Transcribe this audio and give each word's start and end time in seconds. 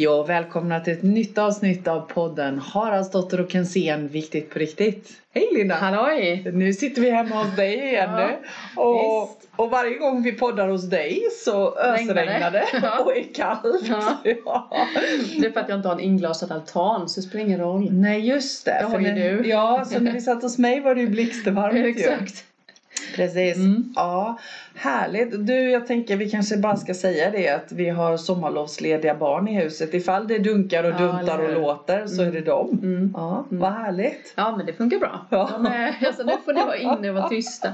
Hej 0.00 0.08
och 0.08 0.28
välkomna 0.28 0.80
till 0.80 0.92
ett 0.92 1.02
nytt 1.02 1.38
avsnitt 1.38 1.88
av 1.88 2.00
podden 2.00 2.58
Haraldsdotter 2.58 3.40
och 3.40 3.50
Kensén 3.50 4.08
Viktigt 4.08 4.50
på 4.50 4.58
riktigt. 4.58 5.10
Hej 5.34 5.48
Linda! 5.52 5.74
Halloj! 5.74 6.50
Nu 6.54 6.72
sitter 6.72 7.02
vi 7.02 7.10
hemma 7.10 7.42
hos 7.42 7.56
dig 7.56 7.78
igen 7.78 8.10
Ja. 8.10 8.30
Och, 8.82 9.42
och 9.56 9.70
varje 9.70 9.98
gång 9.98 10.22
vi 10.22 10.32
poddar 10.32 10.68
hos 10.68 10.90
dig 10.90 11.22
så 11.44 11.78
ösregnar 11.78 12.50
det 12.50 12.64
Ja. 12.82 12.98
och 13.04 13.16
är 13.16 13.34
kallt. 13.34 13.88
Ja. 13.88 14.18
Det 15.40 15.46
är 15.46 15.52
för 15.52 15.60
att 15.60 15.68
jag 15.68 15.78
inte 15.78 15.88
har 15.88 15.94
en 15.94 16.00
inglasad 16.00 16.52
altan 16.52 17.08
så 17.08 17.20
det 17.20 17.26
spelar 17.26 17.44
ingen 17.44 17.60
roll. 17.60 17.92
Nej 17.92 18.28
just 18.28 18.64
det. 18.64 18.76
Det 18.80 18.86
har 18.86 19.00
ju 19.00 19.14
du. 19.14 19.48
Ja, 19.48 19.84
så 19.84 20.00
när 20.00 20.12
vi 20.12 20.20
satt 20.20 20.42
hos 20.42 20.58
mig 20.58 20.80
var 20.80 20.94
det 20.94 21.00
ju 21.00 21.08
blixtvarmt 21.08 21.74
ju. 21.78 21.88
Exakt. 21.88 22.44
Precis. 23.14 23.56
Mm. 23.56 23.92
Ja, 23.96 24.38
härligt. 24.80 25.46
Du, 25.46 25.70
jag 25.70 25.86
tänker 25.86 26.16
vi 26.16 26.30
kanske 26.30 26.56
bara 26.56 26.76
ska 26.76 26.94
säga 26.94 27.30
det 27.30 27.48
att 27.48 27.72
vi 27.72 27.88
har 27.88 28.16
sommarlovslediga 28.16 29.14
barn 29.14 29.48
i 29.48 29.54
huset. 29.60 29.94
Ifall 29.94 30.28
det 30.28 30.38
dunkar 30.38 30.84
och 30.84 30.90
Ja, 30.90 30.98
duntar 30.98 31.38
och 31.38 31.52
låter 31.52 32.06
så 32.06 32.22
är 32.22 32.26
Mm. 32.26 32.34
det 32.34 32.40
dem. 32.50 32.78
Mm. 32.82 33.10
Ja, 33.16 33.44
Mm. 33.50 33.60
vad 33.62 33.72
härligt. 33.72 34.32
Ja 34.36 34.56
men 34.56 34.66
det 34.66 34.72
funkar 34.72 34.98
bra. 34.98 35.26
Ja. 35.30 35.50
De 35.52 35.66
är, 35.66 35.94
alltså, 36.06 36.22
nu 36.22 36.32
får 36.44 36.52
ni 36.52 36.60
vara 36.60 36.76
inne 36.76 37.08
och 37.08 37.14
vara 37.14 37.28
tysta. 37.28 37.68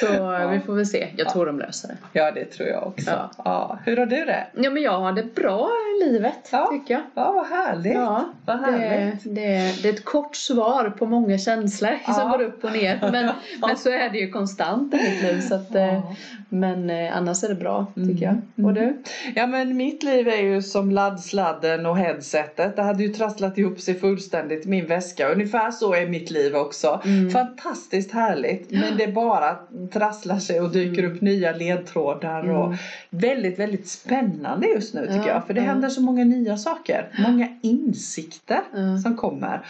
Så 0.00 0.06
Ja. 0.14 0.48
vi 0.48 0.60
får 0.60 0.74
väl 0.74 0.86
se. 0.86 1.08
Jag 1.16 1.28
tror 1.28 1.46
de 1.46 1.58
löser 1.58 1.88
det. 1.88 1.96
Ja, 2.12 2.30
det 2.30 2.44
tror 2.44 2.68
jag 2.68 2.86
också. 2.86 3.10
Ja. 3.10 3.30
Ja. 3.44 3.78
Hur 3.84 3.96
har 3.96 4.06
du 4.06 4.24
det? 4.24 4.46
Ja 4.54 4.70
men 4.70 4.82
jag 4.82 4.98
har 4.98 5.12
det 5.12 5.34
bra 5.34 5.70
i 6.00 6.04
livet 6.04 6.48
Ja. 6.52 6.68
tycker 6.72 6.94
jag. 6.94 7.02
Ja, 7.14 7.32
vad 7.32 7.46
härligt. 7.46 7.94
Ja, 7.94 8.24
vad 8.46 8.58
det, 8.58 8.62
härligt. 8.72 9.24
det, 9.24 9.82
det 9.82 9.88
är 9.88 9.92
ett 9.92 10.04
kort 10.04 10.36
svar 10.36 10.90
på 10.98 11.06
många 11.06 11.38
känslor 11.38 11.98
som 12.14 12.30
går 12.30 12.42
upp 12.42 12.64
och 12.64 12.72
ner. 12.72 12.98
Men, 13.12 13.30
men 13.66 13.76
så 13.76 13.88
är 13.90 14.10
det 14.10 14.18
ju 14.18 14.30
konstant 14.30 14.94
i 14.94 14.96
mitt 14.96 15.22
liv. 15.22 15.40
Så 15.40 15.54
att, 15.54 15.74
eh. 15.74 16.12
Men 16.48 16.90
eh, 16.90 17.16
annars 17.16 17.44
är 17.44 17.48
det 17.48 17.54
bra 17.54 17.86
tycker 17.94 18.28
Mm. 18.28 18.42
jag. 18.56 18.66
Och 18.66 18.74
du? 18.74 18.96
Ja 19.34 19.46
men 19.46 19.76
mitt 19.76 20.02
liv 20.02 20.28
är 20.28 20.42
ju 20.42 20.62
som 20.62 20.90
laddsladden 20.90 21.86
och 21.86 21.96
headsetet. 21.98 22.76
Det 22.76 22.82
hade 22.82 23.02
ju 23.02 23.08
trasslat 23.08 23.58
ihop 23.58 23.80
sig 23.80 23.94
fullständigt 23.94 24.66
min 24.66 24.86
väska. 24.86 25.28
Ungefär 25.32 25.70
så 25.70 25.94
är 25.94 26.06
mitt 26.06 26.30
liv 26.30 26.56
också. 26.56 27.00
Mm. 27.04 27.30
Fantastiskt 27.30 28.12
härligt. 28.12 28.70
Men 28.70 28.96
det 28.98 29.06
bara 29.08 29.56
trasslar 29.92 30.38
sig 30.38 30.60
och 30.60 30.70
dyker 30.72 31.04
upp 31.04 31.20
nya 31.20 31.52
ledtrådar. 31.52 32.50
Och 32.50 32.66
Mm. 32.66 32.78
väldigt, 33.10 33.58
väldigt 33.58 33.88
spännande 33.88 34.66
just 34.66 34.94
nu 34.94 35.00
tycker 35.00 35.16
Ja, 35.16 35.28
jag. 35.28 35.46
För 35.46 35.54
det 35.54 35.60
ja. 35.60 35.66
händer 35.66 35.88
så 35.88 36.00
många 36.02 36.24
nya 36.24 36.56
saker. 36.56 37.08
Många 37.28 37.48
insikter 37.62 38.60
som 39.02 39.16
kommer. 39.16 39.60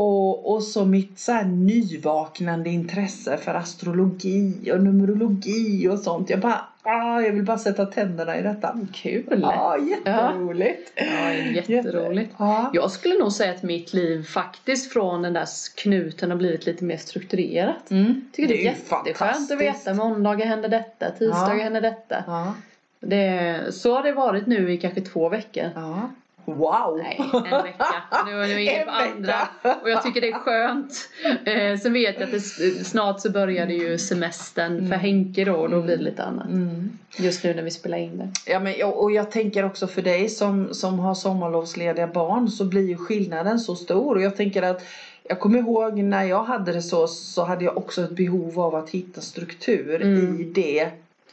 Och, 0.00 0.52
och 0.54 0.62
så 0.62 0.84
mitt 0.84 1.18
så 1.18 1.32
här 1.32 1.44
nyvaknande 1.44 2.70
intresse 2.70 3.36
för 3.36 3.54
astrologi 3.54 4.70
och 4.72 4.80
numerologi 4.80 5.88
och 5.88 5.98
sånt. 5.98 6.30
Jag 6.30 6.40
bara, 6.40 6.60
ah, 6.82 7.20
jag 7.20 7.32
vill 7.32 7.44
bara 7.44 7.58
sätta 7.58 7.86
tänderna 7.86 8.38
i 8.38 8.42
detta. 8.42 8.78
Kul! 8.94 9.38
Ja, 9.42 9.78
jätteroligt. 9.78 10.92
Ja, 10.94 11.32
jätteroligt. 11.32 12.34
Ja. 12.38 12.70
Jag 12.74 12.90
skulle 12.90 13.18
nog 13.18 13.32
säga 13.32 13.52
att 13.52 13.62
mitt 13.62 13.92
liv 13.92 14.24
faktiskt 14.24 14.92
från 14.92 15.22
den 15.22 15.32
där 15.32 15.46
knuten 15.76 16.30
har 16.30 16.38
blivit 16.38 16.66
lite 16.66 16.84
mer 16.84 16.96
strukturerat. 16.96 17.90
Mm. 17.90 18.24
Tycker 18.32 18.48
det 18.48 18.54
är, 18.54 18.58
ju 18.58 18.64
jätteskönt 18.64 19.50
att 19.50 19.60
veta. 19.60 19.94
Måndagar 19.94 20.46
händer 20.46 20.68
detta, 20.68 21.10
tisdagar 21.10 21.56
Ja. 21.56 21.62
händer 21.62 21.80
detta. 21.80 22.24
Ja. 22.26 22.54
Det, 23.00 23.60
så 23.74 23.94
har 23.94 24.02
det 24.02 24.12
varit 24.12 24.46
nu 24.46 24.72
i 24.72 24.78
kanske 24.78 25.00
två 25.00 25.28
veckor. 25.28 25.70
ja. 25.74 26.10
Wow! 26.54 26.98
Nej, 27.02 27.20
en 27.34 27.62
vecka. 27.62 27.94
Nu 28.26 28.32
är 28.32 28.46
jag 28.48 28.62
inne 28.62 28.84
på 28.84 28.90
andra. 28.90 29.34
Och 29.82 29.90
jag 29.90 30.02
tycker 30.02 30.20
det 30.20 30.28
är 30.28 30.38
skönt. 30.38 31.08
Eh, 31.44 31.78
sen 31.78 31.92
vet 31.92 32.14
jag 32.14 32.24
att 32.24 32.30
det, 32.30 32.40
snart 32.84 33.20
så 33.20 33.30
börjar 33.30 33.66
det 33.66 33.74
ju 33.74 33.98
semestern 33.98 34.88
för 34.88 34.96
Henke 34.96 35.44
då 35.44 35.54
och 35.54 35.70
då 35.70 35.82
blir 35.82 35.96
det 35.96 36.02
lite 36.02 36.24
annat. 36.24 36.46
Mm. 36.46 36.98
Just 37.16 37.44
nu 37.44 37.54
när 37.54 37.62
vi 37.62 37.70
spelar 37.70 37.98
in 37.98 38.18
det. 38.18 38.52
Ja, 38.52 38.60
men, 38.60 38.84
och 38.84 39.12
jag 39.12 39.30
tänker 39.30 39.64
också 39.64 39.86
för 39.86 40.02
dig 40.02 40.28
som, 40.28 40.74
som 40.74 40.98
har 40.98 41.14
sommarlovslediga 41.14 42.06
barn 42.06 42.48
så 42.48 42.64
blir 42.64 42.88
ju 42.88 42.96
skillnaden 42.96 43.58
så 43.60 43.74
stor. 43.74 44.14
Och 44.14 44.22
jag 44.22 44.36
tänker 44.36 44.62
att 44.62 44.84
jag 45.22 45.40
kommer 45.40 45.58
ihåg 45.58 45.98
när 45.98 46.24
jag 46.24 46.42
hade 46.42 46.72
det 46.72 46.82
så 46.82 47.06
så 47.06 47.44
hade 47.44 47.64
jag 47.64 47.76
också 47.78 48.02
ett 48.02 48.10
behov 48.10 48.60
av 48.60 48.74
att 48.74 48.90
hitta 48.90 49.20
struktur 49.20 50.02
Mm. 50.02 50.40
i 50.40 50.44
det 50.44 50.90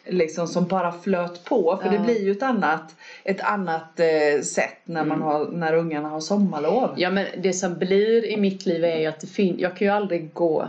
liksom 0.08 0.48
som 0.48 0.66
bara 0.68 0.92
flöt 0.92 1.44
på. 1.46 1.80
För 1.84 1.86
Ja. 1.86 1.92
det 2.00 2.00
blir 2.06 2.24
ju 2.26 2.32
ett 2.32 2.44
annat, 2.44 2.96
ett 3.24 3.42
annat 3.42 4.00
eh, 4.00 4.42
sätt 4.42 4.78
när, 4.86 5.06
man 5.06 5.18
Mm. 5.18 5.28
har, 5.28 5.46
när 5.46 5.74
ungarna 5.74 6.10
har 6.10 6.20
sommarlov. 6.20 6.90
Ja 6.98 7.10
men 7.10 7.26
det 7.38 7.54
som 7.54 7.78
blir 7.78 8.26
i 8.26 8.38
mitt 8.38 8.66
liv 8.66 8.84
är 8.84 8.98
ju 9.00 9.06
att 9.06 9.20
det 9.20 9.28
fin- 9.28 9.56
jag 9.60 9.78
kan 9.78 9.88
ju 9.88 9.94
aldrig 9.94 10.34
gå 10.34 10.68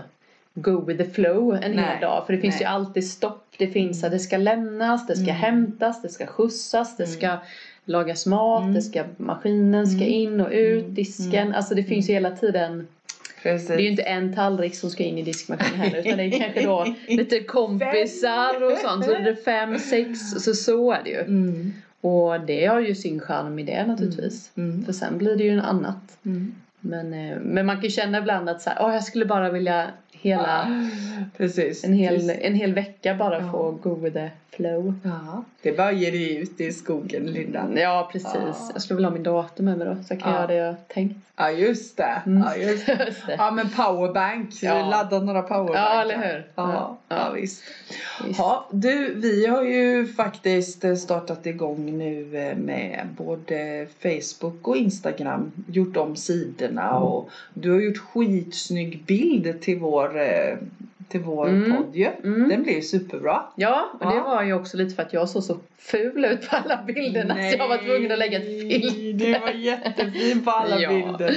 go 0.54 0.84
with 0.84 1.02
the 1.04 1.10
flow 1.10 1.54
en 1.54 1.72
Nej, 1.72 1.84
hel 1.84 2.00
dag. 2.00 2.22
För 2.26 2.32
det 2.32 2.38
finns 2.40 2.54
nej. 2.54 2.62
ju 2.62 2.66
alltid 2.66 3.10
stopp. 3.10 3.42
Det 3.58 3.66
finns 3.66 4.04
att 4.04 4.10
det 4.10 4.18
ska 4.18 4.36
lämnas, 4.36 5.06
det 5.06 5.14
ska 5.14 5.22
Mm. 5.24 5.36
hämtas, 5.36 6.02
det 6.02 6.08
ska 6.08 6.26
skjutsas, 6.26 6.96
det 6.96 7.04
Mm. 7.04 7.16
ska 7.16 7.36
lagas 7.84 8.26
mat, 8.26 8.62
Mm. 8.62 8.74
det 8.74 8.82
ska, 8.82 9.04
maskinen 9.16 9.86
ska 9.86 9.96
Mm. 10.04 10.08
in 10.12 10.40
och 10.40 10.50
ut, 10.52 10.82
Mm. 10.82 10.94
disken. 10.94 11.42
Mm. 11.46 11.54
Alltså 11.54 11.74
det 11.74 11.82
finns 11.84 12.08
ju 12.10 12.14
hela 12.14 12.30
tiden 12.30 12.86
Precis. 13.52 13.68
det 13.68 13.74
är 13.74 13.78
ju 13.78 13.90
inte 13.90 14.02
en 14.02 14.34
tallrik 14.34 14.74
som 14.74 14.90
ska 14.90 15.04
in 15.04 15.18
i 15.18 15.22
diskmaskinen 15.22 15.80
heller 15.80 15.98
utan 15.98 16.16
det 16.16 16.24
är 16.24 16.38
kanske 16.38 16.62
då 16.62 16.94
lite 17.08 17.40
kompisar 17.40 18.62
och 18.62 18.78
sånt. 18.78 19.04
Så 19.04 19.10
det 19.10 19.30
är 19.30 19.44
fem, 19.44 19.78
sex, 19.78 20.30
så 20.30 20.54
så 20.54 20.92
är 20.92 21.02
det 21.04 21.10
ju. 21.10 21.20
Mm. 21.20 21.72
Och 22.00 22.40
det 22.40 22.66
har 22.66 22.80
ju 22.80 22.94
sin 22.94 23.20
charm 23.20 23.58
i 23.58 23.62
det 23.62 23.86
naturligtvis. 23.86 24.50
Mm. 24.56 24.84
För 24.84 24.92
sen 24.92 25.18
blir 25.18 25.36
det 25.36 25.44
ju 25.44 25.50
en 25.50 25.60
annat. 25.60 26.18
Mm. 26.24 26.54
Men, 26.80 27.14
eh, 27.14 27.38
men 27.40 27.66
man 27.66 27.80
kan 27.80 27.90
känna 27.90 28.18
ibland 28.18 28.48
att 28.48 28.62
så 28.62 28.70
här, 28.70 28.78
"Åh, 28.82 28.94
jag 28.94 29.04
skulle 29.04 29.24
bara 29.24 29.50
vilja 29.50 29.90
hela, 30.28 30.88
Precis. 31.36 31.84
en, 31.84 31.92
hel, 31.92 32.30
en 32.30 32.54
hel 32.54 32.74
vecka 32.74 33.14
bara 33.14 33.40
Ja. 33.40 33.50
få 33.52 33.70
go 33.82 33.94
with 33.94 34.14
the 34.16 34.30
flow. 34.56 34.94
Ja. 35.04 35.44
Det 35.62 35.68
är 35.68 35.76
bara 35.76 35.88
att 35.88 35.96
ge 35.96 36.10
dig 36.10 36.36
ut 36.36 36.60
i 36.60 36.72
skogen 36.72 37.26
Linda. 37.26 37.68
Ja 37.76 38.08
precis. 38.12 38.30
Ja. 38.34 38.70
Jag 38.72 38.82
skulle 38.82 38.96
vilja 38.96 39.08
ha 39.08 39.14
min 39.14 39.22
dator 39.22 39.64
med 39.64 39.78
mig 39.78 39.86
då 39.86 39.94
så 39.94 40.14
jag 40.14 40.20
kan 40.20 40.32
Ja. 40.32 40.38
göra 40.38 40.46
det 40.46 40.54
jag 40.54 40.74
tänkt. 40.88 41.16
Ja 41.38 41.50
just 41.50 41.96
det. 41.96 42.22
Mm. 42.26 42.42
Ja, 42.42 42.56
just 42.70 42.86
det. 42.86 43.12
Ja 43.38 43.50
men 43.50 43.68
powerbank, 43.68 44.48
Ja. 44.62 44.88
ladda 44.90 45.18
några 45.18 45.42
powerbankar. 45.42 45.94
Ja, 45.94 46.02
eller 46.02 46.16
hur? 46.32 46.46
Ja, 46.54 46.96
Ja. 47.08 47.30
visst. 47.34 47.62
Visst. 48.26 48.38
Ja, 48.38 48.66
du, 48.72 49.14
vi 49.14 49.46
har 49.46 49.62
ju 49.62 50.06
faktiskt 50.06 50.84
eh, 50.84 50.94
startat 50.94 51.46
igång 51.46 51.98
nu 51.98 52.36
eh, 52.38 52.56
med 52.56 53.06
både 53.16 53.86
Facebook 54.02 54.68
och 54.68 54.76
Instagram. 54.76 55.52
Gjort 55.68 55.96
om 55.96 56.16
sidorna 56.16 56.98
och 56.98 57.30
du 57.54 57.70
har 57.72 57.80
gjort 57.80 57.98
skitsnygg 57.98 59.02
bild 59.06 59.60
till 59.60 59.78
vår, 59.78 60.15
eh, 60.16 60.58
till 61.08 61.20
vår 61.20 61.48
Mm. 61.48 61.76
podd 61.76 61.96
ju. 61.96 62.08
Mm. 62.24 62.48
Den 62.48 62.62
blir 62.62 62.80
superbra. 62.80 63.42
Ja, 63.56 63.90
och 64.00 64.06
det 64.10 64.14
Ja. 64.16 64.22
var 64.24 64.42
ju 64.42 64.52
också 64.54 64.76
lite 64.76 64.94
för 64.94 65.02
att 65.02 65.12
jag 65.12 65.28
såg 65.28 65.42
så 65.42 65.58
ful 65.78 66.24
ut 66.24 66.50
på 66.50 66.56
alla 66.56 66.82
bilderna 66.86 67.34
så 67.34 67.56
jag 67.58 67.68
var 67.68 67.78
tvungen 67.78 68.12
att 68.12 68.18
lägga 68.18 68.38
ett 68.38 68.44
filter. 68.46 69.26
Du 69.26 69.38
var 69.38 69.48
jättefin 69.50 70.44
på 70.44 70.50
alla 70.50 70.80
Ja. 70.80 70.88
bilderna. 70.88 71.34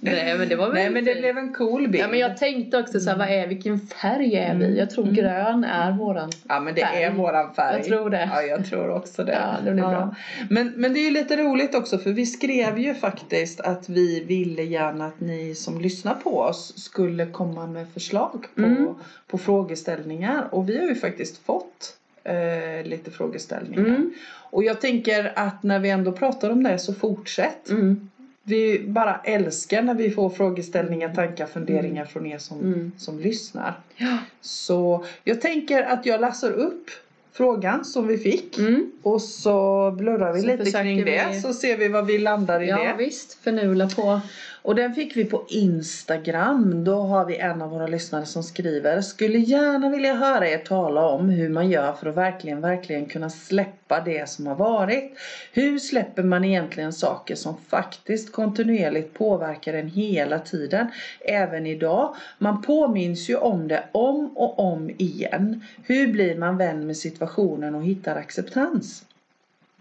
Nej 0.00 0.38
men 0.38 0.48
det 0.48 0.56
var 0.56 0.66
väl 0.66 0.74
Nej 0.74 0.90
men 0.90 1.04
det 1.04 1.14
blev 1.14 1.38
en 1.38 1.52
cool 1.54 1.88
bild. 1.88 2.04
Ja 2.04 2.08
men 2.08 2.18
jag 2.18 2.36
tänkte 2.36 2.78
också 2.78 3.00
så 3.00 3.10
här, 3.10 3.16
vad 3.18 3.28
är, 3.30 3.46
vilken 3.46 3.80
färg 3.80 4.34
är 4.36 4.54
vi? 4.54 4.78
Jag 4.78 4.90
tror 4.90 5.04
Mm. 5.04 5.14
grön 5.16 5.64
är 5.64 5.92
våran. 5.92 6.30
Ja 6.48 6.60
men 6.60 6.74
det 6.74 6.80
färg. 6.80 7.02
är 7.02 7.10
våran 7.10 7.54
färg. 7.54 7.76
Jag 7.76 7.86
tror 7.86 8.10
det. 8.10 8.30
Ja 8.34 8.42
jag 8.42 8.66
tror 8.66 8.90
också 8.90 9.24
det. 9.24 9.32
Ja, 9.32 9.54
det 9.64 9.72
blir 9.72 9.82
bra. 9.82 10.14
Men, 10.50 10.72
men 10.76 10.92
det 10.94 11.00
är 11.00 11.04
ju 11.04 11.10
lite 11.10 11.36
roligt 11.36 11.74
också 11.74 11.98
för 11.98 12.10
vi 12.10 12.26
skrev 12.26 12.78
ju 12.78 12.94
faktiskt 12.94 13.60
att 13.60 13.88
vi 13.88 14.24
ville 14.24 14.62
gärna 14.62 15.06
att 15.06 15.20
ni 15.20 15.54
som 15.54 15.80
lyssnar 15.80 16.14
på 16.14 16.38
oss 16.40 16.72
skulle 16.78 17.26
komma 17.26 17.66
med 17.66 17.86
förslag 17.94 18.46
på, 18.54 18.62
Mm. 18.62 18.94
På 19.26 19.38
frågeställningar 19.38 20.48
och 20.50 20.68
vi 20.68 20.78
har 20.78 20.86
ju 20.86 20.94
faktiskt 20.94 21.38
fått 21.46 21.96
eh, 22.24 22.84
lite 22.88 23.10
frågeställningar. 23.10 23.84
Mm. 23.84 24.12
Och 24.50 24.64
jag 24.64 24.80
tänker 24.80 25.32
att 25.36 25.62
när 25.62 25.78
vi 25.78 25.90
ändå 25.90 26.12
pratar 26.12 26.50
om 26.50 26.62
det 26.62 26.78
så 26.78 26.94
fortsätt. 26.94 27.70
Mm. 27.70 28.08
Vi 28.42 28.84
bara 28.86 29.20
älskar 29.24 29.82
när 29.82 29.94
vi 29.94 30.10
får 30.10 30.30
frågeställningar, 30.30 31.14
tankar, 31.14 31.46
funderingar 31.46 32.04
från 32.04 32.26
er 32.26 32.38
som, 32.38 32.60
Mm. 32.60 32.92
som 32.98 33.18
lyssnar. 33.20 33.74
Ja. 33.96 34.18
Så 34.40 35.04
jag 35.24 35.40
tänker 35.40 35.82
att 35.82 36.06
jag 36.06 36.20
läser 36.20 36.52
upp 36.52 36.90
frågan 37.32 37.84
som 37.84 38.06
vi 38.06 38.18
fick 38.18 38.58
Mm. 38.58 38.92
och 39.02 39.22
så 39.22 39.90
blurrar 39.98 40.32
vi 40.32 40.40
Så 40.40 40.46
lite 40.46 40.70
kring 40.82 41.04
det 41.04 41.26
vi- 41.32 41.40
så 41.40 41.52
ser 41.52 41.76
vi 41.76 41.88
vad 41.88 42.06
vi 42.06 42.18
landar 42.18 42.60
i 42.62 42.68
Ja 42.68 42.76
det. 42.78 43.04
visst, 43.04 43.34
förnula 43.44 43.88
på. 43.88 44.20
Och 44.66 44.74
den 44.74 44.94
fick 44.94 45.16
vi 45.16 45.24
på 45.24 45.44
Instagram. 45.48 46.84
Då 46.84 47.00
har 47.00 47.24
vi 47.24 47.36
en 47.36 47.62
av 47.62 47.70
våra 47.70 47.86
lyssnare 47.86 48.26
som 48.26 48.42
skriver 48.42 49.00
Skulle 49.00 49.38
gärna 49.38 49.90
vilja 49.90 50.14
höra 50.14 50.48
er 50.48 50.58
tala 50.58 51.08
om 51.08 51.28
hur 51.28 51.48
man 51.48 51.70
gör 51.70 51.92
för 51.92 52.06
att 52.06 52.16
verkligen, 52.16 52.60
verkligen 52.60 53.06
kunna 53.06 53.30
släppa 53.30 54.00
det 54.00 54.28
som 54.28 54.46
har 54.46 54.54
varit. 54.54 55.18
Hur 55.52 55.78
släpper 55.78 56.22
man 56.22 56.44
egentligen 56.44 56.92
saker 56.92 57.34
som 57.34 57.56
faktiskt 57.68 58.32
kontinuerligt 58.32 59.14
påverkar 59.14 59.74
en 59.74 59.88
hela 59.88 60.38
tiden? 60.38 60.86
Även 61.20 61.66
idag. 61.66 62.14
Man 62.38 62.62
påminns 62.62 63.30
ju 63.30 63.36
om 63.36 63.68
det 63.68 63.84
om 63.92 64.36
och 64.36 64.58
om 64.58 64.90
igen. 64.98 65.64
Hur 65.84 66.12
blir 66.12 66.36
man 66.36 66.56
vän 66.56 66.86
med 66.86 66.96
situationen 66.96 67.74
och 67.74 67.84
hittar 67.84 68.16
acceptans? 68.16 69.04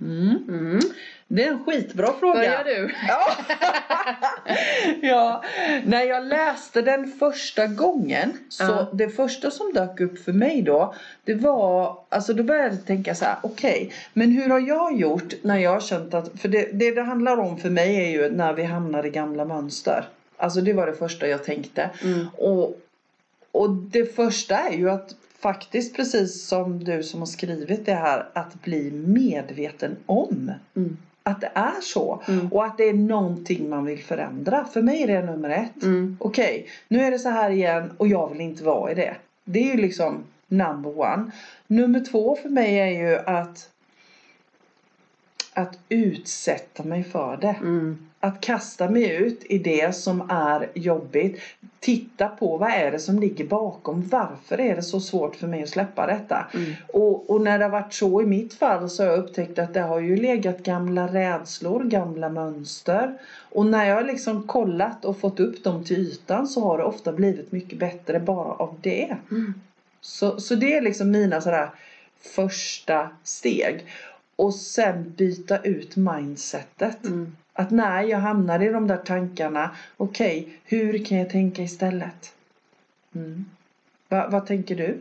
Mm. 0.02 0.44
Mm. 0.48 0.80
Det 1.28 1.44
är 1.44 1.52
en 1.52 1.64
skitbra 1.64 2.14
fråga. 2.20 2.34
Börjar 2.34 2.64
du? 2.64 2.94
Ja. 3.08 3.38
ja, 5.08 5.44
när 5.86 6.04
jag 6.04 6.26
läste 6.26 6.82
den 6.82 7.08
första 7.08 7.68
gången 7.68 8.38
så 8.50 8.64
Ja. 8.64 8.90
det 8.94 9.10
första 9.10 9.52
som 9.52 9.74
dök 9.74 10.00
upp 10.00 10.20
för 10.20 10.32
mig 10.34 10.62
då 10.62 10.94
det 11.24 11.36
var, 11.36 11.98
alltså 12.10 12.34
då 12.34 12.44
började 12.44 12.76
jag 12.76 12.86
tänka 12.86 13.16
så 13.16 13.26
här, 13.26 13.36
okej, 13.42 13.92
men 14.14 14.32
hur 14.32 14.50
har 14.50 14.60
jag 14.60 15.00
gjort 15.00 15.34
när 15.42 15.58
jag 15.58 15.72
har 15.72 15.80
känt 15.80 16.14
att, 16.14 16.40
för 16.42 16.50
det, 16.50 16.70
det 16.74 16.92
det 16.92 17.02
handlar 17.02 17.38
om 17.38 17.58
för 17.58 17.70
mig 17.70 17.96
är 17.96 18.10
ju 18.10 18.30
när 18.30 18.54
vi 18.54 18.64
hamnar 18.64 19.06
i 19.06 19.10
gamla 19.10 19.46
mönster. 19.46 20.08
Alltså 20.38 20.62
det 20.62 20.74
var 20.74 20.88
det 20.88 20.94
första 20.94 21.28
jag 21.28 21.44
tänkte. 21.44 21.90
Mm. 22.04 22.28
Och, 22.38 22.82
och 23.52 23.70
det 23.70 24.16
första 24.16 24.58
är 24.58 24.74
ju 24.78 24.90
att 24.90 25.16
faktiskt 25.46 25.96
precis 25.96 26.48
som 26.48 26.84
du 26.84 27.04
som 27.04 27.20
har 27.20 27.28
skrivit 27.28 27.86
det 27.86 27.94
här 27.94 28.30
att 28.34 28.62
bli 28.62 28.92
medveten 28.92 29.96
om 30.06 30.52
Mm. 30.76 30.98
att 31.24 31.42
det 31.42 31.52
är 31.54 31.82
så. 31.82 32.22
Mm. 32.28 32.48
Och 32.54 32.66
att 32.66 32.78
det 32.78 32.84
är 32.84 32.94
någonting 32.94 33.70
man 33.70 33.86
vill 33.86 34.04
förändra. 34.04 34.66
För 34.66 34.82
mig 34.82 35.04
är 35.04 35.08
det 35.08 35.26
nummer 35.26 35.50
ett. 35.50 35.84
Mm. 35.84 36.18
Okej, 36.20 36.68
nu 36.88 37.02
är 37.02 37.12
det 37.12 37.20
så 37.20 37.30
här 37.30 37.50
igen 37.50 37.92
och 37.98 38.08
jag 38.08 38.30
vill 38.30 38.42
inte 38.42 38.64
vara 38.64 38.92
i 38.92 38.96
det. 38.96 39.16
Det 39.44 39.60
är 39.60 39.76
ju 39.76 39.82
liksom 39.82 40.24
number 40.48 41.00
one. 41.00 41.32
Nummer 41.68 42.00
två 42.00 42.36
för 42.42 42.50
mig 42.50 42.80
är 42.80 43.10
ju 43.10 43.18
att 43.18 43.70
att 45.54 45.80
utsätta 45.90 46.84
mig 46.84 47.04
för 47.04 47.38
det. 47.38 47.56
Mm. 47.62 48.05
Att 48.26 48.42
kasta 48.42 48.90
mig 48.90 49.16
ut 49.16 49.44
i 49.44 49.58
det 49.58 49.96
som 49.96 50.30
är 50.30 50.70
jobbigt. 50.74 51.42
Titta 51.80 52.28
på 52.28 52.58
vad 52.58 52.72
är 52.72 52.92
det 52.92 53.00
som 53.00 53.20
ligger 53.20 53.46
bakom. 53.46 54.08
Varför 54.10 54.60
är 54.60 54.76
det 54.76 54.82
så 54.82 55.00
svårt 55.00 55.36
för 55.36 55.48
mig 55.48 55.64
att 55.64 55.70
släppa 55.70 56.08
detta? 56.08 56.48
Mm. 56.54 56.74
Och, 56.88 57.30
och 57.30 57.42
när 57.42 57.60
det 57.60 57.66
har 57.66 57.72
varit 57.72 57.94
så 57.94 58.22
i 58.22 58.26
mitt 58.26 58.54
fall 58.54 58.90
så 58.90 59.04
har 59.04 59.10
jag 59.10 59.20
upptäckt 59.20 59.60
att 59.60 59.74
det 59.74 59.82
har 59.82 60.00
ju 60.00 60.16
legat 60.16 60.64
gamla 60.64 61.08
rädslor, 61.08 61.84
gamla 61.84 62.30
mönster. 62.30 63.18
Och 63.52 63.66
när 63.66 63.86
jag 63.86 63.96
har 63.96 64.04
liksom 64.04 64.44
kollat 64.48 65.06
och 65.06 65.20
fått 65.20 65.40
upp 65.40 65.64
dem 65.64 65.84
till 65.84 65.98
ytan 65.98 66.48
så 66.48 66.62
har 66.62 66.78
det 66.78 66.84
ofta 66.84 67.12
blivit 67.12 67.52
mycket 67.52 67.80
bättre 67.80 68.20
bara 68.20 68.54
av 68.54 68.76
det. 68.82 69.18
Mm. 69.32 69.54
Så, 70.02 70.40
så 70.40 70.56
det 70.56 70.78
är 70.78 70.82
liksom 70.82 71.12
mina 71.12 71.42
sådär 71.42 71.70
första 72.22 73.10
steg. 73.24 73.86
Och 74.36 74.56
sen 74.56 75.14
byta 75.18 75.60
ut 75.60 75.96
mindsetet. 75.96 77.06
Mm. 77.06 77.36
Att 77.58 77.72
när 77.72 78.04
jag 78.04 78.18
hamnar 78.20 78.64
i 78.64 78.70
de 78.70 78.88
där 78.88 78.98
tankarna, 78.98 79.70
okej, 79.98 80.50
hur 80.64 81.06
kan 81.06 81.18
jag 81.18 81.30
tänka 81.30 81.62
istället? 81.64 82.34
Mm. 83.16 83.46
Va, 84.10 84.28
vad 84.32 84.46
tänker 84.46 84.76
du? 84.76 84.98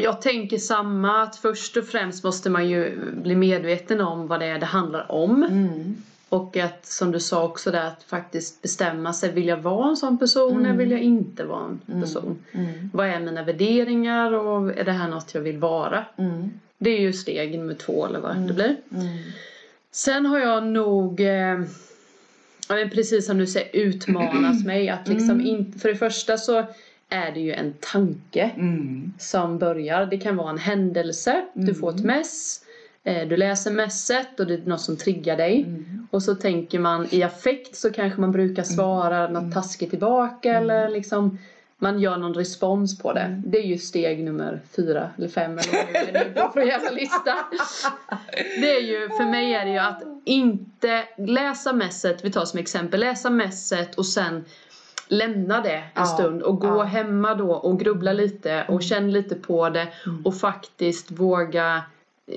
Jag 0.00 0.22
tänker 0.22 0.58
samma, 0.58 1.22
att 1.22 1.36
först 1.36 1.76
och 1.76 1.84
främst 1.86 2.24
måste 2.24 2.50
man 2.50 2.68
ju 2.68 2.98
bli 3.22 3.34
medveten 3.36 4.00
om 4.00 4.26
vad 4.26 4.40
det 4.40 4.46
är 4.46 4.58
det 4.58 4.66
handlar 4.66 5.12
om. 5.12 5.42
Mm. 5.42 5.96
Och 6.28 6.56
att 6.56 6.86
som 6.86 7.12
du 7.12 7.20
sa 7.20 7.44
också 7.44 7.70
där 7.70 7.86
att 7.86 8.02
faktiskt 8.02 8.62
bestämma 8.62 9.12
sig. 9.12 9.32
Vill 9.32 9.46
jag 9.48 9.56
vara 9.56 9.88
en 9.88 9.96
sån 9.96 10.18
person 10.18 10.52
Mm. 10.52 10.64
eller 10.66 10.78
vill 10.78 10.90
jag 10.90 11.00
inte 11.00 11.44
vara 11.44 11.64
en 11.64 11.80
Mm. 11.88 12.02
person? 12.02 12.38
Mm. 12.52 12.90
Vad 12.92 13.06
är 13.06 13.20
mina 13.20 13.42
värderingar 13.42 14.32
och 14.32 14.70
är 14.78 14.84
det 14.84 14.92
här 14.92 15.08
något 15.08 15.34
jag 15.34 15.40
vill 15.40 15.58
vara? 15.58 16.04
Mm. 16.16 16.50
Det 16.78 16.90
är 16.90 17.00
ju 17.00 17.12
steg 17.12 17.58
nummer 17.58 17.74
två 17.74 18.06
eller 18.06 18.20
vad 18.20 18.30
Mm. 18.36 18.46
det 18.46 18.54
blir. 18.54 18.76
Mm. 19.90 19.92
Sen 19.92 20.26
har 20.26 20.38
jag 20.38 20.66
nog 20.66 21.20
eh, 21.20 21.60
men 22.68 22.90
precis 22.90 23.26
som 23.26 23.38
du 23.38 23.46
säger 23.46 23.76
utmanat 23.76 24.64
mig 24.64 24.88
att 24.88 25.08
liksom 25.08 25.30
Mm. 25.30 25.46
inte, 25.46 25.78
för 25.78 25.88
det 25.88 25.94
första 25.96 26.36
så 26.36 26.64
är 27.08 27.32
det 27.32 27.40
ju 27.40 27.52
en 27.52 27.74
tanke 27.80 28.50
Mm. 28.56 29.12
som 29.18 29.58
börjar. 29.58 30.06
Det 30.06 30.18
kan 30.18 30.36
vara 30.36 30.50
en 30.50 30.58
händelse, 30.58 31.44
du 31.54 31.62
Mm. 31.62 31.74
får 31.74 31.90
ett 31.94 32.04
mess, 32.04 32.60
eh, 33.04 33.28
du 33.28 33.36
läser 33.36 33.70
messet 33.70 34.40
och 34.40 34.46
det 34.46 34.54
är 34.54 34.58
något 34.68 34.80
som 34.80 34.96
triggar 34.96 35.36
dig. 35.36 35.62
Mm. 35.62 36.06
Och 36.10 36.22
så 36.22 36.34
tänker 36.34 36.78
man 36.78 37.06
i 37.10 37.22
affekt 37.22 37.76
så 37.76 37.90
kanske 37.92 38.20
man 38.20 38.32
brukar 38.32 38.62
svara 38.62 39.28
något 39.28 39.54
taskigt 39.54 39.90
tillbaka 39.90 40.50
Mm. 40.50 40.62
eller 40.62 40.88
liksom 40.88 41.38
man 41.82 42.00
gör 42.00 42.16
någon 42.16 42.34
respons 42.34 42.98
på 42.98 43.12
det. 43.12 43.20
Mm. 43.20 43.42
Det 43.46 43.58
är 43.58 43.62
ju 43.66 43.78
steg 43.78 44.24
nummer 44.24 44.60
fyra 44.76 45.10
eller 45.18 45.28
fem 45.28 45.58
eller 45.58 45.72
vad 45.72 45.92
det 46.14 46.18
är 46.18 46.24
nu 46.24 46.32
på 46.34 46.50
för 46.52 46.60
jävla 46.60 46.90
lista. 46.90 47.34
Det 48.60 48.70
är 48.76 48.80
ju, 48.80 49.08
för 49.08 49.24
mig 49.30 49.54
är 49.54 49.64
det 49.64 49.70
ju 49.72 49.78
att 49.78 50.02
inte 50.24 51.04
läsa 51.18 51.72
messet, 51.72 52.24
vi 52.24 52.32
tar 52.32 52.44
som 52.44 52.58
exempel, 52.58 53.00
läsa 53.00 53.30
messet 53.30 53.94
och 53.94 54.06
sen 54.06 54.44
lämna 55.08 55.60
det 55.60 55.74
en 55.76 55.82
Ja, 55.94 56.04
stund 56.04 56.42
och 56.42 56.60
gå 56.60 56.68
ja. 56.68 56.82
hemma 56.82 57.34
då 57.34 57.52
och 57.52 57.80
grubbla 57.80 58.12
lite 58.12 58.64
och 58.68 58.82
känn 58.82 59.12
lite 59.12 59.34
på 59.34 59.68
det 59.68 59.88
Mm. 60.06 60.26
och 60.26 60.36
faktiskt 60.36 61.10
våga 61.10 61.82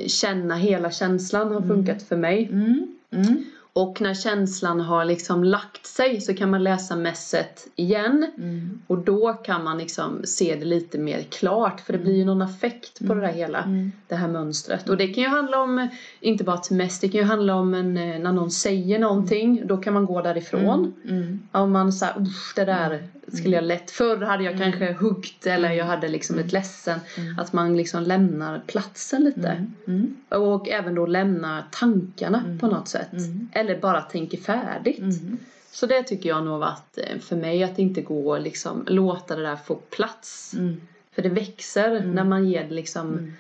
känna 0.08 0.56
hela 0.56 0.92
känslan 0.92 1.52
har 1.54 1.62
funkat 1.62 2.04
för 2.04 2.16
mig. 2.16 2.50
Mm. 2.52 3.46
Mm. 3.76 3.88
Och 3.88 4.02
när 4.02 4.14
känslan 4.14 4.80
har 4.80 5.06
liksom 5.06 5.44
lagt 5.44 5.86
sig 5.86 6.22
så 6.22 6.34
kan 6.34 6.50
man 6.50 6.64
läsa 6.64 6.96
messet 6.96 7.68
igen. 7.76 8.32
Mm. 8.38 8.82
Och 8.88 8.98
då 8.98 9.34
kan 9.34 9.64
man 9.64 9.78
liksom 9.78 10.22
se 10.24 10.56
det 10.56 10.66
lite 10.66 10.98
mer 10.98 11.22
klart 11.22 11.80
för 11.80 11.94
det 11.94 12.00
blir 12.00 12.16
ju 12.16 12.26
någon 12.26 12.42
affekt 12.42 13.08
på 13.08 13.14
det 13.14 13.22
där 13.22 13.34
hela. 13.34 13.64
Mm. 13.64 13.92
Det 14.08 14.16
här 14.16 14.28
mönstret. 14.28 14.90
Och 14.90 14.98
det 14.98 15.08
kan 15.08 15.24
ju 15.24 15.30
handla 15.30 15.62
om, 15.62 15.88
inte 16.20 16.44
bara 16.44 16.56
ett 16.56 16.72
mess, 16.72 17.00
det 17.00 17.10
kan 17.10 17.22
ju 17.22 17.28
handla 17.28 17.56
om 17.56 17.74
en, 17.74 17.98
eh, 17.98 18.20
när 18.20 18.32
någon 18.32 18.52
säger 18.52 19.00
någonting. 19.00 19.68
Då 19.68 19.78
kan 19.78 19.94
man 19.94 20.06
gå 20.06 20.22
därifrån. 20.22 20.94
Mm. 21.10 21.40
Om 21.52 21.72
man 21.72 21.94
säger 21.94 22.26
det 22.56 22.66
där 22.66 23.04
skulle 23.28 23.56
jag 23.56 23.64
lätt, 23.64 23.92
förr 23.92 24.18
hade 24.18 24.44
jag 24.44 24.58
kanske 24.58 24.94
huggt 24.94 25.46
eller 25.48 25.72
jag 25.72 25.86
hade 25.86 26.08
liksom 26.08 26.40
ett 26.40 26.52
ledsen. 26.52 27.00
Mm. 27.18 27.40
Att 27.40 27.54
man 27.54 27.78
liksom 27.78 28.04
lämnar 28.04 28.62
platsen 28.68 29.24
lite. 29.24 29.48
Mm. 29.50 29.74
Mm. 29.88 30.16
Och 30.30 30.70
även 30.70 30.96
då 30.96 31.06
lämnar 31.06 31.64
tankarna 31.72 32.42
Mm. 32.46 32.60
på 32.60 32.68
något 32.68 32.88
sätt. 32.88 33.14
Mm. 33.14 33.50
Eller 33.54 33.80
bara 33.82 34.02
tänker 34.02 34.38
färdigt. 34.38 35.00
Mm. 35.00 35.38
Så 35.72 35.86
det 35.86 36.04
tycker 36.04 36.30
jag 36.30 36.46
nog 36.46 36.60
varit 36.60 36.98
eh, 36.98 37.20
för 37.20 37.36
mig 37.36 37.64
att 37.64 37.80
inte 37.80 38.02
gå 38.02 38.38
liksom 38.38 38.84
låta 38.88 39.36
det 39.36 39.42
där 39.44 39.56
få 39.56 39.76
plats. 39.76 40.54
Mm. 40.54 40.82
För 41.16 41.22
det 41.22 41.30
växer 41.30 41.92
Mm. 41.96 42.12
när 42.12 42.24
man 42.24 42.50
ger 42.50 42.64
det 42.64 42.74
liksom 42.76 43.14
Mm. 43.14 43.34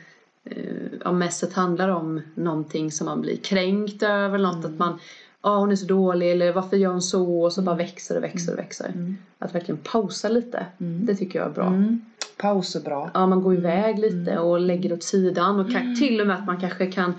eh, 0.45 1.07
om 1.07 1.17
messet 1.19 1.53
handlar 1.53 1.89
om 1.89 2.21
någonting 2.35 2.91
som 2.91 3.05
man 3.05 3.21
blir 3.21 3.37
kränkt 3.37 4.03
över. 4.03 4.37
Något 4.37 4.55
Mm. 4.65 4.71
att 4.73 4.79
man 4.79 4.99
Ja 5.43 5.57
hon 5.59 5.71
är 5.71 5.75
så 5.75 5.85
dålig 5.85 6.31
eller 6.31 6.53
varför 6.53 6.77
gör 6.77 6.91
hon 6.91 7.01
så? 7.01 7.41
Och 7.41 7.53
så 7.53 7.61
bara 7.61 7.75
växer 7.75 8.17
och 8.17 8.23
växer 8.23 8.51
och 8.53 8.59
växer. 8.59 8.87
Mm. 8.89 9.17
Att 9.39 9.55
verkligen 9.55 9.77
pausa 9.83 10.29
lite. 10.29 10.65
Mm. 10.79 11.05
Det 11.05 11.15
tycker 11.15 11.39
jag 11.39 11.47
är 11.47 11.53
bra. 11.53 11.67
Mm. 11.67 12.01
Paus 12.37 12.75
är 12.75 12.79
bra. 12.79 13.11
Ja, 13.13 13.27
man 13.27 13.41
går 13.43 13.53
iväg 13.53 13.99
lite 13.99 14.31
Mm. 14.31 14.43
och 14.43 14.59
lägger 14.59 14.89
det 14.89 14.95
åt 14.95 15.03
sidan 15.03 15.59
och 15.59 15.71
kan, 15.71 15.95
till 15.95 16.21
och 16.21 16.27
med 16.27 16.35
att 16.35 16.45
man 16.45 16.59
kanske 16.61 16.91
kan 16.91 17.13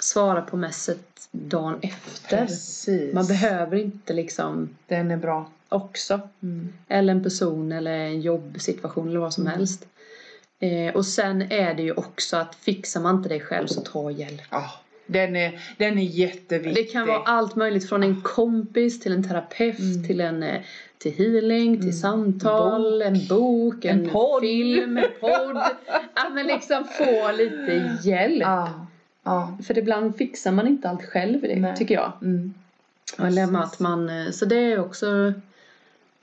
svara 0.00 0.42
på 0.42 0.56
messet 0.56 1.28
dagen 1.30 1.78
efter. 1.82 2.36
Precis. 2.46 3.14
Man 3.14 3.26
behöver 3.26 3.76
inte 3.76 4.12
liksom 4.12 4.68
Den 4.86 5.10
är 5.10 5.16
bra. 5.16 5.48
också. 5.68 6.20
Mm. 6.42 6.72
Eller 6.88 7.12
en 7.12 7.22
person 7.22 7.72
eller 7.72 7.90
en 7.98 8.20
jobbsituation 8.20 9.08
eller 9.08 9.20
vad 9.20 9.34
som 9.34 9.42
Mm. 9.46 9.58
helst. 9.58 9.86
Eh, 10.60 10.94
och 10.96 11.06
sen 11.06 11.42
är 11.52 11.74
det 11.74 11.82
ju 11.82 11.92
också 11.92 12.36
att 12.36 12.54
fixar 12.54 13.00
man 13.00 13.16
inte 13.16 13.28
det 13.28 13.40
själv 13.40 13.66
så 13.66 13.80
ta 13.80 14.10
hjälp. 14.10 14.42
Ja, 14.50 14.70
den 15.10 15.36
är, 15.36 15.60
den 15.76 15.98
är 15.98 16.02
jätteviktig. 16.02 16.86
Det 16.86 16.92
kan 16.92 17.06
vara 17.06 17.18
allt 17.22 17.56
möjligt 17.56 17.88
från 17.88 18.02
en 18.02 18.20
kompis 18.22 19.00
till 19.00 19.12
en 19.12 19.28
terapeut 19.28 19.78
Mm. 19.78 20.04
till 20.06 20.20
en 20.20 20.42
eh, 20.42 20.60
till 20.98 21.12
healing, 21.12 21.74
till 21.76 21.82
Mm. 21.82 21.92
samtal, 21.92 23.02
en 23.02 23.26
bok, 23.28 23.84
en, 23.84 24.04
En 24.04 24.10
podd. 24.10 24.40
film, 24.40 24.96
en 24.96 25.04
podd. 25.20 25.56
Att 26.14 26.34
man 26.34 26.46
liksom 26.46 26.84
få 26.84 27.32
lite 27.32 27.98
hjälp. 28.02 28.40
Ja. 28.42 28.86
Ja. 29.22 29.58
För 29.66 29.78
ibland 29.78 30.16
fixar 30.16 30.52
man 30.52 30.66
inte 30.66 30.88
allt 30.90 31.04
själv 31.04 31.40
det, 31.40 31.56
Nej. 31.60 31.76
tycker 31.76 31.94
jag. 31.94 32.12
Mm. 32.22 32.54
Med 33.18 33.56
att 33.62 33.80
man, 33.80 34.08
eh, 34.08 34.30
så 34.30 34.44
det 34.44 34.56
är 34.56 34.78
också 34.80 35.32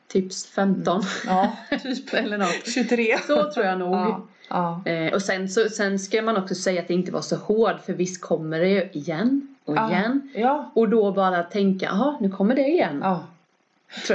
tips 0.07 0.45
15 0.45 1.01
Ja, 1.27 1.57
typ 1.83 2.13
eller 2.13 2.37
något. 2.37 2.67
23. 2.73 3.17
Så 3.27 3.51
tror 3.53 3.65
jag 3.65 3.79
nog. 3.79 3.93
Ja. 3.93 4.27
Ja. 4.49 4.81
Eh, 4.85 5.13
och 5.13 5.21
sen, 5.21 5.49
så, 5.49 5.69
sen 5.69 5.99
ska 5.99 6.21
man 6.21 6.37
också 6.37 6.55
säga 6.55 6.81
att 6.81 6.87
det 6.87 6.93
inte 6.93 7.11
var 7.11 7.21
så 7.21 7.35
hård 7.35 7.79
för 7.85 7.93
visst 7.93 8.21
kommer 8.21 8.59
det 8.59 8.95
igen 8.95 9.55
och 9.65 9.75
igen. 9.75 10.29
Ja. 10.35 10.71
Och 10.73 10.89
då 10.89 11.11
bara 11.11 11.43
tänka, 11.43 11.85
jaha 11.85 12.17
nu 12.19 12.29
kommer 12.29 12.55
det 12.55 12.67
igen. 12.67 12.99
ja. 13.03 13.23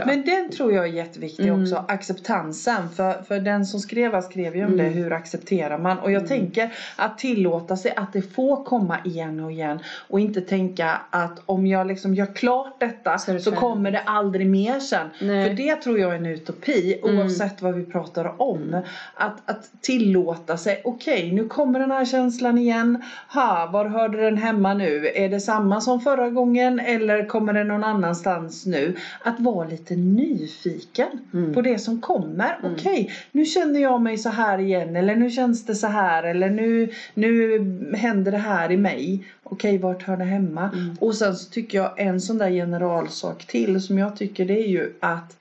Men 0.07 0.25
den 0.25 0.51
tror 0.51 0.73
jag 0.73 0.85
är 0.85 0.89
jätteviktig 0.93 1.47
Mm. 1.49 1.63
också, 1.63 1.85
acceptansen. 1.89 2.91
För, 2.91 3.23
för 3.23 3.41
den 3.41 3.65
som 3.67 3.81
skrev 3.81 4.21
skrev 4.21 4.57
ju 4.57 4.65
om 4.67 4.73
Mm. 4.73 4.77
det, 4.87 4.91
hur 4.91 5.13
accepterar 5.13 5.79
man? 5.79 5.99
Och 5.99 6.11
jag 6.13 6.23
Mm. 6.23 6.29
tänker 6.29 6.75
att 6.97 7.19
tillåta 7.19 7.77
sig 7.77 7.93
att 7.97 8.13
det 8.13 8.23
får 8.23 8.65
komma 8.65 8.99
igen 9.05 9.41
och 9.41 9.53
igen. 9.53 9.81
Och 10.09 10.21
inte 10.21 10.41
tänka 10.41 11.01
att 11.11 11.43
om 11.47 11.67
jag 11.67 11.87
liksom 11.87 12.15
gör 12.15 12.35
klart 12.35 12.81
detta 12.81 13.19
Så 13.19 13.25
så, 13.25 13.33
det 13.33 13.41
färdigt. 13.43 13.59
kommer 13.61 13.91
det 13.91 14.01
aldrig 14.01 14.47
mer 14.47 14.81
sen. 14.81 15.11
Nej. 15.21 15.49
För 15.49 15.55
det 15.55 15.77
tror 15.77 15.99
jag 15.99 16.11
är 16.13 16.17
en 16.17 16.27
utopi 16.27 17.01
Mm. 17.05 17.19
oavsett 17.19 17.63
vad 17.63 17.75
vi 17.75 17.85
pratar 17.85 18.43
om. 18.43 18.83
Att, 19.15 19.51
att 19.51 19.71
tillåta 19.81 20.57
sig, 20.57 20.83
okej 20.85 21.33
nu 21.33 21.45
kommer 21.49 21.79
den 21.79 21.91
här 21.91 22.05
känslan 22.05 22.59
igen. 22.59 23.03
Ha, 23.35 23.67
var 23.73 23.85
hörde 23.85 24.21
den 24.25 24.37
hemma 24.37 24.75
nu? 24.75 25.11
Är 25.15 25.29
det 25.29 25.41
samma 25.41 25.81
som 25.81 26.01
förra 26.01 26.31
gången 26.31 26.81
eller 26.81 27.27
kommer 27.29 27.53
det 27.53 27.65
någon 27.65 27.85
annanstans 27.85 28.67
nu? 28.67 28.97
Att 29.25 29.41
vara 29.41 29.67
lite 29.71 29.97
nyfiken 29.97 31.09
Mm. 31.33 31.55
på 31.55 31.63
det 31.63 31.79
som 31.79 32.01
kommer. 32.01 32.59
Mm. 32.63 32.75
Okej, 32.75 33.13
nu 33.33 33.45
känner 33.45 33.81
jag 33.81 34.01
mig 34.01 34.19
så 34.19 34.29
här 34.29 34.59
igen 34.59 34.97
eller 34.97 35.17
nu 35.17 35.31
känns 35.31 35.67
det 35.67 35.75
så 35.75 35.87
här 35.87 36.23
eller 36.23 36.51
nu, 36.51 36.93
nu 37.15 37.59
händer 37.97 38.33
det 38.33 38.39
här 38.39 38.73
i 38.73 38.77
mig. 38.77 39.25
Okej, 39.43 39.79
vart 39.79 40.03
hör 40.03 40.17
det 40.17 40.25
hemma? 40.25 40.71
Mm. 40.75 40.97
Och 41.01 41.15
sen 41.15 41.35
så 41.35 41.51
tycker 41.51 41.79
jag 41.79 42.01
en 42.01 42.21
sån 42.21 42.39
där 42.39 42.51
generalsak 42.51 43.47
till 43.47 43.81
som 43.81 43.99
jag 43.99 44.17
tycker 44.17 44.45
det 44.45 44.61
är 44.63 44.69
ju 44.69 44.93
att 45.01 45.37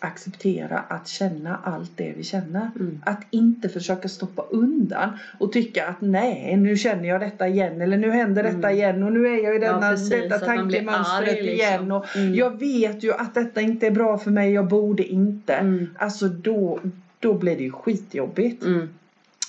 acceptera 0.00 0.78
att 0.78 1.08
känna 1.08 1.58
allt 1.64 1.90
det 1.96 2.12
vi 2.16 2.24
känner. 2.24 2.70
Mm. 2.80 3.00
Att 3.06 3.20
inte 3.30 3.68
försöka 3.68 4.08
stoppa 4.08 4.42
undan 4.50 5.10
och 5.38 5.52
tycka 5.52 5.86
att 5.86 6.00
nej, 6.00 6.56
nu 6.56 6.76
känner 6.76 7.08
jag 7.08 7.20
detta 7.20 7.48
igen 7.48 7.80
eller 7.80 7.96
nu 7.96 8.10
händer 8.10 8.42
detta 8.42 8.56
Mm. 8.58 8.70
igen 8.70 9.02
och 9.02 9.12
nu 9.12 9.26
är 9.26 9.44
jag 9.44 9.56
i 9.56 9.64
Ja, 9.64 9.72
denna, 9.72 9.90
precis, 9.90 10.10
detta 10.10 10.38
tankemönstret 10.38 11.28
arg, 11.28 11.42
liksom. 11.42 11.48
igen 11.54 11.92
och 11.92 12.16
Mm. 12.16 12.34
jag 12.34 12.58
vet 12.58 13.02
ju 13.04 13.12
att 13.12 13.34
detta 13.34 13.60
inte 13.60 13.86
är 13.86 13.90
bra 13.90 14.18
för 14.18 14.30
mig, 14.30 14.52
jag 14.52 14.68
borde 14.68 15.04
inte. 15.04 15.54
Mm. 15.54 15.86
Alltså 15.98 16.28
då, 16.28 16.80
då 17.18 17.34
blir 17.34 17.56
det 17.56 17.62
ju 17.62 17.70
skitjobbigt. 17.70 18.64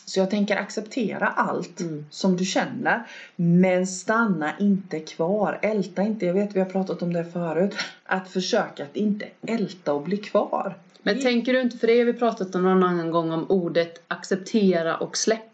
Mm. 0.02 0.06
Så 0.06 0.20
jag 0.20 0.30
tänker 0.30 0.56
acceptera 0.58 1.28
allt 1.28 1.80
Mm. 1.80 2.06
som 2.10 2.38
du 2.38 2.46
känner. 2.46 3.04
Men 3.36 3.88
stanna 3.88 4.52
inte 4.60 5.00
kvar. 5.00 5.60
Älta 5.62 6.02
inte. 6.02 6.26
Jag 6.26 6.34
vet 6.34 6.56
vi 6.56 6.60
har 6.60 6.70
pratat 6.70 7.02
om 7.02 7.14
det 7.14 7.26
förut. 7.26 7.76
Att 8.06 8.30
försöka 8.30 8.84
att 8.84 8.96
inte 8.96 9.26
älta 9.48 9.94
och 9.94 10.02
bli 10.02 10.18
kvar. 10.18 10.76
Men 11.04 11.16
Det- 11.16 11.22
tänker 11.22 11.54
du 11.54 11.62
inte, 11.62 11.78
för 11.78 11.88
det 11.88 11.98
har 11.98 12.06
vi 12.06 12.14
pratat 12.14 12.56
om 12.56 12.64
någon 12.64 12.84
annan 12.84 13.12
gång 13.12 13.32
om 13.32 13.46
ordet 13.52 14.02
acceptera 14.08 14.98
och 14.98 15.18
släppa. 15.18 15.48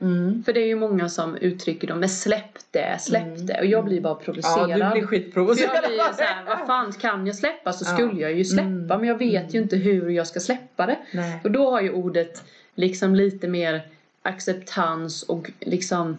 Mm. 0.00 0.42
För 0.44 0.52
det 0.52 0.60
är 0.60 0.66
ju 0.66 0.76
många 0.76 1.08
som 1.08 1.36
uttrycker 1.36 1.88
dem, 1.88 2.00
men 2.00 2.08
släpp 2.08 2.58
det, 2.70 2.96
släpp 3.00 3.22
Mm. 3.26 3.46
det. 3.46 3.58
Och 3.60 3.66
jag 3.66 3.84
blir 3.84 4.00
bara 4.00 4.12
Ja, 4.18 4.24
provocerad. 4.24 4.68
du 4.68 4.74
blir 4.74 4.90
För 4.90 4.96
jag 4.98 5.08
skitprovocerad. 5.08 5.84
blir 5.88 5.98
såhär, 6.16 6.44
vad 6.46 6.66
fan 6.66 6.92
kan 6.92 7.26
jag 7.26 7.36
släppa 7.36 7.72
så 7.72 7.84
Ja. 7.88 7.94
skulle 7.94 8.20
jag 8.20 8.32
ju 8.32 8.44
släppa 8.44 8.66
Mm. 8.68 8.86
men 8.86 9.04
jag 9.04 9.18
vet 9.18 9.54
ju 9.54 9.58
inte 9.62 9.76
hur 9.76 10.10
jag 10.10 10.26
ska 10.26 10.40
släppa 10.40 10.86
det. 10.86 10.98
Nej. 11.12 11.40
Och 11.44 11.50
då 11.50 11.70
har 11.70 11.80
ju 11.80 11.92
ordet 11.92 12.42
liksom 12.74 13.14
lite 13.14 13.48
mer 13.48 13.82
acceptans 14.22 15.22
och 15.22 15.50
liksom 15.60 16.18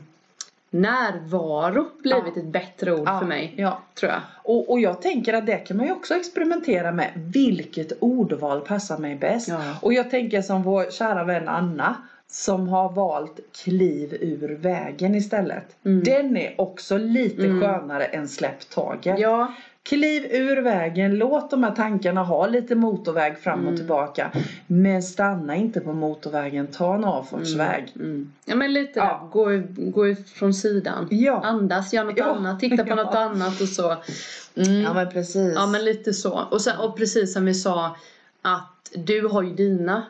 närvaro 0.69 1.86
blivit 2.01 2.38
ett 2.38 2.45
bättre 2.45 2.93
ord 2.93 3.07
Ja, 3.07 3.19
för 3.19 3.25
mig. 3.25 3.53
Ja. 3.57 3.81
Tror 3.93 4.12
jag. 4.12 4.22
Och, 4.43 4.72
och 4.72 4.79
jag 4.79 5.01
tänker 5.01 5.33
att 5.33 5.45
det 5.45 5.57
kan 5.57 5.77
man 5.77 5.86
ju 5.86 5.91
också 5.91 6.13
experimentera 6.15 6.91
med. 6.91 7.12
Vilket 7.15 7.91
ordval 8.00 8.62
passar 8.62 8.98
mig 8.98 9.15
bäst? 9.15 9.48
Ja. 9.48 9.75
Och 9.81 9.93
jag 9.93 10.10
tänker 10.10 10.41
som 10.41 10.63
vår 10.63 10.91
kära 10.91 11.24
vän 11.24 11.48
Anna 11.48 11.95
som 12.27 12.67
har 12.67 12.89
valt 12.93 13.39
kliv 13.63 14.17
ur 14.22 14.55
vägen 14.55 15.15
istället. 15.15 15.75
Mm. 15.86 16.03
Den 16.03 16.38
är 16.38 16.62
också 16.62 16.98
lite 16.98 17.45
Mm. 17.45 17.62
skönare 17.62 18.05
än 18.05 18.27
släpp 18.27 18.69
taget. 18.69 19.19
Ja, 19.19 19.53
Kliv 19.83 20.25
ur 20.31 20.61
vägen, 20.61 21.15
låt 21.15 21.49
de 21.51 21.63
här 21.63 21.71
tankarna 21.71 22.23
ha 22.23 22.47
lite 22.47 22.75
motorväg 22.75 23.37
fram 23.39 23.59
och 23.59 23.63
Mm. 23.65 23.77
tillbaka. 23.77 24.31
Men 24.67 25.03
stanna 25.03 25.55
inte 25.55 25.79
på 25.81 25.93
motorvägen, 25.93 26.67
ta 26.67 26.95
en 26.95 27.03
avfartsväg. 27.03 27.91
Mm. 27.95 28.07
Mm. 28.07 28.31
Ja 28.45 28.55
men 28.55 28.73
lite 28.73 28.99
Ja. 28.99 29.29
gå, 29.31 29.61
gå 29.75 30.07
ifrån 30.07 30.53
sidan. 30.53 31.07
Ja. 31.11 31.41
Andas, 31.43 31.93
gör 31.93 32.03
något 32.03 32.17
Ja. 32.17 32.25
annat, 32.35 32.59
titta 32.59 32.83
på 32.83 32.89
Ja. 32.89 32.95
något 32.95 33.15
annat 33.15 33.61
och 33.61 33.67
så. 33.67 33.95
Mm. 34.55 34.81
ja 34.81 34.93
men 34.93 35.09
precis. 35.11 35.53
Ja 35.55 35.67
men 35.67 35.85
lite 35.85 36.13
så. 36.13 36.39
Och, 36.51 36.61
sen, 36.61 36.77
och 36.79 36.97
precis 36.97 37.33
som 37.33 37.45
vi 37.45 37.53
sa 37.53 37.95
att 38.41 38.91
du 38.95 39.27
har 39.27 39.41
ju 39.43 39.53
dina 39.53 40.03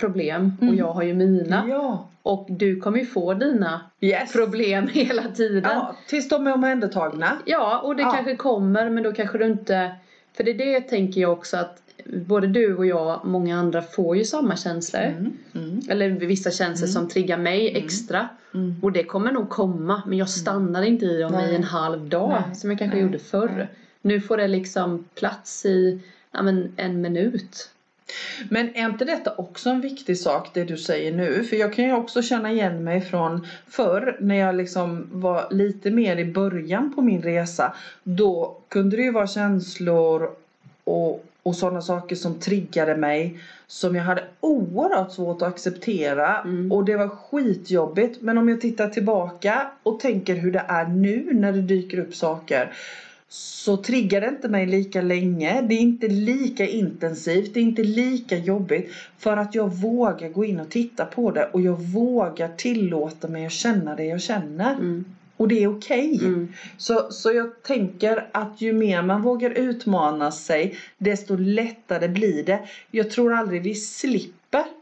problem 0.00 0.52
och 0.58 0.62
Mm. 0.62 0.76
jag 0.78 0.92
har 0.92 1.02
ju 1.02 1.14
mina. 1.14 1.66
Ja. 1.68 2.06
Och 2.22 2.46
du 2.50 2.80
kommer 2.80 2.98
ju 2.98 3.06
få 3.06 3.34
dina 3.34 3.80
Yes. 4.00 4.32
problem 4.32 4.88
hela 4.92 5.22
tiden. 5.22 5.62
Ja, 5.64 5.96
tills 6.06 6.28
de 6.28 6.46
är 6.46 6.54
omhändertagna. 6.54 7.38
Ja, 7.46 7.78
och 7.78 7.96
det 7.96 8.02
Ja. 8.02 8.12
kanske 8.12 8.36
kommer 8.36 8.90
men 8.90 9.02
då 9.02 9.12
kanske 9.12 9.38
du 9.38 9.46
inte... 9.46 9.90
För 10.36 10.44
det 10.44 10.50
är 10.50 10.54
det 10.58 10.80
tänker 10.80 11.20
jag 11.20 11.32
också 11.32 11.56
att 11.56 11.82
både 12.04 12.46
du 12.46 12.76
och 12.76 12.86
jag, 12.86 13.20
många 13.24 13.58
andra 13.58 13.82
får 13.82 14.16
ju 14.16 14.24
samma 14.24 14.56
känslor. 14.56 15.00
Mm. 15.02 15.32
Mm. 15.54 15.80
Eller 15.88 16.10
vissa 16.10 16.50
känslor 16.50 16.86
Mm. 16.88 16.92
som 16.92 17.08
triggar 17.08 17.38
mig 17.38 17.70
Mm. 17.70 17.84
extra. 17.84 18.28
Mm. 18.54 18.74
Och 18.82 18.92
det 18.92 19.04
kommer 19.04 19.32
nog 19.32 19.48
komma 19.48 20.02
men 20.06 20.18
jag 20.18 20.28
stannar 20.28 20.82
inte 20.82 21.04
i 21.06 21.18
dem 21.20 21.32
Nej. 21.32 21.52
i 21.52 21.56
en 21.56 21.64
halv 21.64 22.08
dag 22.08 22.42
Nej. 22.46 22.56
som 22.56 22.70
jag 22.70 22.78
kanske 22.78 22.96
Nej. 22.96 23.04
gjorde 23.06 23.18
förr. 23.18 23.68
Nu 24.02 24.20
får 24.20 24.36
det 24.36 24.48
liksom 24.48 25.04
plats 25.14 25.66
i 25.66 26.00
ja, 26.32 26.42
men 26.42 26.72
en 26.76 27.00
minut. 27.00 27.70
Men 28.48 28.76
är 28.76 28.86
inte 28.86 29.04
detta 29.04 29.34
också 29.36 29.70
en 29.70 29.80
viktig 29.80 30.18
sak 30.18 30.50
det 30.54 30.64
du 30.64 30.76
säger 30.76 31.12
nu? 31.12 31.44
För 31.44 31.56
jag 31.56 31.72
kan 31.74 31.84
ju 31.84 31.92
också 31.92 32.22
känna 32.22 32.52
igen 32.52 32.84
mig 32.84 33.00
från 33.00 33.46
förr 33.68 34.16
när 34.20 34.34
jag 34.34 34.54
liksom 34.54 35.06
var 35.12 35.46
lite 35.50 35.90
mer 35.90 36.16
i 36.16 36.24
början 36.24 36.94
på 36.94 37.02
min 37.02 37.22
resa. 37.22 37.74
Då 38.02 38.56
kunde 38.68 38.96
det 38.96 39.02
ju 39.02 39.12
vara 39.12 39.26
känslor 39.26 40.30
och, 40.84 41.24
och 41.42 41.56
sådana 41.56 41.82
saker 41.82 42.16
som 42.16 42.40
triggade 42.40 42.94
mig 42.94 43.38
som 43.66 43.96
jag 43.96 44.04
hade 44.04 44.24
oerhört 44.40 45.12
svårt 45.12 45.42
att 45.42 45.48
acceptera 45.48 46.38
Mm. 46.40 46.72
och 46.72 46.84
det 46.84 46.96
var 46.96 47.08
skitjobbigt. 47.08 48.22
Men 48.22 48.38
om 48.38 48.48
jag 48.48 48.60
tittar 48.60 48.88
tillbaka 48.88 49.70
och 49.82 50.00
tänker 50.00 50.34
hur 50.34 50.52
det 50.52 50.64
är 50.68 50.84
nu 50.84 51.28
när 51.32 51.52
det 51.52 51.60
dyker 51.60 51.98
upp 51.98 52.14
saker 52.14 52.72
så 53.32 53.76
triggar 53.76 54.20
det 54.20 54.28
inte 54.28 54.48
mig 54.48 54.66
lika 54.66 55.02
länge. 55.02 55.62
Det 55.62 55.74
är 55.74 55.80
inte 55.80 56.08
lika 56.08 56.66
intensivt, 56.66 57.54
det 57.54 57.60
är 57.60 57.64
inte 57.64 57.82
lika 57.82 58.36
jobbigt 58.36 58.92
för 59.18 59.36
att 59.36 59.54
jag 59.54 59.74
vågar 59.74 60.28
gå 60.28 60.44
in 60.44 60.60
och 60.60 60.70
titta 60.70 61.04
på 61.04 61.30
det 61.30 61.44
och 61.44 61.60
jag 61.60 61.80
vågar 61.80 62.48
tillåta 62.48 63.28
mig 63.28 63.46
att 63.46 63.52
känna 63.52 63.96
det 63.96 64.04
jag 64.04 64.20
känner. 64.20 64.74
Mm. 64.74 65.04
Och 65.36 65.48
det 65.48 65.62
är 65.62 65.76
okej. 65.76 66.18
Mm. 66.22 66.52
Så, 66.78 67.06
så 67.10 67.32
jag 67.32 67.62
tänker 67.62 68.28
att 68.32 68.60
ju 68.60 68.72
mer 68.72 69.02
man 69.02 69.22
vågar 69.22 69.50
utmana 69.50 70.32
sig 70.32 70.78
desto 70.98 71.36
lättare 71.36 72.08
blir 72.08 72.44
det. 72.44 72.60
Jag 72.90 73.10
tror 73.10 73.32
aldrig 73.32 73.62
vi 73.62 73.74
slipper 73.74 74.39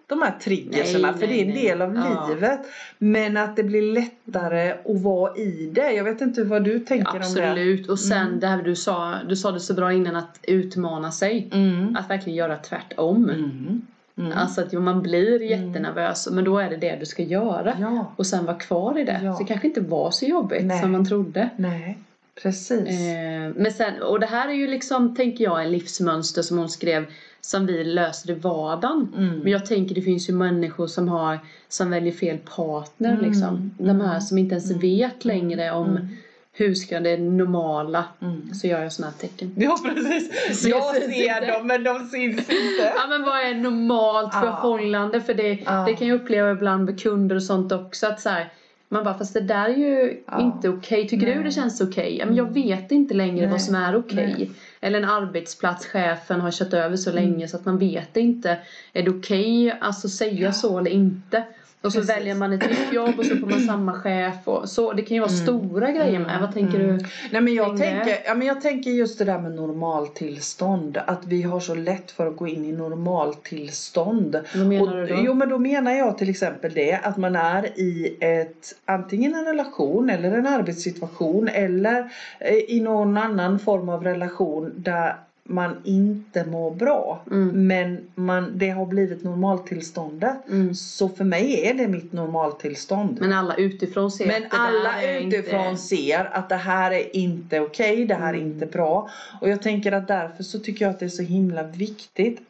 de 0.08 0.22
här 0.22 0.38
triggerserna 0.42 1.12
för 1.14 1.26
det 1.26 1.40
är 1.40 1.44
en 1.44 1.54
del 1.54 1.82
av 1.82 1.94
Ja. 1.94 2.28
livet. 2.28 2.60
Men 2.98 3.36
att 3.36 3.56
det 3.56 3.62
blir 3.62 3.82
lättare 3.92 4.70
att 4.70 5.02
vara 5.02 5.36
i 5.36 5.70
det. 5.74 5.92
Jag 5.92 6.04
vet 6.04 6.20
inte 6.20 6.44
vad 6.44 6.64
du 6.64 6.78
tänker 6.80 7.12
om 7.14 7.18
det. 7.20 7.26
Absolut. 7.50 7.88
Och 7.88 7.98
sen 8.00 8.26
Mm. 8.26 8.40
det 8.40 8.46
här 8.46 8.62
du 8.62 8.76
sa, 8.76 9.14
du 9.28 9.36
sa 9.36 9.50
det 9.52 9.60
så 9.60 9.74
bra 9.74 9.92
innan 9.92 10.16
att 10.16 10.38
utmana 10.42 11.10
sig. 11.12 11.48
Mm. 11.52 11.96
Att 11.96 12.10
verkligen 12.10 12.36
göra 12.36 12.56
tvärtom. 12.56 13.24
Mm. 13.30 13.82
Mm. 14.18 14.32
Alltså 14.38 14.60
att 14.60 14.72
jo, 14.72 14.80
man 14.80 15.02
blir 15.02 15.42
jättenervös 15.42 16.28
men 16.30 16.44
då 16.44 16.58
är 16.58 16.70
det 16.70 16.76
det 16.76 16.96
du 17.00 17.06
ska 17.06 17.22
göra. 17.22 17.76
Ja, 17.80 18.12
Och 18.16 18.26
sen 18.26 18.44
vara 18.44 18.56
kvar 18.58 18.98
i 18.98 19.04
det. 19.04 19.20
Ja. 19.24 19.32
Så 19.34 19.38
det 19.42 19.48
kanske 19.48 19.66
inte 19.66 19.80
var 19.80 20.10
så 20.10 20.24
jobbigt 20.24 20.64
Nej. 20.64 20.80
som 20.80 20.92
man 20.92 21.04
trodde. 21.08 21.48
nej, 21.56 21.98
precis. 22.42 22.88
Eh, 22.88 23.52
men 23.56 23.72
sen, 23.72 24.02
och 24.02 24.20
det 24.20 24.26
här 24.26 24.48
är 24.48 24.52
ju 24.52 24.66
liksom, 24.66 25.14
tänker 25.14 25.44
jag, 25.44 25.64
en 25.64 25.70
livsmönster 25.72 26.42
som 26.42 26.58
hon 26.58 26.68
skrev 26.68 27.04
som 27.48 27.66
vi 27.66 27.84
löser 27.84 28.30
i 28.30 28.34
vardagen. 28.34 29.08
Mm. 29.16 29.38
Men 29.38 29.52
jag 29.52 29.66
tänker 29.66 29.94
det 29.94 30.02
finns 30.02 30.28
ju 30.28 30.32
människor 30.32 30.86
som 30.86 31.08
har 31.08 31.38
som 31.68 31.90
väljer 31.90 32.12
fel 32.12 32.38
partner 32.56 33.12
Mm. 33.12 33.24
liksom. 33.24 33.70
De 33.78 34.00
här 34.00 34.20
som 34.20 34.38
inte 34.38 34.52
ens 34.54 34.70
Mm. 34.70 34.80
vet 34.80 35.24
längre 35.24 35.70
om 35.72 35.90
Mm. 35.90 36.08
hur 36.52 36.74
ska 36.74 37.00
det 37.00 37.16
normala. 37.16 38.04
Mm. 38.22 38.54
Så 38.54 38.66
gör 38.66 38.82
jag 38.82 38.92
såna 38.92 39.08
här 39.08 39.14
tecken. 39.14 39.52
Ja 39.56 39.78
precis. 39.84 40.66
Jag 40.66 40.94
ser 40.94 41.52
dem 41.58 41.66
men 41.66 41.84
de 41.84 41.98
syns 42.06 42.38
inte. 42.38 42.92
Ja 42.96 43.06
men 43.08 43.22
vad 43.22 43.40
är 43.40 43.54
normalt 43.54 44.30
Ja. 44.34 44.40
förhållande? 44.40 45.20
För 45.20 45.34
det, 45.34 45.52
Ja. 45.64 45.84
det 45.86 45.94
kan 45.94 46.08
jag 46.08 46.14
uppleva 46.20 46.50
ibland 46.50 46.84
med 46.84 47.00
kunder 47.00 47.36
och 47.36 47.42
sånt 47.42 47.72
också 47.72 48.06
att 48.06 48.20
så 48.20 48.28
här, 48.28 48.52
man 48.88 49.04
bara 49.04 49.18
fast 49.18 49.34
det 49.34 49.40
där 49.40 49.68
är 49.68 49.76
ju 49.76 50.22
Ja. 50.26 50.40
inte 50.42 50.68
okej. 50.68 51.08
Tycker 51.08 51.26
Nej. 51.26 51.36
du 51.36 51.42
det 51.42 51.50
känns 51.50 51.80
okej? 51.80 52.16
Ja, 52.18 52.26
men 52.26 52.34
jag 52.36 52.46
Mm. 52.48 52.54
vet 52.62 52.92
inte 52.92 53.14
längre 53.14 53.40
Nej. 53.40 53.50
vad 53.50 53.62
som 53.62 53.74
är 53.74 53.96
okej. 53.96 54.34
Nej. 54.38 54.50
Eller 54.80 54.98
en 54.98 55.04
arbetsplats, 55.08 55.86
chefen 55.86 56.40
har 56.40 56.50
kört 56.50 56.72
över 56.72 56.96
så 56.96 57.10
Mm. 57.10 57.22
länge 57.24 57.48
så 57.48 57.56
att 57.56 57.64
man 57.64 57.78
vet 57.78 58.16
inte. 58.16 58.58
Är 58.92 59.02
det 59.02 59.10
okej 59.10 59.76
alltså 59.80 60.08
säga 60.08 60.40
Ja. 60.40 60.52
så 60.52 60.78
eller 60.78 60.90
inte? 60.90 61.42
Och 61.82 61.92
så 61.92 61.98
Precis. 61.98 62.16
väljer 62.16 62.34
man 62.34 62.52
ett 62.52 62.70
nytt 62.70 62.92
jobb 62.92 63.18
och 63.18 63.24
så 63.26 63.36
får 63.36 63.46
man 63.46 63.60
samma 63.60 63.92
chef 63.92 64.34
och 64.44 64.68
så. 64.68 64.92
Det 64.92 65.02
kan 65.02 65.14
ju 65.14 65.20
vara 65.20 65.30
Mm. 65.32 65.42
stora 65.42 65.90
grejer 65.92 66.18
med. 66.18 66.40
Vad 66.40 66.54
tänker 66.54 66.80
Mm. 66.80 66.98
du? 66.98 67.04
Nej 67.32 67.40
men 67.42 67.54
jag 67.54 67.76
tänker, 67.76 68.14
ja, 68.26 68.34
men 68.34 68.46
jag 68.46 68.60
tänker 68.60 68.90
just 68.90 69.18
det 69.18 69.24
där 69.24 69.38
med 69.38 69.52
normaltillstånd. 69.54 70.98
Att 71.06 71.26
vi 71.26 71.42
har 71.42 71.60
så 71.60 71.74
lätt 71.74 72.10
för 72.10 72.26
att 72.26 72.36
gå 72.36 72.46
in 72.46 72.64
i 72.64 72.72
normaltillstånd. 72.72 74.36
Vad 74.56 74.66
menar 74.66 74.82
Och- 74.82 74.96
du 74.96 75.06
då? 75.06 75.22
Jo 75.24 75.34
men 75.34 75.48
då 75.48 75.58
menar 75.58 75.92
jag 75.92 76.18
till 76.18 76.30
exempel 76.30 76.72
det 76.74 77.00
att 77.02 77.16
man 77.16 77.36
är 77.36 77.64
i 77.80 78.16
ett 78.20 78.74
antingen 78.84 79.34
en 79.34 79.44
relation 79.44 80.10
eller 80.10 80.32
en 80.32 80.46
arbetssituation 80.46 81.48
eller 81.48 82.10
eh, 82.38 82.54
i 82.54 82.80
någon 82.80 83.16
annan 83.16 83.58
form 83.58 83.88
av 83.88 84.04
relation 84.04 84.72
där 84.76 85.16
man 85.50 85.76
inte 85.84 86.44
mår 86.44 86.70
bra. 86.74 87.20
Mm. 87.30 87.66
Men 87.66 88.08
man, 88.14 88.52
det 88.58 88.70
har 88.70 88.86
blivit 88.86 89.24
normaltillståndet. 89.24 90.48
Mm. 90.48 90.74
Så 90.74 91.08
för 91.08 91.24
mig 91.24 91.66
är 91.66 91.74
det 91.74 91.88
mitt 91.88 92.12
normaltillstånd. 92.12 93.16
Men 93.20 93.32
alla 93.32 93.54
utifrån 93.54 94.10
ser 94.10 94.26
Men 94.26 94.42
alla 94.50 95.02
är 95.02 95.26
utifrån 95.26 95.66
inte... 95.66 95.82
ser 95.82 96.36
att 96.36 96.48
det 96.48 96.56
här 96.56 96.90
är 96.90 97.16
inte 97.16 97.60
okej, 97.60 98.04
det 98.04 98.14
här 98.14 98.34
är 98.34 98.38
Mm. 98.38 98.52
inte 98.52 98.66
bra. 98.66 99.10
Och 99.40 99.48
jag 99.48 99.62
tänker 99.62 99.92
att 99.92 100.08
därför 100.08 100.42
så 100.42 100.58
tycker 100.58 100.84
jag 100.84 100.90
att 100.90 100.98
det 100.98 101.04
är 101.04 101.08
så 101.08 101.22
himla 101.22 101.62
viktigt. 101.62 102.40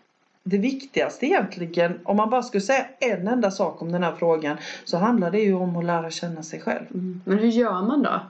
Det 0.43 0.59
viktigaste 0.59 1.27
egentligen, 1.27 2.01
om 2.05 2.17
man 2.17 2.31
bara 2.31 2.43
skulle 2.43 2.61
säga 2.61 2.87
en 3.01 3.29
enda 3.29 3.51
sak 3.51 3.83
om 3.83 3.93
den 3.93 4.03
här 4.03 4.15
frågan, 4.19 4.57
så 4.85 4.97
handlar 4.97 5.31
det 5.31 5.41
ju 5.41 5.55
om 5.55 5.77
att 5.77 5.85
lära 5.85 6.11
känna 6.11 6.43
sig 6.43 6.61
själv. 6.61 6.85
Mm. 6.95 7.21
Men 7.25 7.39
hur 7.39 7.49
gör 7.49 7.83
man 7.83 8.03
då? 8.03 8.21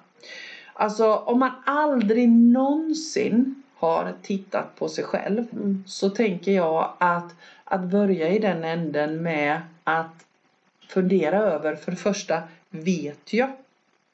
Alltså 0.72 1.14
om 1.14 1.38
man 1.38 1.50
aldrig 1.66 2.28
någonsin 2.28 3.62
har 3.78 4.12
tittat 4.22 4.76
på 4.76 4.88
sig 4.88 5.04
själv 5.04 5.44
Mm. 5.52 5.84
så 5.86 6.10
tänker 6.10 6.52
jag 6.52 6.92
att, 6.98 7.34
att 7.64 7.80
börja 7.84 8.28
i 8.28 8.38
den 8.38 8.64
änden 8.64 9.22
med 9.22 9.60
att 9.84 10.24
fundera 10.88 11.38
över 11.38 11.76
för 11.76 11.90
det 11.90 11.96
första, 11.96 12.42
vet 12.70 13.32
jag 13.32 13.50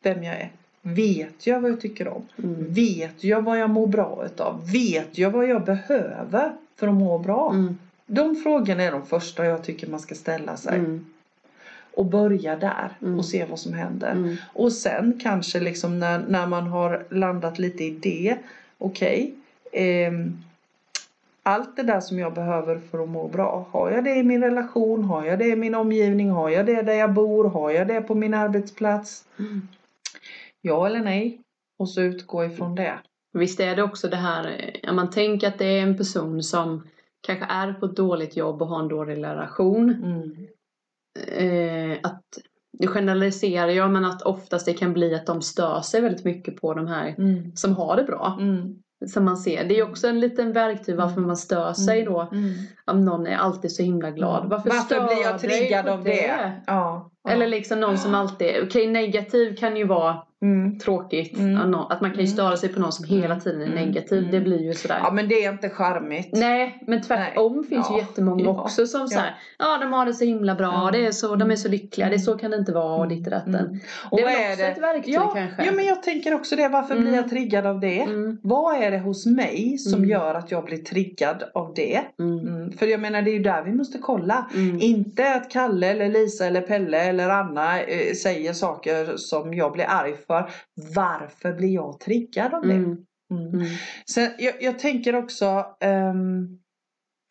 vem 0.02 0.23
jag 0.25 0.35
är? 0.35 0.50
Vet 0.83 1.47
jag 1.47 1.61
vad 1.61 1.71
jag 1.71 1.80
tycker 1.80 2.09
om? 2.09 2.23
Mm. 2.42 2.73
Vet 2.73 3.25
jag 3.25 3.42
vad 3.42 3.59
jag 3.59 3.71
mår 3.71 3.87
bra 3.87 4.23
utav? 4.26 4.71
Vet 4.73 5.18
jag 5.18 5.30
vad 5.30 5.47
jag 5.49 5.64
behöver 5.64 6.52
för 6.76 6.88
att 6.88 6.94
må 6.94 7.18
bra? 7.18 7.50
Mm. 7.50 7.78
De 8.06 8.37
frågorna 8.37 8.83
är 8.83 8.92
de 8.92 9.06
första 9.06 9.44
jag 9.47 9.64
tycker 9.64 9.87
man 9.87 10.00
ska 10.00 10.14
ställa 10.14 10.56
sig. 10.56 10.78
Mm. 10.78 11.06
Och 11.94 12.04
börja 12.06 12.56
där 12.56 12.90
Mm. 13.02 13.18
och 13.18 13.25
se 13.25 13.44
vad 13.44 13.59
som 13.59 13.73
händer. 13.73 14.11
Mm. 14.12 14.37
Och 14.52 14.73
sen 14.73 15.21
kanske 15.23 15.61
liksom 15.61 15.99
när, 15.99 16.18
när 16.28 16.47
man 16.47 16.66
har 16.66 17.04
landat 17.11 17.59
lite 17.59 17.85
i 17.85 17.90
det. 17.90 18.37
Okej. 18.78 19.35
Ehm, 19.75 20.38
allt 21.43 21.76
det 21.76 21.83
där 21.83 22.00
som 22.00 22.19
jag 22.19 22.35
behöver 22.35 22.78
för 22.78 23.02
att 23.02 23.09
må 23.09 23.28
bra. 23.28 23.66
Har 23.71 23.90
jag 23.90 24.04
det 24.04 24.14
i 24.14 24.23
min 24.23 24.43
relation? 24.43 25.04
Har 25.04 25.25
jag 25.25 25.38
det 25.38 25.47
i 25.49 25.57
min 25.57 25.75
omgivning? 25.75 26.31
Har 26.31 26.50
jag 26.50 26.66
det 26.66 26.83
där 26.83 26.93
jag 26.95 27.12
bor? 27.12 27.45
Har 27.45 27.71
jag 27.71 27.88
det 27.88 28.00
på 28.00 28.14
min 28.14 28.35
arbetsplats? 28.35 29.25
Mm. 29.38 29.69
Ja 30.61 30.87
eller 30.87 31.00
nej? 31.00 31.40
Och 31.78 31.88
så 31.88 32.00
utgå 32.00 32.45
ifrån 32.45 32.75
det. 32.75 32.99
Visst 33.33 33.61
är 33.61 33.76
det 33.76 33.83
också 33.83 34.09
det 34.09 34.16
här, 34.16 34.45
eh, 34.59 34.90
om 34.90 34.97
man 34.97 35.11
tänker 35.11 35.49
att 35.49 35.59
det 35.59 35.66
är 35.66 35.83
en 35.83 35.97
person 35.97 36.43
som 36.43 36.88
kanske 37.26 37.47
är 37.49 37.73
på 37.73 37.87
ett 37.87 37.97
dåligt 37.97 38.37
jobb 38.37 38.62
och 38.62 38.69
har 38.69 38.81
en 38.81 38.88
dålig 38.88 39.14
relation. 39.16 39.90
Mm. 39.90 40.47
Eh, 41.26 41.99
att, 42.02 42.23
nu 42.78 42.87
generaliserar 42.87 43.69
jag 43.69 43.90
men 43.90 44.04
att 44.04 44.23
oftast 44.23 44.66
det 44.66 44.75
kan 44.75 44.93
bli 44.93 45.14
att 45.14 45.26
de 45.26 45.43
stör 45.43 45.81
sig 45.81 46.00
väldigt 46.00 46.25
mycket 46.25 46.61
på 46.61 46.75
de 46.75 46.87
här 46.87 47.14
Mm. 47.19 47.57
som 47.57 47.76
har 47.76 47.97
det 47.97 48.02
bra. 48.02 48.38
Mm. 48.40 48.83
Som 49.06 49.25
man 49.25 49.37
ser. 49.37 49.64
Det 49.64 49.78
är 49.78 49.90
också 49.90 50.08
en 50.08 50.20
liten 50.20 50.52
verktyg 50.52 50.96
varför 50.96 51.20
man 51.20 51.37
stör 51.37 51.73
sig 51.73 52.04
då. 52.04 52.28
Mm. 52.32 52.54
Om 52.84 53.04
någon 53.04 53.26
är 53.26 53.37
alltid 53.37 53.73
så 53.73 53.82
himla 53.82 54.11
glad. 54.11 54.49
Varför, 54.49 54.70
stör 54.70 55.06
blir 55.06 55.23
jag 55.23 55.40
triggad 55.40 55.88
av 55.88 56.04
det? 56.04 56.52
Ja. 56.66 57.11
ja. 57.25 57.30
Eller 57.30 57.46
liksom 57.46 57.80
någon 57.80 57.99
som 57.99 58.14
alltid, 58.14 58.50
okej 58.62 58.87
negativ 58.87 59.56
kan 59.56 59.76
ju 59.76 59.84
vara 59.84 60.23
Mm. 60.44 60.78
tråkigt. 60.78 61.38
Mm. 61.38 61.74
Att 61.74 62.00
man 62.00 62.10
kan 62.10 62.20
ju 62.20 62.24
Mm. 62.24 62.26
störa 62.26 62.56
sig 62.56 62.68
på 62.68 62.80
någon 62.80 62.92
som 62.92 63.04
hela 63.04 63.40
tiden 63.40 63.60
är 63.62 63.66
Mm. 63.66 63.78
negativ. 63.86 64.18
Mm. 64.18 64.30
Det 64.30 64.40
blir 64.40 64.62
ju 64.62 64.74
sådär. 64.74 64.98
ja 65.02 65.10
men 65.10 65.28
det 65.28 65.44
är 65.44 65.52
inte 65.52 65.70
charmigt. 65.70 66.28
Nej, 66.32 66.82
men 66.86 67.02
tvärtom 67.02 67.64
finns 67.68 67.86
Ja. 67.90 67.96
ju 67.96 68.00
jättemånga 68.02 68.44
Ja. 68.44 68.50
också 68.62 68.86
som 68.86 69.00
Ja. 69.00 69.06
säger 69.08 69.34
ja 69.58 69.78
de 69.80 69.92
har 69.92 70.06
det 70.06 70.14
så 70.14 70.24
himla 70.24 70.54
bra, 70.54 70.72
Ja. 70.84 70.90
det 70.92 71.06
är 71.06 71.12
så, 71.12 71.36
de 71.36 71.50
är 71.50 71.56
så 71.56 71.68
lyckliga, 71.68 72.08
det 72.08 72.14
är 72.14 72.18
så 72.18 72.38
kan 72.38 72.50
det 72.50 72.56
inte 72.56 72.72
vara 72.72 72.94
och 72.96 73.08
ditt 73.08 73.26
och 73.26 73.30
datten. 73.30 73.54
Mm. 73.54 73.80
Och 74.10 74.16
Det 74.18 74.22
är 74.22 74.26
väl 74.26 74.34
är 74.40 74.50
också 74.50 74.62
det? 74.62 74.68
ett 74.68 74.78
verktyg 74.82 75.14
ja, 75.14 75.32
kanske? 75.34 75.64
Ja 75.64 75.72
men 75.72 75.84
jag 75.86 76.02
tänker 76.02 76.34
också 76.34 76.56
det. 76.56 76.68
Varför 76.68 76.94
Mm. 76.94 77.04
blir 77.04 77.14
jag 77.16 77.28
triggad 77.30 77.66
av 77.66 77.80
det? 77.80 78.00
Mm, 78.00 78.38
Vad 78.42 78.82
är 78.82 78.90
det 78.90 78.98
hos 78.98 79.26
mig 79.26 79.78
som 79.78 79.94
Mm. 79.98 80.10
gör 80.10 80.34
att 80.34 80.50
jag 80.50 80.64
blir 80.64 80.78
triggad 80.78 81.42
av 81.54 81.72
det? 81.74 82.00
mm, 82.18 82.38
Mm. 82.48 82.72
För 82.72 82.86
jag 82.86 83.00
menar 83.00 83.22
det 83.22 83.30
är 83.30 83.32
ju 83.32 83.42
där 83.42 83.62
vi 83.62 83.72
måste 83.72 83.98
kolla. 83.98 84.46
mm, 84.54 84.78
Inte 84.80 85.34
att 85.34 85.50
Kalle 85.50 85.86
eller 85.86 86.08
Lisa 86.08 86.46
eller 86.46 86.60
Pelle 86.60 86.98
eller 87.04 87.28
Anna 87.28 87.80
eh, 87.80 88.14
säger 88.14 88.52
saker 88.52 89.16
som 89.16 89.54
jag 89.54 89.72
blir 89.72 89.84
arg 89.88 90.14
för. 90.26 90.33
Varför 90.94 91.52
blir 91.52 91.74
jag 91.74 92.00
triggad 92.00 92.54
av 92.54 92.62
det? 92.62 92.74
mm, 92.74 92.96
Mm. 93.30 93.54
mm. 93.54 93.66
Sen, 94.10 94.30
jag, 94.38 94.54
jag 94.60 94.78
tänker 94.78 95.14
också 95.16 95.66
ehm, 95.80 96.58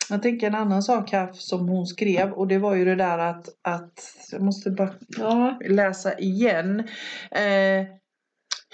Jag 0.10 0.22
tänker 0.24 0.48
en 0.48 0.56
annan 0.56 0.84
sak 0.84 1.12
här 1.12 1.30
som 1.34 1.70
hon 1.70 1.88
skrev 1.88 2.32
och 2.32 2.48
det 2.48 2.58
var 2.58 2.76
ju 2.76 2.86
det 2.86 2.96
där 2.96 3.18
att, 3.18 3.50
att 3.62 4.00
jag 4.32 4.42
måste 4.42 4.72
bara 4.72 4.94
Ja. 5.08 5.60
läsa 5.70 6.20
igen. 6.20 6.80
Eh, 7.32 7.86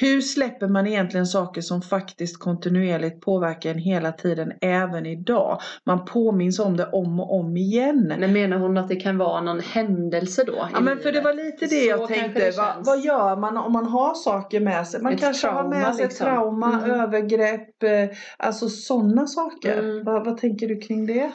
hur 0.02 0.22
släpper 0.22 0.68
man 0.68 0.88
egentligen 0.88 1.26
saker 1.26 1.62
som 1.62 1.82
faktiskt 1.82 2.40
kontinuerligt 2.40 3.22
påverkar 3.22 3.72
en 3.72 3.78
hela 3.78 4.12
tiden 4.12 4.52
även 4.62 5.06
idag? 5.06 5.60
Man 5.86 6.06
påminns 6.06 6.60
om 6.60 6.78
det 6.78 6.86
om 6.86 7.20
och 7.20 7.40
om 7.40 7.58
igen. 7.58 8.14
Men 8.20 8.34
menar 8.34 8.58
hon 8.58 8.78
att 8.78 8.88
det 8.88 8.96
kan 8.96 9.18
vara 9.18 9.42
någon 9.42 9.60
händelse 9.60 10.44
då? 10.44 10.68
Ja 10.74 10.80
men 10.80 11.00
för 11.00 11.12
det 11.12 11.22
var 11.22 11.34
lite 11.34 11.66
det 11.66 11.86
jag 11.86 12.08
tänkte. 12.08 12.52
Va, 12.58 12.76
vad 12.80 13.00
gör 13.00 13.36
man 13.36 13.58
om 13.58 13.74
man 13.74 13.86
har 13.86 14.14
saker 14.14 14.60
med 14.60 14.88
sig? 14.88 15.02
Man 15.02 15.14
Ett 15.14 15.20
kanske 15.20 15.48
har 15.48 15.64
med 15.64 15.82
trauma, 15.82 15.94
sig 15.94 16.06
liksom. 16.06 16.26
trauma, 16.26 16.80
Mm. 16.84 16.92
övergrepp, 17.02 17.84
eh, 17.84 18.18
alltså 18.38 18.70
sådana 18.70 19.28
saker. 19.28 19.80
Mm. 19.80 20.04
Va, 20.04 20.24
vad 20.24 20.38
tänker 20.38 20.68
du 20.68 20.78
kring 20.82 21.06
det? 21.06 21.32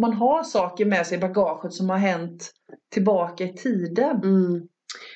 Man 0.00 0.12
har 0.12 0.42
saker 0.42 0.84
med 0.84 1.06
sig 1.06 1.18
i 1.18 1.20
bagaget 1.20 1.72
som 1.72 1.90
har 1.90 1.96
hänt 1.96 2.50
tillbaka 2.94 3.44
i 3.44 3.52
tiden. 3.52 4.16
Mm. 4.22 4.62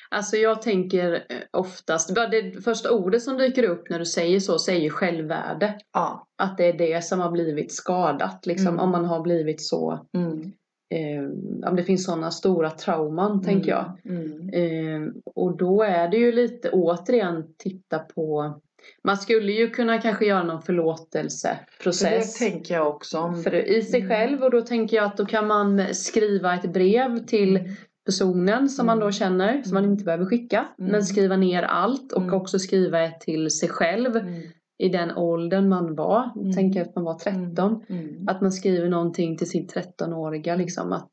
Alltså 0.09 0.37
jag 0.37 0.61
tänker 0.61 1.13
eh, 1.13 1.37
oftast, 1.51 2.15
bara 2.15 2.27
det 2.27 2.63
första 2.63 2.91
ordet 2.91 3.21
som 3.23 3.37
dyker 3.37 3.63
upp 3.63 3.89
när 3.89 3.99
du 3.99 4.05
säger 4.05 4.39
så 4.39 4.59
säger 4.59 4.89
självvärde. 4.89 5.79
Ja. 5.93 6.27
Att 6.37 6.57
det 6.57 6.65
är 6.65 6.73
det 6.77 7.03
som 7.03 7.19
har 7.19 7.31
blivit 7.31 7.71
skadat 7.73 8.45
liksom. 8.45 8.67
Mm. 8.67 8.79
Om 8.79 8.89
man 8.91 9.05
har 9.05 9.21
blivit 9.21 9.61
så, 9.61 10.05
Mm. 10.13 10.41
eh, 10.89 11.69
om 11.69 11.75
det 11.75 11.83
finns 11.83 12.05
sådana 12.05 12.31
stora 12.31 12.69
trauman 12.69 13.43
tänker 13.43 13.69
jag. 13.69 13.97
Mm. 14.05 14.49
Eh, 14.49 15.09
och 15.35 15.57
då 15.57 15.83
är 15.83 16.07
det 16.07 16.17
ju 16.17 16.31
lite 16.31 16.69
återigen 16.69 17.43
titta 17.57 17.99
på 17.99 18.59
man 19.03 19.17
skulle 19.17 19.51
ju 19.51 19.69
kunna 19.69 20.01
kanske 20.01 20.25
göra 20.25 20.43
någon 20.43 20.61
För 20.61 20.73
det 20.73 20.79
förlåtelseprocess 20.81 22.37
tänker 22.39 22.73
jag 22.75 22.87
också. 22.87 23.17
om. 23.19 23.43
för 23.43 23.53
i 23.55 23.81
sig 23.81 23.99
Mm. 24.01 24.09
själv 24.09 24.43
och 24.43 24.51
då 24.51 24.61
tänker 24.61 24.97
jag 24.97 25.05
att 25.05 25.17
då 25.17 25.25
kan 25.25 25.47
man 25.47 25.93
skriva 25.93 26.53
ett 26.55 26.73
brev 26.73 27.25
till 27.25 27.75
personen 28.07 28.69
som 28.69 28.85
man 28.85 28.97
då 28.99 29.03
Mm. 29.05 29.11
känner 29.11 29.63
som 29.63 29.73
man 29.73 29.85
inte 29.85 30.03
behöver 30.03 30.25
skicka 30.25 30.67
Mm. 30.79 30.91
men 30.91 31.03
skriva 31.03 31.37
ner 31.37 31.63
allt 31.63 32.11
och 32.11 32.21
Mm. 32.21 32.33
också 32.33 32.59
skriva 32.59 33.01
ett 33.01 33.19
till 33.21 33.51
sig 33.51 33.69
själv 33.69 34.15
Mm. 34.17 34.41
i 34.77 34.89
den 34.89 35.11
åldern 35.11 35.69
man 35.69 35.95
var. 35.95 36.31
Mm. 36.35 36.53
Tänker 36.53 36.81
att 36.81 36.95
man 36.95 37.03
var 37.03 37.13
13. 37.19 37.83
Mm. 37.89 38.27
Att 38.27 38.41
man 38.41 38.51
skriver 38.51 38.89
någonting 38.89 39.37
till 39.37 39.49
sin 39.49 39.67
13-åriga 39.67 40.55
liksom 40.55 40.93
att 40.93 41.11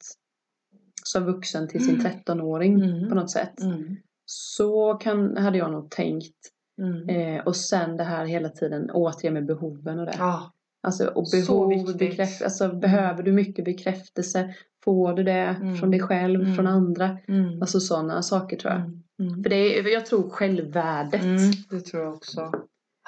som 1.04 1.24
vuxen 1.24 1.68
till 1.68 1.84
sin 1.84 1.94
Mm. 2.00 2.06
13-åring 2.06 2.80
Mm. 2.82 3.08
på 3.08 3.14
något 3.14 3.30
sätt. 3.30 3.60
Mm. 3.60 3.96
Så 4.26 4.94
kan, 4.94 5.36
hade 5.36 5.58
jag 5.58 5.72
nog 5.72 5.90
tänkt. 5.90 6.36
Mm. 6.82 7.08
Eh, 7.08 7.44
och 7.44 7.56
sen 7.56 7.96
det 7.96 8.04
här 8.04 8.24
hela 8.24 8.48
tiden 8.48 8.90
återigen 8.90 9.34
med 9.34 9.46
behoven 9.46 9.98
och 9.98 10.06
det. 10.06 10.14
Ja. 10.18 10.52
Alltså, 10.84 11.06
och 11.06 11.26
behov, 11.32 11.96
bekräft, 11.98 12.42
alltså, 12.42 12.68
behöver 12.74 13.22
du 13.22 13.32
mycket 13.32 13.64
bekräftelse? 13.64 14.54
Får 14.84 15.12
du 15.12 15.22
det 15.22 15.32
Mm. 15.32 15.76
från 15.76 15.90
dig 15.90 16.00
själv, 16.00 16.40
Mm. 16.40 16.54
från 16.54 16.66
andra? 16.66 17.18
Mm. 17.28 17.62
Alltså 17.62 17.80
sådana 17.80 18.22
saker 18.22 18.56
tror 18.56 18.72
jag. 18.72 18.80
Mm. 18.80 19.02
Mm. 19.20 19.42
För 19.42 19.50
det 19.50 19.78
är, 19.78 19.92
jag 19.92 20.06
tror 20.06 20.30
självvärdet. 20.30 21.22
Mm. 21.22 21.50
Det 21.70 21.80
tror 21.80 22.02
jag 22.02 22.14
också. 22.14 22.52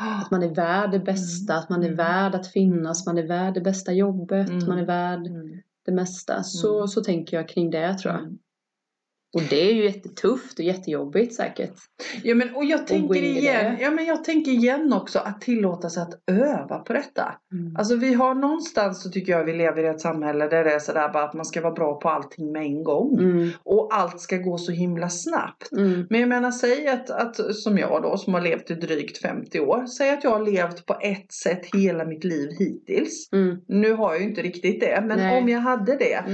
Att 0.01 0.31
man 0.31 0.43
är 0.43 0.55
värd 0.55 0.91
det 0.91 0.99
bästa, 0.99 1.55
att 1.55 1.71
man 1.71 1.83
är 1.83 1.93
värd 1.95 2.35
att 2.35 2.47
finnas, 2.47 3.07
man 3.07 3.19
är 3.19 3.27
värd 3.27 3.55
det 3.55 3.61
bästa 3.61 3.93
jobbet, 3.93 4.51
man 4.69 4.79
är 4.79 4.85
värd 4.87 5.29
det 5.87 5.93
mesta. 5.93 6.43
Så, 6.43 6.87
så 6.89 7.01
tänker 7.01 7.37
jag 7.37 7.49
kring 7.49 7.71
det 7.71 7.95
tror 7.99 8.15
jag. 8.15 8.39
Mm. 9.35 9.45
Och 9.45 9.51
det 9.51 9.71
är 9.71 9.75
ju 9.75 9.85
jättetufft 9.85 10.59
och 10.59 10.65
jättejobbigt 10.65 11.35
säkert. 11.35 11.75
Ja, 12.23 12.35
men, 12.35 12.55
och 12.55 12.65
jag 12.65 12.87
tänker 12.87 13.23
igen, 13.23 13.77
ja, 13.81 13.91
men 13.91 14.05
jag 14.05 14.25
tänker 14.25 14.51
igen 14.51 14.93
också 14.93 15.19
att 15.19 15.41
tillåta 15.41 15.91
sig 15.91 16.03
att 16.03 16.23
öva 16.27 16.79
på 16.79 16.93
detta. 16.93 17.35
Alltså 17.79 17.97
vi 17.97 18.15
har 18.15 18.35
någonstans 18.35 19.03
så 19.03 19.11
tycker 19.11 19.33
jag 19.33 19.45
vi 19.45 19.53
lever 19.53 19.85
i 19.85 19.87
ett 19.87 20.01
samhälle 20.01 20.49
där 20.49 20.65
det 20.65 20.75
är 20.75 20.79
sådär 20.79 21.09
bara 21.12 21.25
att 21.25 21.35
man 21.35 21.45
ska 21.45 21.61
vara 21.61 21.73
bra 21.73 22.01
på 22.01 22.09
allting 22.09 22.53
med 22.53 22.62
en 22.62 22.85
gång. 22.85 23.19
Mm. 23.19 23.51
Och 23.62 23.89
allt 23.93 24.21
ska 24.21 24.37
gå 24.37 24.59
så 24.59 24.73
himla 24.73 25.09
snabbt. 25.09 25.73
Mm. 25.73 26.07
Men 26.11 26.21
jag 26.21 26.29
menar 26.29 26.51
säg 26.51 26.89
att, 26.89 27.11
att 27.11 27.55
som 27.55 27.79
jag 27.79 28.03
då 28.03 28.17
som 28.17 28.35
har 28.35 28.41
levt 28.41 28.71
i 28.71 28.75
drygt 28.75 29.19
50 29.19 29.61
år. 29.61 29.87
Säg 29.87 30.11
att 30.11 30.25
jag 30.25 30.31
har 30.31 30.45
levt 30.45 30.87
på 30.87 30.97
ett 31.01 31.33
sätt 31.33 31.67
hela 31.75 32.05
mitt 32.05 32.25
liv 32.25 32.51
hittills. 32.59 33.33
Mm. 33.33 33.57
Nu 33.69 33.93
har 33.93 34.12
jag 34.12 34.23
ju 34.23 34.29
inte 34.29 34.43
riktigt 34.43 34.81
det 34.81 35.05
men 35.07 35.19
Nej. 35.19 35.39
om 35.39 35.49
jag 35.49 35.61
hade 35.61 35.97
det. 35.97 36.25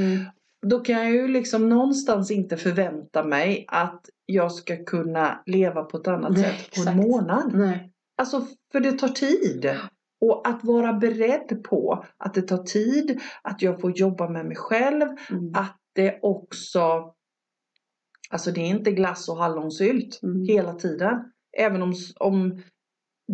Då 0.66 0.80
kan 0.80 0.94
jag 0.96 1.10
ju 1.12 1.28
liksom 1.28 1.68
någonstans 1.68 2.30
inte 2.30 2.56
förvänta 2.56 3.24
mig 3.24 3.64
att 3.68 4.08
jag 4.26 4.52
ska 4.52 4.84
kunna 4.84 5.42
leva 5.46 5.82
på 5.84 5.96
ett 5.96 6.08
annat 6.08 6.32
Nej, 6.32 6.42
sätt 6.42 6.74
på 6.74 6.80
en 6.80 6.88
exakt. 6.98 7.08
månad. 7.10 7.50
Nej. 7.54 7.92
Alltså 8.16 8.46
för 8.72 8.80
det 8.80 8.92
tar 8.92 9.08
tid. 9.08 9.74
Och 10.20 10.48
att 10.48 10.64
vara 10.64 10.92
beredd 10.92 11.64
på 11.64 12.04
att 12.16 12.34
det 12.34 12.42
tar 12.42 12.58
tid, 12.62 13.20
att 13.42 13.62
jag 13.62 13.80
får 13.80 13.98
jobba 13.98 14.28
med 14.28 14.46
mig 14.46 14.56
själv, 14.56 15.06
Mm. 15.30 15.52
att 15.54 15.76
det 15.94 16.18
också 16.22 17.14
Alltså 18.30 18.50
det 18.50 18.60
är 18.60 18.66
inte 18.68 18.92
glass 18.92 19.28
och 19.28 19.36
hallonsylt 19.36 20.20
Mm. 20.22 20.42
hela 20.48 20.72
tiden. 20.74 21.32
Även 21.58 21.82
om, 21.82 21.94
om 22.20 22.62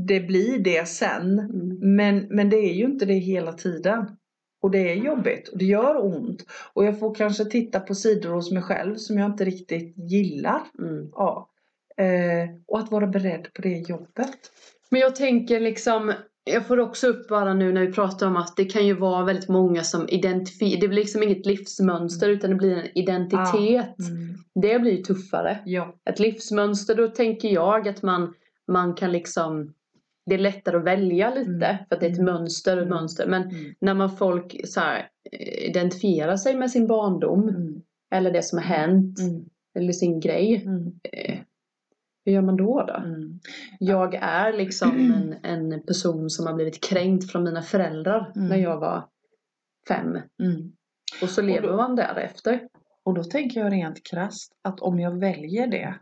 det 0.07 0.21
blir 0.21 0.59
det 0.59 0.89
sen. 0.89 1.39
Mm. 1.39 1.97
Men, 1.97 2.27
men 2.31 2.51
det 2.51 2.57
är 2.57 2.75
ju 2.75 2.85
inte 2.85 3.05
det 3.05 3.15
hela 3.15 3.53
tiden. 3.53 4.07
Och 4.61 4.71
det 4.71 4.93
är 4.93 4.95
jobbigt 4.95 5.49
och 5.49 5.59
det 5.59 5.65
gör 5.65 6.05
ont. 6.05 6.45
Och 6.73 6.85
jag 6.85 6.99
får 6.99 7.15
kanske 7.15 7.45
titta 7.45 7.81
på 7.81 7.95
sidor 7.95 8.31
hos 8.31 8.51
mig 8.51 8.63
själv 8.63 8.97
som 8.97 9.19
jag 9.19 9.31
inte 9.31 9.45
riktigt 9.45 9.95
gillar. 9.97 10.61
Mm. 10.79 11.09
Ja. 11.13 11.49
Eh, 11.97 12.51
och 12.67 12.79
att 12.79 12.91
vara 12.91 13.07
beredd 13.07 13.49
på 13.55 13.63
det 13.63 13.89
jobbet. 13.89 14.39
Men 14.91 15.01
jag 15.01 15.17
tänker 15.17 15.61
liksom 15.61 16.13
jag 16.53 16.67
får 16.67 16.81
också 16.81 17.07
upp 17.07 17.29
bara 17.29 17.55
nu 17.55 17.73
när 17.73 17.87
vi 17.87 17.93
pratar 17.93 18.27
om 18.27 18.37
att 18.37 18.57
det 18.57 18.65
kan 18.65 18.87
ju 18.87 18.95
vara 18.95 19.25
väldigt 19.25 19.49
många 19.49 19.85
som 19.85 20.09
identifierar, 20.09 20.81
det 20.81 20.89
blir 20.89 20.99
liksom 20.99 21.23
inget 21.23 21.47
livsmönster 21.47 22.29
utan 22.29 22.51
det 22.51 22.57
blir 22.57 22.77
en 22.77 22.99
identitet. 22.99 23.99
Mm. 23.99 24.39
Det 24.55 24.79
blir 24.79 25.03
tuffare. 25.03 25.59
Ja. 25.65 25.95
Ett 26.11 26.19
livsmönster, 26.19 26.95
då 26.95 27.09
tänker 27.09 27.49
jag 27.49 27.89
att 27.89 28.03
man, 28.03 28.35
man 28.67 28.95
kan 28.95 29.13
liksom 29.13 29.75
det 30.29 30.35
är 30.35 30.39
lättare 30.39 30.77
att 30.77 30.85
välja 30.85 31.31
lite 31.35 31.51
Mm. 31.67 31.77
för 31.89 31.95
att 31.95 32.01
det 32.01 32.07
är 32.07 32.11
ett 32.11 32.19
Mm. 32.19 32.35
mönster 32.35 32.77
och 32.77 32.83
Mm. 32.83 32.95
mönster. 32.95 33.27
Men 33.27 33.43
Mm. 33.43 33.75
när 33.81 33.95
man 33.95 34.11
folk 34.17 34.61
så 34.65 34.81
här, 34.81 35.09
eh, 35.33 35.69
identifierar 35.71 36.37
sig 36.37 36.57
med 36.57 36.71
sin 36.71 36.87
barndom 36.87 37.49
Mm. 37.49 37.83
eller 38.15 38.31
det 38.33 38.43
som 38.43 38.59
har 38.59 38.65
hänt 38.65 39.19
Mm. 39.21 39.45
eller 39.79 39.93
sin 39.93 40.21
grej. 40.21 40.55
Eh, 41.13 41.39
hur 42.25 42.33
gör 42.33 42.43
man 42.43 42.57
då 42.57 42.85
då? 42.89 43.03
Jag 43.79 44.15
är 44.15 44.53
liksom 44.53 44.91
en, 45.45 45.71
en 45.73 45.83
person 45.83 46.31
som 46.31 46.47
har 46.47 46.55
blivit 46.55 46.85
kränkt 46.85 47.31
från 47.33 47.45
mina 47.45 47.63
föräldrar 47.63 48.33
när 48.35 48.57
jag 48.57 48.79
var 48.81 49.05
fem. 49.89 50.19
Och 51.23 51.29
så 51.29 51.43
lever 51.43 51.69
då- 51.69 51.77
man 51.77 51.97
därefter. 51.97 52.61
Och 53.05 53.15
då 53.15 53.25
tänker 53.25 53.61
jag 53.61 53.73
rent 53.73 54.07
krasst 54.07 54.53
att 54.63 54.81
om 54.81 55.01
jag 55.01 55.19
väljer 55.21 55.67
det, 55.67 55.95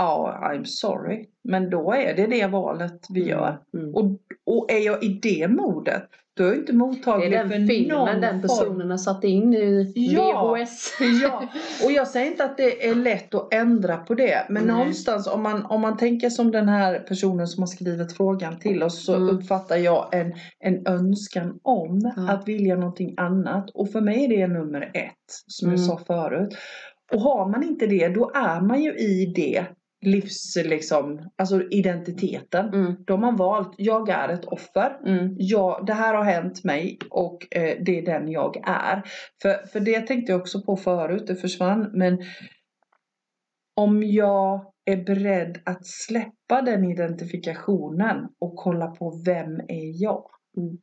ja, 0.00 0.38
I'm 0.42 0.64
sorry. 0.64 1.26
Men 1.44 1.70
då 1.70 1.92
är 1.92 2.14
det 2.16 2.26
det 2.26 2.46
valet 2.46 3.06
vi 3.10 3.24
gör. 3.28 3.58
Mm. 3.74 3.94
Och, 3.94 4.04
och 4.46 4.72
är 4.72 4.78
jag 4.86 5.04
i 5.04 5.08
det 5.22 5.48
modet, 5.48 6.02
då 6.36 6.44
är 6.44 6.48
jag 6.48 6.56
inte 6.56 6.72
Det 6.72 6.78
mottaglig 6.78 7.32
är 7.32 7.42
för 7.42 7.48
den 7.58 7.68
filmen 7.68 7.96
någon 7.98 8.20
den 8.20 8.40
form 8.40 8.42
personen 8.42 8.90
har 8.90 8.98
satt 8.98 9.24
in 9.24 9.54
i 9.54 9.92
Ja. 9.94 10.54
VHS. 10.56 10.92
Ja, 11.22 11.48
och 11.84 11.92
jag 11.92 12.08
säger 12.08 12.26
inte 12.30 12.44
att 12.44 12.56
det 12.56 12.88
är 12.88 12.94
lätt 12.94 13.34
att 13.34 13.54
ändra 13.54 13.96
på 13.96 14.14
det. 14.14 14.46
Men 14.48 14.66
Nej. 14.66 14.76
någonstans 14.76 15.26
om 15.26 15.42
man, 15.42 15.64
om 15.66 15.80
man 15.80 15.96
tänker 15.96 16.30
som 16.30 16.50
den 16.50 16.68
här 16.68 16.98
personen 16.98 17.46
som 17.48 17.62
har 17.62 17.66
skrivit 17.68 18.16
frågan 18.16 18.58
till 18.58 18.82
oss 18.82 19.04
så 19.04 19.14
Mm. 19.14 19.28
uppfattar 19.36 19.76
jag 19.76 20.08
en, 20.14 20.32
en 20.58 20.86
önskan 20.86 21.58
om 21.62 22.12
Ja. 22.16 22.32
att 22.32 22.48
vilja 22.48 22.76
någonting 22.76 23.14
annat. 23.16 23.70
Och 23.70 23.92
för 23.92 24.00
mig 24.00 24.24
är 24.24 24.28
det 24.28 24.46
nummer 24.46 24.90
ett, 24.94 25.14
som 25.46 25.68
jag 25.70 25.78
Mm. 25.78 25.86
sa 25.88 25.98
förut. 26.06 26.56
Och 27.12 27.20
har 27.20 27.48
man 27.48 27.62
inte 27.62 27.86
det, 27.86 28.08
då 28.08 28.30
är 28.34 28.60
man 28.60 28.82
ju 28.82 28.90
i 28.94 29.32
det 29.36 29.64
livs, 30.02 30.56
liksom, 30.56 31.30
alltså 31.36 31.62
identiteten. 31.70 32.68
Mm. 32.68 32.96
Då 33.06 33.12
har 33.12 33.20
man 33.20 33.36
valt, 33.36 33.74
jag 33.78 34.08
är 34.08 34.28
ett 34.28 34.44
offer. 34.44 34.98
Mm. 35.06 35.34
Ja, 35.38 35.82
det 35.86 35.92
här 35.92 36.14
har 36.14 36.24
hänt 36.24 36.64
mig 36.64 36.98
och 37.10 37.56
eh, 37.56 37.76
det 37.84 37.98
är 37.98 38.06
den 38.06 38.28
jag 38.28 38.56
är. 38.68 39.02
För, 39.42 39.66
för 39.66 39.80
det 39.80 40.00
tänkte 40.00 40.32
jag 40.32 40.40
också 40.40 40.62
på 40.62 40.76
förut, 40.76 41.26
det 41.26 41.36
försvann. 41.36 41.90
Men 41.92 42.18
om 43.76 44.02
jag 44.02 44.72
är 44.84 45.04
beredd 45.04 45.60
att 45.64 45.86
släppa 45.86 46.62
den 46.62 46.84
identifikationen 46.84 48.28
och 48.38 48.56
kolla 48.56 48.86
på 48.86 49.22
vem 49.24 49.60
är 49.60 50.02
jag? 50.02 50.24
Mm. 50.56 50.78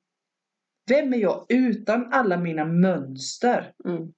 Vem 0.89 1.13
är 1.13 1.17
jag 1.17 1.45
utan 1.49 2.13
alla 2.13 2.37
mina 2.37 2.65
mönster? 2.65 3.71
Mm. 3.85 4.13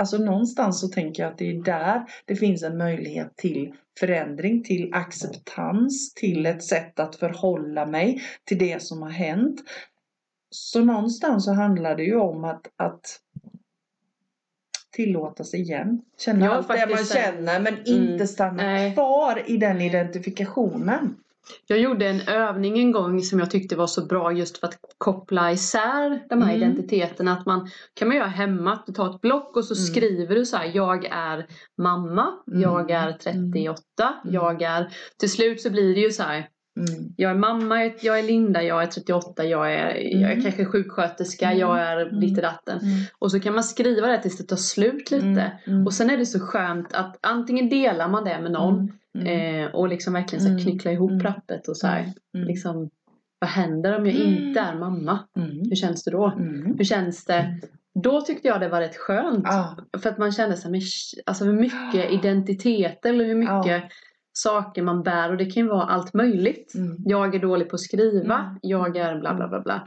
Alltså 0.00 0.18
någonstans 0.18 0.80
så 0.80 0.88
tänker 0.88 1.22
jag 1.22 1.32
att 1.32 1.38
det 1.38 1.50
är 1.50 1.62
där 1.62 2.02
det 2.24 2.36
finns 2.36 2.62
en 2.62 2.78
möjlighet 2.78 3.36
till 3.36 3.74
förändring, 3.98 4.64
till 4.64 4.94
acceptans, 4.94 6.14
till 6.14 6.46
ett 6.46 6.64
sätt 6.64 7.00
att 7.00 7.16
förhålla 7.16 7.86
mig 7.86 8.22
till 8.44 8.58
det 8.58 8.82
som 8.82 9.02
har 9.02 9.10
hänt. 9.10 9.60
Så 10.50 10.84
någonstans 10.84 11.44
så 11.44 11.52
handlar 11.52 11.96
det 11.96 12.02
ju 12.02 12.16
om 12.16 12.44
att, 12.44 12.66
att 12.76 13.20
tillåta 14.90 15.44
sig 15.44 15.60
igen. 15.60 16.02
Känna 16.18 16.50
allt 16.50 16.68
det 16.68 16.86
man 16.90 17.04
känner 17.04 17.60
men 17.60 17.74
mm, 17.74 17.84
inte 17.86 18.26
stanna 18.26 18.62
nej. 18.62 18.94
kvar 18.94 19.42
i 19.46 19.56
den 19.56 19.80
identifikationen. 19.80 21.16
Jag 21.66 21.78
gjorde 21.78 22.06
en 22.08 22.20
övning 22.20 22.78
en 22.78 22.92
gång 22.92 23.20
som 23.22 23.38
jag 23.38 23.50
tyckte 23.50 23.76
var 23.76 23.86
så 23.86 24.06
bra 24.06 24.32
just 24.32 24.58
för 24.58 24.66
att 24.66 24.78
koppla 24.98 25.52
isär 25.52 26.22
de 26.28 26.42
här 26.42 26.54
Mm. 26.54 26.62
identiteterna. 26.62 27.32
Att 27.32 27.46
man 27.46 27.68
kan 27.94 28.08
man 28.08 28.16
göra 28.16 28.26
hemma, 28.28 28.78
du 28.86 28.92
tar 28.92 29.14
ett 29.14 29.20
block 29.20 29.56
och 29.56 29.64
så 29.64 29.74
Mm. 29.74 29.84
skriver 29.86 30.34
du 30.34 30.46
så 30.46 30.56
här. 30.56 30.70
Jag 30.74 31.04
är 31.04 31.46
mamma, 31.82 32.26
Mm. 32.50 32.60
jag 32.62 32.90
är 32.90 33.12
38, 33.12 34.14
Mm. 34.24 34.34
jag 34.34 34.62
är... 34.62 34.88
Till 35.18 35.30
slut 35.30 35.60
så 35.60 35.70
blir 35.70 35.94
det 35.94 36.00
ju 36.00 36.10
så 36.10 36.22
här. 36.22 36.48
Mm. 36.76 37.12
Jag 37.16 37.30
är 37.30 37.34
mamma, 37.34 37.84
jag- 37.84 38.18
är 38.18 38.22
Linda, 38.22 38.62
jag 38.62 38.82
är 38.82 38.86
38, 38.86 39.44
jag 39.44 39.74
är, 39.74 39.94
jag 39.94 40.22
är 40.22 40.32
Mm. 40.32 40.42
kanske 40.42 40.64
sjuksköterska, 40.64 41.46
Mm. 41.46 41.58
jag 41.58 41.78
är 41.80 41.96
Mm. 42.06 42.20
ditt 42.20 42.36
datten. 42.42 42.78
Mm. 42.78 42.92
Och 43.18 43.30
så 43.30 43.40
kan 43.40 43.54
man 43.54 43.64
skriva 43.64 44.06
det 44.06 44.22
tills 44.22 44.38
det 44.38 44.44
tar 44.44 44.56
slut 44.56 45.10
lite. 45.10 45.24
Mm. 45.26 45.50
Mm. 45.66 45.86
Och 45.86 45.92
sen 45.92 46.10
är 46.10 46.16
det 46.16 46.26
så 46.26 46.40
skönt 46.40 46.92
att 46.94 47.16
antingen 47.20 47.68
delar 47.68 48.08
man 48.08 48.24
det 48.24 48.40
med 48.42 48.52
någon 48.52 48.92
Mm. 49.18 49.26
Mm. 49.26 49.64
eh, 49.64 49.74
och 49.74 49.88
liksom 49.88 50.12
verkligen 50.12 50.40
så 50.42 50.48
här 50.48 50.54
Mm. 50.54 50.64
knyckla 50.64 50.92
ihop 50.92 51.10
Mm. 51.10 51.22
rappet 51.22 51.68
och 51.68 51.76
så 51.76 51.86
här, 51.86 52.12
Mm. 52.34 52.46
liksom 52.46 52.90
vad 53.38 53.50
händer 53.50 53.98
om 53.98 54.06
jag 54.06 54.14
Mm. 54.14 54.28
inte 54.48 54.60
är 54.60 54.78
mamma? 54.78 55.18
Mm. 55.36 55.50
Hur 55.50 55.74
känns 55.76 56.04
det 56.04 56.10
då? 56.10 56.26
Mm. 56.26 56.74
Hur 56.78 56.84
känns 56.84 57.24
det? 57.24 57.60
Då 58.02 58.20
tyckte 58.20 58.48
jag 58.48 58.60
det 58.60 58.68
var 58.68 58.80
rätt 58.80 58.96
skönt. 58.96 59.46
Ah. 59.46 59.76
För 59.98 60.10
att 60.10 60.18
man 60.18 60.32
kände 60.32 60.56
så 60.56 60.68
här, 60.68 60.80
alltså 61.26 61.44
hur 61.44 61.52
mycket 61.52 62.10
identitet 62.12 63.06
eller 63.06 63.24
hur 63.24 63.34
mycket 63.34 63.82
saker 64.32 64.82
man 64.82 65.02
bär 65.02 65.30
och 65.30 65.36
det 65.36 65.44
kan 65.44 65.62
ju 65.62 65.68
vara 65.68 65.82
allt 65.82 66.14
möjligt. 66.14 66.74
Mm. 66.74 66.96
Jag 66.98 67.34
är 67.34 67.38
dålig 67.38 67.68
på 67.68 67.74
att 67.74 67.80
skriva, 67.80 68.34
Mm. 68.38 68.58
jag 68.62 68.96
är 68.96 69.20
bla 69.20 69.34
bla 69.34 69.48
bla 69.48 69.60
bla. 69.60 69.86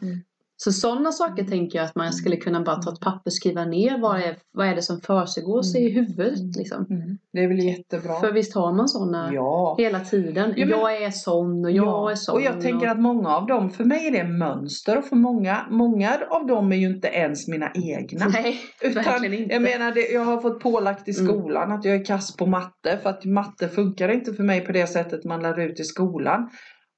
Mm. 0.65 0.73
Så 0.73 0.79
sådana 0.79 1.11
saker 1.11 1.43
tänker 1.43 1.77
jag 1.77 1.85
att 1.85 1.95
man 1.95 2.13
skulle 2.13 2.35
kunna 2.37 2.61
bara 2.61 2.75
ta 2.75 2.93
ett 2.93 2.99
papper 2.99 3.21
och 3.29 3.33
skriva 3.33 3.65
ner 3.65 3.97
vad 3.97 4.19
är, 4.19 4.37
vad 4.51 4.67
är 4.67 4.75
det 4.75 4.81
som 4.81 5.01
försiggår 5.01 5.61
sig 5.61 5.85
i 5.85 5.89
huvudet 5.89 6.39
Mm. 6.39 6.51
liksom. 6.57 6.85
Mm. 6.89 7.17
Det 7.33 7.39
är 7.43 7.47
väl 7.47 7.59
jättebra. 7.59 8.19
För 8.19 8.31
visst 8.31 8.55
har 8.55 8.73
man 8.73 8.87
sådana 8.89 9.29
Ja. 9.33 9.75
hela 9.77 9.99
tiden. 9.99 10.53
Ja, 10.57 10.65
men- 10.65 10.79
jag 10.79 11.03
är 11.03 11.09
sån 11.11 11.65
och 11.65 11.71
jag 11.71 11.85
Ja, 11.87 12.11
är 12.11 12.15
sån. 12.15 12.35
Och 12.35 12.41
jag 12.41 12.61
tänker 12.61 12.87
att 12.87 12.99
många 12.99 13.29
av 13.29 13.47
dem, 13.47 13.69
för 13.69 13.83
mig 13.83 14.07
är 14.07 14.11
det 14.11 14.23
mönster 14.23 14.97
och 14.97 15.05
för 15.05 15.15
många, 15.15 15.65
många 15.69 16.19
av 16.29 16.47
dem 16.47 16.71
är 16.71 16.75
ju 16.75 16.87
inte 16.87 17.07
ens 17.07 17.47
mina 17.47 17.71
egna. 17.73 18.25
Nej, 18.27 18.59
verkligen 18.93 19.33
inte. 19.33 19.53
Jag 19.53 19.61
menar, 19.61 19.91
det, 19.91 20.01
jag 20.13 20.25
har 20.25 20.41
fått 20.41 20.59
pålagt 20.59 21.07
i 21.07 21.19
Mm. 21.19 21.25
skolan 21.27 21.71
att 21.71 21.85
jag 21.85 21.95
är 21.95 22.05
kass 22.05 22.35
på 22.37 22.45
matte 22.45 22.99
för 23.03 23.09
att 23.09 23.25
matte 23.25 23.67
funkar 23.67 24.09
inte 24.09 24.33
för 24.33 24.43
mig 24.43 24.61
på 24.61 24.71
det 24.71 24.87
sättet 24.87 25.23
man 25.23 25.41
lär 25.41 25.59
ut 25.59 25.79
i 25.79 25.83
skolan. 25.83 26.49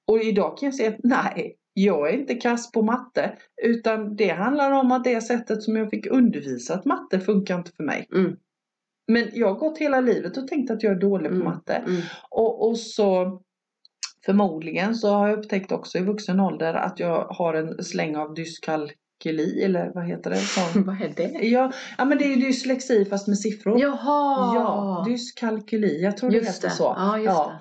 Och 0.08 0.20
idag 0.24 0.58
kan 0.58 0.66
jag 0.68 0.76
säga 0.76 0.90
att 0.90 1.00
nej, 1.04 1.56
jag 1.78 2.10
är 2.10 2.14
inte 2.14 2.36
kass 2.36 2.72
på 2.72 2.82
matte 2.82 3.38
utan 3.64 4.16
det 4.16 4.30
handlar 4.30 4.72
om 4.72 4.92
att 4.92 5.04
det 5.04 5.22
sättet 5.22 5.64
som 5.64 5.76
jag 5.76 5.90
fick 5.90 6.06
undervisat 6.06 6.86
matte 6.86 7.20
funkar 7.20 7.56
inte 7.58 7.72
för 7.72 7.84
mig. 7.84 8.08
Mm. 8.16 8.36
Men 9.08 9.30
jag 9.34 9.48
har 9.48 9.56
gått 9.60 9.78
hela 9.78 10.02
livet 10.02 10.38
och 10.38 10.48
tänkt 10.48 10.72
att 10.72 10.84
jag 10.84 10.92
är 10.94 11.00
dålig 11.00 11.30
på 11.30 11.36
Mm. 11.36 11.48
matte. 11.48 11.74
Mm. 11.74 12.02
Och, 12.30 12.68
och 12.70 12.80
så 12.80 13.42
förmodligen 14.26 14.96
så 14.96 15.10
har 15.10 15.28
jag 15.28 15.40
upptäckt 15.40 15.72
också 15.72 15.98
i 15.98 16.02
vuxen 16.02 16.40
ålder 16.40 16.74
att 16.74 17.00
jag 17.00 17.24
har 17.24 17.54
en 17.54 17.84
släng 17.84 18.16
av 18.16 18.34
dyskalkyli 18.34 19.64
eller 19.64 19.92
vad 19.96 20.06
heter 20.08 20.30
det? 20.30 20.36
Sån. 20.38 20.84
Vad 20.86 21.02
är 21.02 21.14
det? 21.16 21.48
Ja, 21.48 21.72
ja 21.98 22.06
men 22.06 22.18
det 22.18 22.34
är 22.34 22.36
dyslexi 22.36 23.06
fast 23.06 23.28
med 23.28 23.38
siffror. 23.40 23.80
Jaha! 23.82 24.56
Ja, 24.56 25.06
dyskalkyli. 25.08 26.02
Jag 26.04 26.18
tror 26.18 26.30
det 26.30 26.36
just 26.38 26.50
heter 26.58 26.68
det. 26.68 26.74
så. 26.74 26.94
Ja, 26.98 27.18
just 27.18 27.26
Ja. 27.28 27.60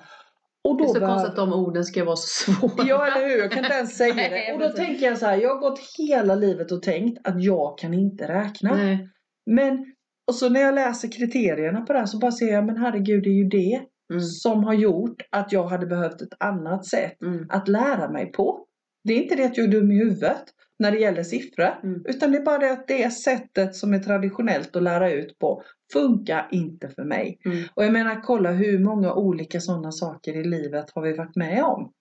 Och 0.65 0.77
det. 0.77 0.83
Det 0.83 0.83
är 0.83 0.87
då 0.87 0.93
så 0.93 0.99
behöver- 0.99 1.13
konstigt 1.15 1.29
att 1.29 1.49
de 1.49 1.53
orden 1.53 1.85
ska 1.85 2.03
vara 2.05 2.15
så 2.15 2.27
svåra. 2.51 2.87
Ja 2.87 3.07
eller 3.07 3.27
hur, 3.27 3.37
jag 3.37 3.51
kan 3.51 3.63
inte 3.63 3.75
ens 3.75 3.97
säga 3.97 4.13
det. 4.29 4.53
Och 4.53 4.59
då 4.59 4.69
tänker 4.69 5.05
jag 5.05 5.17
så 5.17 5.25
här, 5.25 5.37
jag 5.37 5.49
har 5.55 5.59
gått 5.61 5.79
hela 5.97 6.35
livet 6.35 6.71
och 6.71 6.81
tänkt 6.83 7.27
att 7.27 7.43
jag 7.43 7.77
kan 7.77 7.93
inte 7.93 8.27
räkna. 8.27 8.75
Nej. 8.75 9.09
Men, 9.51 9.85
och 10.27 10.35
så 10.35 10.49
när 10.49 10.59
jag 10.61 10.75
läser 10.75 11.11
kriterierna 11.11 11.81
på 11.81 11.93
det 11.93 11.99
här 11.99 12.05
så 12.05 12.17
bara 12.17 12.31
ser 12.31 12.53
jag, 12.53 12.65
men 12.65 12.77
herregud 12.77 13.23
det 13.23 13.29
är 13.29 13.43
ju 13.43 13.49
det 13.49 13.81
Mm. 14.13 14.21
som 14.23 14.63
har 14.63 14.73
gjort 14.73 15.21
att 15.31 15.51
jag 15.51 15.63
hade 15.67 15.85
behövt 15.85 16.21
ett 16.21 16.33
annat 16.39 16.85
sätt 16.85 17.21
Mm. 17.21 17.45
att 17.49 17.67
lära 17.67 18.09
mig 18.11 18.31
på. 18.31 18.65
Det 19.03 19.13
är 19.13 19.21
inte 19.23 19.35
det 19.35 19.43
att 19.45 19.57
jag 19.57 19.67
är 19.67 19.71
dum 19.71 19.91
i 19.91 19.95
huvudet 19.95 20.43
när 20.79 20.91
det 20.91 20.97
gäller 20.99 21.23
siffror. 21.23 21.79
Mm. 21.83 22.01
Utan 22.05 22.31
det 22.31 22.37
är 22.37 22.41
bara 22.43 22.57
det 22.57 22.71
att 22.71 22.87
det 22.87 23.13
sättet 23.13 23.75
som 23.75 23.93
är 23.93 23.99
traditionellt 23.99 24.75
att 24.75 24.83
lära 24.83 25.11
ut 25.11 25.39
på 25.39 25.61
funkar 25.93 26.47
inte 26.51 26.89
för 26.89 27.03
mig. 27.03 27.39
Mm. 27.45 27.63
Och 27.73 27.85
jag 27.85 27.93
menar 27.93 28.21
kolla 28.21 28.51
hur 28.51 28.79
många 28.79 29.13
olika 29.13 29.59
sådana 29.61 29.91
saker 29.91 30.35
i 30.37 30.43
livet 30.43 30.91
har 30.95 31.01
vi 31.01 31.13
varit 31.13 31.35
med 31.35 31.63
om. 31.63 31.91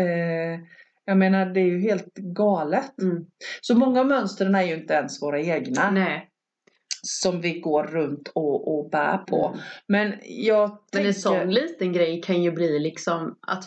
Eh, 0.00 0.60
jag 1.04 1.16
menar 1.16 1.46
det 1.46 1.60
är 1.60 1.66
ju 1.66 1.80
helt 1.80 2.14
galet. 2.14 3.02
Mm. 3.02 3.26
Så 3.60 3.74
många 3.74 4.00
av 4.00 4.06
mönstren 4.06 4.54
är 4.54 4.62
ju 4.62 4.74
inte 4.74 4.94
ens 4.94 5.22
våra 5.22 5.40
egna. 5.40 5.90
Nej. 5.90 6.26
Som 7.02 7.40
vi 7.40 7.60
går 7.60 7.82
runt 7.82 8.28
och, 8.28 8.78
och 8.78 8.90
bär 8.90 9.18
på. 9.18 9.46
Mm. 9.46 9.60
Men 9.86 10.14
jag 10.22 10.70
Men 10.70 10.78
tänker... 10.92 11.08
en 11.08 11.14
sån 11.14 11.50
liten 11.50 11.92
grej 11.92 12.22
kan 12.22 12.42
ju 12.42 12.50
bli 12.52 12.78
liksom 12.78 13.38
att 13.40 13.64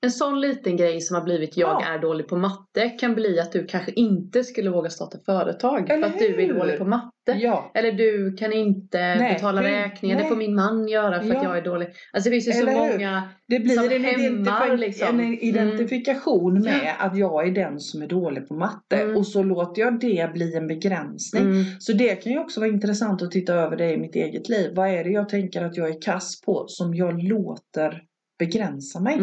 en 0.00 0.10
sån 0.10 0.40
liten 0.40 0.76
grej 0.76 1.00
som 1.00 1.14
har 1.16 1.22
blivit 1.24 1.56
jag 1.56 1.82
Ja. 1.82 1.86
är 1.94 1.98
dålig 1.98 2.28
på 2.28 2.36
matte 2.36 2.88
kan 2.88 3.14
bli 3.14 3.40
att 3.40 3.52
du 3.52 3.66
kanske 3.66 3.92
inte 3.92 4.44
skulle 4.44 4.70
våga 4.70 4.90
starta 4.90 5.18
företag 5.26 5.90
Eller 5.90 6.02
för 6.08 6.14
att 6.14 6.18
du 6.18 6.42
är 6.42 6.46
hur? 6.46 6.54
dålig 6.54 6.78
på 6.78 6.84
matte. 6.84 7.12
Ja. 7.36 7.70
Eller 7.74 7.92
du 7.92 8.36
kan 8.36 8.52
inte 8.52 8.98
Nej, 8.98 9.34
betala 9.34 9.60
hur? 9.60 9.68
räkningar, 9.68 10.18
det 10.18 10.24
får 10.24 10.36
min 10.36 10.54
man 10.54 10.88
göra 10.88 11.22
för 11.22 11.28
att 11.30 11.34
Ja. 11.34 11.44
jag 11.44 11.58
är 11.58 11.62
dålig. 11.62 11.88
Alltså 12.12 12.30
det 12.30 12.34
finns 12.34 12.48
ju 12.48 12.52
så 12.52 12.58
Eller 12.62 12.72
hur? 12.86 12.92
många 12.92 13.22
Det 13.48 13.58
blir 13.60 13.74
som 13.74 13.84
en, 13.92 14.04
hämmar, 14.04 14.76
liksom. 14.76 15.20
en 15.20 15.38
identifikation 15.38 16.60
med 16.62 16.94
att 16.98 17.16
jag 17.18 17.48
är 17.48 17.52
den 17.52 17.80
som 17.80 18.02
är 18.02 18.06
dålig 18.06 18.48
på 18.48 18.54
matte. 18.54 18.96
Mm. 18.96 19.16
Och 19.16 19.26
så 19.26 19.42
låter 19.42 19.82
jag 19.82 20.00
det 20.00 20.30
bli 20.32 20.54
en 20.54 20.66
begränsning. 20.66 21.42
mm, 21.42 21.64
Så 21.78 21.92
det 21.92 22.14
kan 22.22 22.32
ju 22.32 22.38
också 22.38 22.60
vara 22.60 22.70
intressant 22.70 23.22
att 23.22 23.30
titta 23.30 23.54
över 23.54 23.76
det 23.76 23.92
i 23.92 23.96
mitt 23.96 24.14
eget 24.14 24.48
liv. 24.48 24.70
Vad 24.74 24.88
är 24.88 25.04
det 25.04 25.10
jag 25.10 25.28
tänker 25.28 25.64
att 25.64 25.76
jag 25.76 25.88
är 25.88 26.02
kass 26.02 26.40
på 26.40 26.64
som 26.68 26.94
jag 26.94 27.22
låter 27.22 28.02
begränsa 28.38 29.00
mig? 29.00 29.18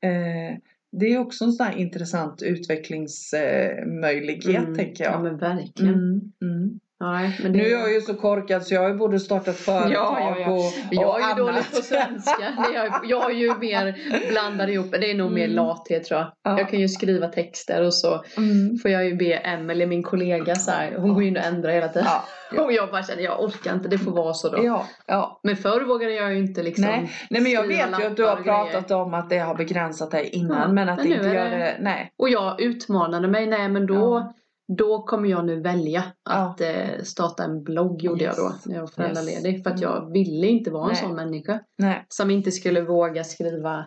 Eh, 0.00 0.56
det 0.92 1.12
är 1.12 1.18
också 1.18 1.44
en 1.44 1.52
sån 1.52 1.72
intressant 1.72 2.42
utvecklingsmöjlighet 2.42 4.64
mm. 4.64 4.74
tänker 4.74 5.04
Ja 5.04 5.10
jag. 5.10 5.22
men 5.22 5.38
verkligen. 5.38 5.94
Mm, 5.94 6.32
mm. 6.42 6.80
Nej, 7.00 7.38
men 7.42 7.52
det... 7.52 7.58
Nu 7.58 7.64
är 7.64 7.70
jag 7.70 7.92
ju 7.92 8.00
så 8.00 8.14
korkad 8.14 8.66
så 8.66 8.74
jag 8.74 8.80
har 8.82 8.88
ju 8.88 8.94
både 8.94 9.20
startat 9.20 9.56
företag 9.56 9.92
Ja, 9.92 10.18
ja, 10.20 10.36
ja. 10.40 10.50
och, 10.50 10.60
Jag 10.90 11.08
och 11.08 11.14
är 11.14 11.18
ju 11.18 11.24
annat. 11.24 11.36
dålig 11.38 11.70
på 11.70 11.76
svenska. 11.82 12.44
Är 12.70 12.74
Jag, 12.74 12.92
jag 13.04 13.20
har 13.20 13.30
ju 13.30 13.54
mer 13.58 13.96
blandar 14.30 14.68
ihop. 14.70 14.90
Det 14.90 15.10
är 15.10 15.14
nog 15.14 15.32
mer 15.32 15.44
Mm. 15.44 15.56
lathet 15.56 16.04
tror 16.04 16.20
jag. 16.20 16.32
Ja. 16.42 16.58
Jag 16.58 16.70
kan 16.70 16.80
ju 16.80 16.88
skriva 16.88 17.26
texter 17.28 17.86
och 17.86 17.94
så 17.94 18.24
Mm. 18.36 18.78
får 18.82 18.90
jag 18.90 19.04
ju 19.04 19.14
be 19.16 19.32
Emelie, 19.34 19.86
min 19.86 20.02
kollega, 20.02 20.54
så 20.54 20.70
här, 20.70 20.96
hon 20.98 21.14
går 21.14 21.22
in 21.22 21.36
och 21.36 21.42
ändrar 21.44 21.70
hela 21.72 21.88
tiden. 21.88 22.08
Och 22.58 22.72
jag 22.72 22.90
bara 22.90 23.02
känner, 23.02 23.22
jag 23.22 23.42
orkar 23.44 23.74
inte, 23.74 23.88
det 23.88 23.98
får 23.98 24.10
vara 24.12 24.34
så 24.34 24.48
då. 24.48 24.64
ja, 24.64 24.86
ja. 25.06 25.40
Men 25.42 25.56
förr 25.56 25.80
vågade 25.80 26.12
jag 26.12 26.32
ju 26.32 26.38
inte 26.38 26.62
liksom 26.62 26.84
Nej. 26.84 27.10
Nej 27.30 27.42
men 27.42 27.52
jag 27.52 27.66
vet 27.66 28.00
ju 28.00 28.04
att 28.06 28.16
du 28.16 28.24
har 28.24 28.36
pratat 28.36 28.90
om 28.90 29.14
att 29.14 29.30
det 29.30 29.38
har 29.38 29.54
begränsat 29.54 30.10
dig 30.10 30.28
innan 30.32 30.74
men 30.74 30.88
att 30.88 30.96
men 30.98 31.06
inte 31.06 31.28
är 31.28 31.34
gör 31.34 31.44
det- 31.50 31.56
det, 31.58 31.76
nej. 31.80 32.12
Och 32.18 32.28
jag 32.28 32.60
utmanade 32.60 33.28
mig, 33.28 33.46
nej 33.46 33.68
men 33.68 33.86
då. 33.86 34.32
Då 34.76 35.02
kommer 35.02 35.28
jag 35.28 35.44
nu 35.46 35.60
välja 35.60 36.04
Ja. 36.24 36.32
att 36.32 36.60
eh, 36.60 37.02
starta 37.04 37.44
en 37.44 37.62
blogg 37.64 38.02
gjorde 38.02 38.24
jag 38.24 38.36
då 38.36 38.42
Yes. 38.52 38.66
när 38.66 38.74
jag 38.74 38.80
var 38.80 38.88
föräldraledig. 38.88 39.34
Yes. 39.36 39.44
Mm. 39.54 39.62
För 39.62 39.70
att 39.70 39.80
jag 39.80 40.12
ville 40.12 40.46
inte 40.46 40.70
vara 40.70 40.82
en 40.84 40.88
Nej. 40.92 40.96
sån 41.02 41.14
människa. 41.14 41.60
nej. 41.78 42.06
Som 42.08 42.30
inte 42.30 42.52
skulle 42.52 42.80
våga 42.80 43.24
skriva 43.24 43.86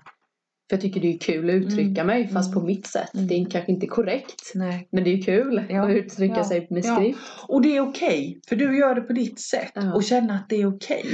för 0.71 0.75
jag 0.77 0.81
tycker 0.81 1.01
det 1.01 1.13
är 1.13 1.17
kul 1.17 1.49
att 1.49 1.53
uttrycka 1.55 2.03
mig 2.03 2.27
fast 2.27 2.51
Mm. 2.51 2.59
på 2.61 2.67
mitt 2.67 2.87
sätt. 2.87 3.13
Mm. 3.13 3.27
Det 3.27 3.33
är 3.35 3.45
kanske 3.49 3.71
inte 3.71 3.87
korrekt. 3.87 4.51
nej. 4.55 4.87
Men 4.91 5.03
det 5.03 5.09
är 5.13 5.21
kul 5.21 5.63
Ja. 5.69 5.83
att 5.83 5.89
uttrycka 5.95 6.35
Ja. 6.37 6.43
sig 6.43 6.67
med 6.69 6.85
Ja. 6.85 6.95
skrift. 6.95 7.19
Och 7.47 7.61
det 7.61 7.77
är 7.77 7.81
okej, 7.81 8.39
för 8.49 8.55
du 8.55 8.77
gör 8.79 8.95
det 8.95 9.01
på 9.01 9.13
ditt 9.13 9.39
sätt 9.39 9.71
Ja. 9.75 9.93
och 9.93 10.03
känner 10.03 10.35
att 10.35 10.49
det 10.49 10.61
är 10.61 10.65
okej. 10.75 11.05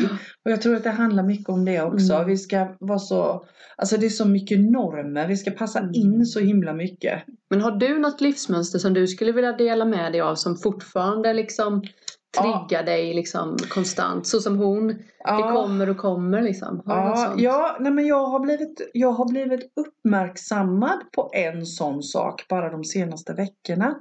Och 0.45 0.51
jag 0.51 0.61
tror 0.61 0.75
att 0.75 0.83
det 0.83 0.89
handlar 0.89 1.23
mycket 1.23 1.49
om 1.49 1.65
det 1.65 1.81
också. 1.81 2.13
Mm. 2.13 2.27
Vi 2.27 2.37
ska 2.37 2.75
vara 2.79 2.99
så, 2.99 3.45
alltså 3.77 3.97
det 3.97 4.05
är 4.05 4.09
så 4.09 4.25
mycket 4.27 4.59
normer, 4.59 5.27
vi 5.27 5.37
ska 5.37 5.51
passa 5.51 5.79
Mm. 5.79 5.91
in 5.93 6.25
så 6.25 6.39
himla 6.39 6.73
mycket. 6.73 7.23
Men 7.49 7.61
har 7.61 7.71
du 7.71 7.99
något 7.99 8.21
livsmönster 8.21 8.79
som 8.79 8.93
du 8.93 9.07
skulle 9.07 9.31
vilja 9.31 9.51
dela 9.51 9.85
med 9.85 10.11
dig 10.11 10.21
av 10.21 10.35
som 10.35 10.57
fortfarande 10.57 11.33
liksom 11.33 11.81
triggar 12.41 12.83
dig 12.83 13.13
liksom 13.13 13.57
konstant? 13.69 14.27
Så 14.27 14.39
som 14.39 14.57
hon, 14.57 14.87
det 14.87 15.51
kommer 15.53 15.89
och 15.89 15.97
kommer 15.97 16.41
liksom. 16.41 16.81
Ja, 16.85 17.33
ja 17.37 17.77
nej 17.79 17.91
men 17.91 18.07
jag 18.07 18.25
har, 18.25 18.39
blivit, 18.39 18.89
jag 18.93 19.11
har 19.11 19.31
blivit 19.31 19.71
uppmärksammad 19.75 20.99
på 21.15 21.29
en 21.33 21.65
sån 21.65 22.03
sak 22.03 22.45
bara 22.49 22.69
de 22.69 22.83
senaste 22.83 23.33
veckorna. 23.33 23.95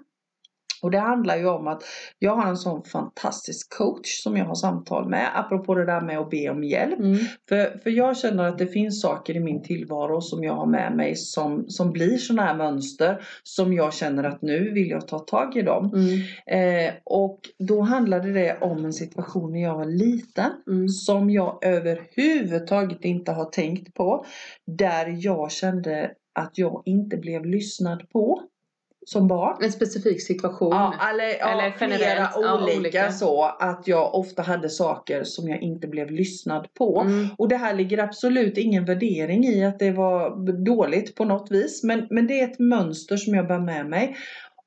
Och 0.82 0.90
det 0.90 0.98
handlar 0.98 1.36
ju 1.36 1.48
om 1.48 1.66
att 1.66 1.82
jag 2.18 2.36
har 2.36 2.46
en 2.48 2.56
sån 2.56 2.82
fantastisk 2.82 3.78
coach 3.78 4.22
som 4.22 4.36
jag 4.36 4.44
har 4.44 4.54
samtal 4.54 5.08
med, 5.08 5.30
apropå 5.34 5.74
det 5.74 5.86
där 5.86 6.00
med 6.00 6.18
att 6.18 6.30
be 6.30 6.50
om 6.50 6.64
hjälp. 6.64 6.98
Mm. 6.98 7.16
För, 7.48 7.78
för 7.78 7.90
jag 7.90 8.16
känner 8.16 8.44
att 8.44 8.58
det 8.58 8.66
finns 8.66 9.00
saker 9.00 9.36
i 9.36 9.40
min 9.40 9.62
tillvaro 9.62 10.20
som 10.20 10.44
jag 10.44 10.54
har 10.54 10.66
med 10.66 10.96
mig 10.96 11.16
som, 11.16 11.64
som 11.68 11.92
blir 11.92 12.16
sådana 12.16 12.42
här 12.42 12.56
mönster 12.56 13.22
som 13.42 13.72
jag 13.72 13.94
känner 13.94 14.24
att 14.24 14.42
nu 14.42 14.70
vill 14.70 14.90
jag 14.90 15.08
ta 15.08 15.18
tag 15.18 15.56
i 15.56 15.62
dem. 15.62 15.92
Mm. 15.94 16.86
Eh, 16.86 16.94
och 17.04 17.40
då 17.58 17.80
handlade 17.80 18.32
det 18.32 18.58
om 18.60 18.84
en 18.84 18.92
situation 18.92 19.52
när 19.52 19.62
jag 19.62 19.74
var 19.74 19.84
liten 19.84 20.50
Mm. 20.66 20.88
som 20.88 21.30
jag 21.30 21.58
överhuvudtaget 21.64 23.04
inte 23.04 23.32
har 23.32 23.44
tänkt 23.44 23.94
på. 23.94 24.24
Där 24.66 25.16
jag 25.18 25.50
kände 25.52 26.10
att 26.34 26.58
jag 26.58 26.82
inte 26.84 27.16
blev 27.16 27.46
lyssnad 27.46 28.10
på 28.10 28.42
som 29.08 29.28
barn. 29.28 29.56
En 29.64 29.72
specifik 29.72 30.22
situation. 30.22 30.70
Ja, 30.70 30.94
eller, 31.10 31.24
ja, 31.24 31.50
Eller 31.50 31.70
flera 31.70 31.90
generellt, 31.90 32.30
ja, 32.34 32.62
olika, 32.62 32.78
olika. 32.78 33.12
så 33.12 33.44
att 33.44 33.82
jag 33.88 34.14
ofta 34.14 34.42
hade 34.42 34.68
saker 34.68 35.24
som 35.24 35.48
jag 35.48 35.62
inte 35.62 35.86
blev 35.86 36.10
lyssnad 36.10 36.66
på. 36.74 37.00
Mm. 37.00 37.28
Och 37.38 37.48
det 37.48 37.56
här 37.56 37.74
ligger 37.74 37.98
absolut 37.98 38.58
ingen 38.58 38.84
värdering 38.84 39.44
i 39.44 39.64
att 39.64 39.78
det 39.78 39.90
var 39.90 40.36
dåligt 40.64 41.14
på 41.14 41.24
något 41.24 41.50
vis. 41.50 41.82
Men, 41.82 42.06
men 42.10 42.26
det 42.26 42.40
är 42.40 42.44
ett 42.44 42.58
mönster 42.58 43.16
som 43.16 43.34
jag 43.34 43.48
bär 43.48 43.58
med 43.58 43.86
mig. 43.86 44.16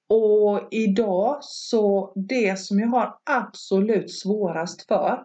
Och 0.10 0.68
idag 0.72 1.38
så 1.42 2.14
det 2.16 2.60
som 2.60 2.80
jag 2.80 2.88
har 2.88 3.16
absolut 3.26 4.12
svårast 4.12 4.88
för 4.88 5.24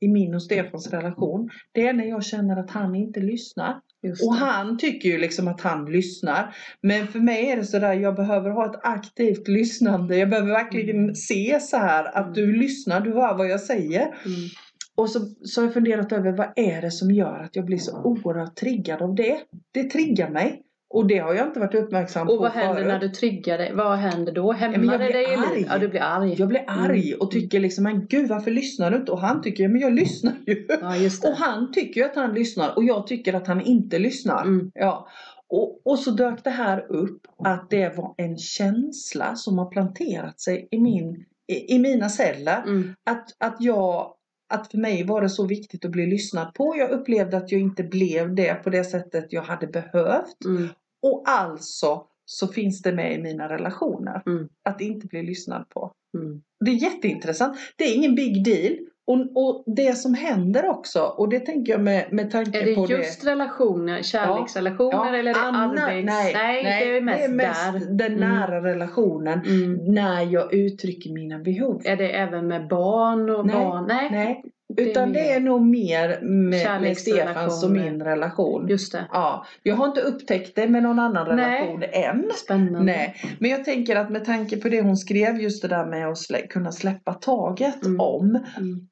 i 0.00 0.08
min 0.08 0.34
och 0.34 0.42
Stefans 0.42 0.90
relation. 0.90 1.50
Det 1.72 1.86
är 1.86 1.92
när 1.92 2.04
jag 2.04 2.24
känner 2.24 2.56
att 2.56 2.70
han 2.70 2.94
inte 2.94 3.20
lyssnar. 3.20 3.80
Och 4.22 4.34
han 4.34 4.78
tycker 4.78 5.08
ju 5.08 5.18
liksom 5.18 5.48
att 5.48 5.60
han 5.60 5.84
lyssnar. 5.92 6.54
Men 6.82 7.06
för 7.06 7.18
mig 7.18 7.50
är 7.50 7.56
det 7.56 7.64
sådär, 7.64 7.92
jag 7.92 8.14
behöver 8.14 8.50
ha 8.50 8.66
ett 8.66 8.80
aktivt 8.82 9.48
lyssnande. 9.48 10.16
Jag 10.16 10.30
behöver 10.30 10.52
verkligen 10.52 10.96
Mm. 10.96 11.14
se 11.14 11.58
så 11.60 11.76
här 11.76 12.16
att 12.18 12.34
du 12.34 12.52
lyssnar, 12.52 13.00
du 13.00 13.12
hör 13.12 13.34
vad 13.38 13.48
jag 13.48 13.60
säger. 13.60 14.02
Mm. 14.02 14.48
Och 14.96 15.10
så, 15.10 15.20
så 15.44 15.60
har 15.60 15.66
jag 15.66 15.74
funderat 15.74 16.12
över 16.12 16.32
vad 16.32 16.52
är 16.56 16.82
det 16.82 16.90
som 16.90 17.10
gör 17.10 17.38
att 17.40 17.56
jag 17.56 17.64
blir 17.64 17.78
så 17.78 18.02
oerhört 18.02 18.56
triggad 18.56 19.02
av 19.02 19.14
det. 19.14 19.38
Det 19.72 19.84
triggar 19.84 20.30
mig. 20.30 20.62
Och 20.88 21.06
det 21.06 21.18
har 21.18 21.34
jag 21.34 21.46
inte 21.46 21.60
varit 21.60 21.74
uppmärksam 21.74 22.28
Och 22.28 22.36
på 22.36 22.42
vad 22.42 22.52
händer 22.52 22.74
förut. 22.74 22.86
när 22.86 22.98
du 22.98 23.08
triggar 23.08 23.58
dig? 23.58 23.72
Vad 23.74 23.96
händer 23.98 24.32
då? 24.32 24.52
Hämmar 24.52 24.98
det 24.98 25.08
dig 25.08 25.34
arg. 25.34 25.66
Ja, 25.68 25.78
du 25.78 25.88
blir 25.88 26.00
arg. 26.02 26.34
Jag 26.38 26.48
blir 26.48 26.64
arg 26.66 27.14
och 27.14 27.30
tycker 27.30 27.60
liksom, 27.60 27.84
men 27.84 28.06
gud 28.06 28.28
varför 28.28 28.50
lyssnar 28.50 28.90
du 28.90 28.96
inte? 28.96 29.12
Och 29.12 29.20
han 29.20 29.42
tycker, 29.42 29.68
men 29.68 29.80
jag 29.80 29.92
lyssnar 29.92 30.34
ju. 30.46 30.66
Ja, 30.80 30.94
Och 31.30 31.36
han 31.36 31.72
tycker 31.72 32.00
ju 32.00 32.06
att 32.06 32.16
han 32.16 32.34
lyssnar 32.34 32.76
och 32.76 32.84
jag 32.84 33.06
tycker 33.06 33.34
att 33.34 33.46
han 33.46 33.60
inte 33.60 33.98
lyssnar. 33.98 34.42
Mm. 34.42 34.70
Ja. 34.74 35.08
Och, 35.48 35.80
och 35.86 35.98
så 35.98 36.10
dök 36.10 36.44
det 36.44 36.50
här 36.50 36.92
upp 36.92 37.20
att 37.44 37.70
det 37.70 37.96
var 37.96 38.14
en 38.16 38.38
känsla 38.38 39.34
som 39.34 39.58
har 39.58 39.66
planterat 39.66 40.40
sig 40.40 40.68
i, 40.70 40.78
min, 40.80 41.24
i, 41.46 41.74
i 41.74 41.78
mina 41.78 42.08
celler. 42.08 42.62
Mm. 42.66 42.94
Att, 43.04 43.24
att 43.38 43.56
jag 43.60 44.12
att 44.48 44.70
för 44.70 44.78
mig 44.78 45.04
var 45.04 45.20
det 45.20 45.28
så 45.28 45.46
viktigt 45.46 45.84
att 45.84 45.90
bli 45.90 46.06
lyssnad 46.06 46.54
på. 46.54 46.76
Jag 46.76 46.90
upplevde 46.90 47.36
att 47.36 47.52
jag 47.52 47.60
inte 47.60 47.82
blev 47.82 48.34
det 48.34 48.54
på 48.54 48.70
det 48.70 48.84
sättet 48.84 49.32
jag 49.32 49.42
hade 49.42 49.66
behövt. 49.66 50.44
Mm. 50.44 50.68
Och 51.02 51.22
alltså 51.26 52.06
så 52.24 52.48
finns 52.48 52.82
det 52.82 52.92
med 52.92 53.14
i 53.14 53.22
mina 53.22 53.48
relationer. 53.48 54.22
Mm. 54.26 54.48
Att 54.62 54.80
inte 54.80 55.06
bli 55.06 55.22
lyssnad 55.22 55.68
på. 55.68 55.92
Mm. 56.18 56.42
Det 56.64 56.70
är 56.70 56.74
jätteintressant. 56.74 57.58
Det 57.76 57.84
är 57.84 57.94
ingen 57.96 58.14
big 58.14 58.44
deal. 58.44 58.76
Och, 59.06 59.18
och 59.34 59.62
det 59.66 59.96
som 59.98 60.14
händer 60.14 60.68
också, 60.68 61.00
och 61.02 61.28
det 61.28 61.40
tänker 61.40 61.72
jag 61.72 61.80
med, 61.80 62.04
med 62.12 62.30
tanke 62.30 62.60
Är 62.62 62.66
det 62.66 62.74
på 62.74 62.86
just 62.90 63.26
relationer, 63.26 64.02
kärleksrelationer 64.02 65.12
eller 65.12 65.30
är 65.30 65.34
det 65.34 65.40
Anna- 65.40 65.82
arbets... 65.86 66.06
nej, 66.06 66.32
det 66.64 66.96
är 67.24 67.28
mest, 67.28 67.72
där. 67.72 67.94
den 67.94 68.12
Mm. 68.14 68.20
nära 68.30 68.64
relationen. 68.64 69.40
Mm. 69.46 69.94
När 69.94 70.22
jag 70.32 70.54
uttrycker 70.54 71.10
mina 71.12 71.38
behov. 71.38 71.82
Är 71.84 71.96
det 71.96 72.08
även 72.10 72.46
med 72.46 72.68
barn 72.68 73.30
och 73.30 73.46
Nej, 73.46 73.54
barn? 73.56 73.84
Nej. 73.88 74.08
Nej, 74.10 74.42
det 74.68 74.82
är 74.82 74.86
utan 74.90 75.12
det 75.12 75.30
är 75.32 75.40
nog 75.40 75.62
mer 75.62 76.20
med, 76.22 76.80
med 76.82 76.96
Stefans 76.98 77.64
och 77.64 77.70
min 77.70 78.02
relation. 78.02 78.68
Just 78.68 78.92
det. 78.92 79.04
Ja, 79.12 79.46
jag 79.62 79.76
har 79.76 79.86
inte 79.86 80.00
upptäckt 80.00 80.56
det 80.56 80.68
med 80.68 80.82
någon 80.82 80.98
annan 80.98 81.36
Nej. 81.36 81.60
relation 81.60 81.82
än. 81.92 82.30
Spännande. 82.44 82.80
Nej, 82.82 83.14
men 83.38 83.50
jag 83.50 83.64
tänker 83.64 83.96
att 83.96 84.10
med 84.10 84.24
tanke 84.24 84.56
på 84.56 84.68
det 84.68 84.82
hon 84.82 84.96
skrev 84.96 85.40
just 85.40 85.62
det 85.62 85.68
där 85.68 85.86
med 85.86 86.08
att 86.08 86.18
slä, 86.18 86.46
kunna 86.46 86.72
släppa 86.72 87.12
taget 87.14 87.84
Mm. 87.86 88.00
om. 88.00 88.38
Mm. 88.58 88.88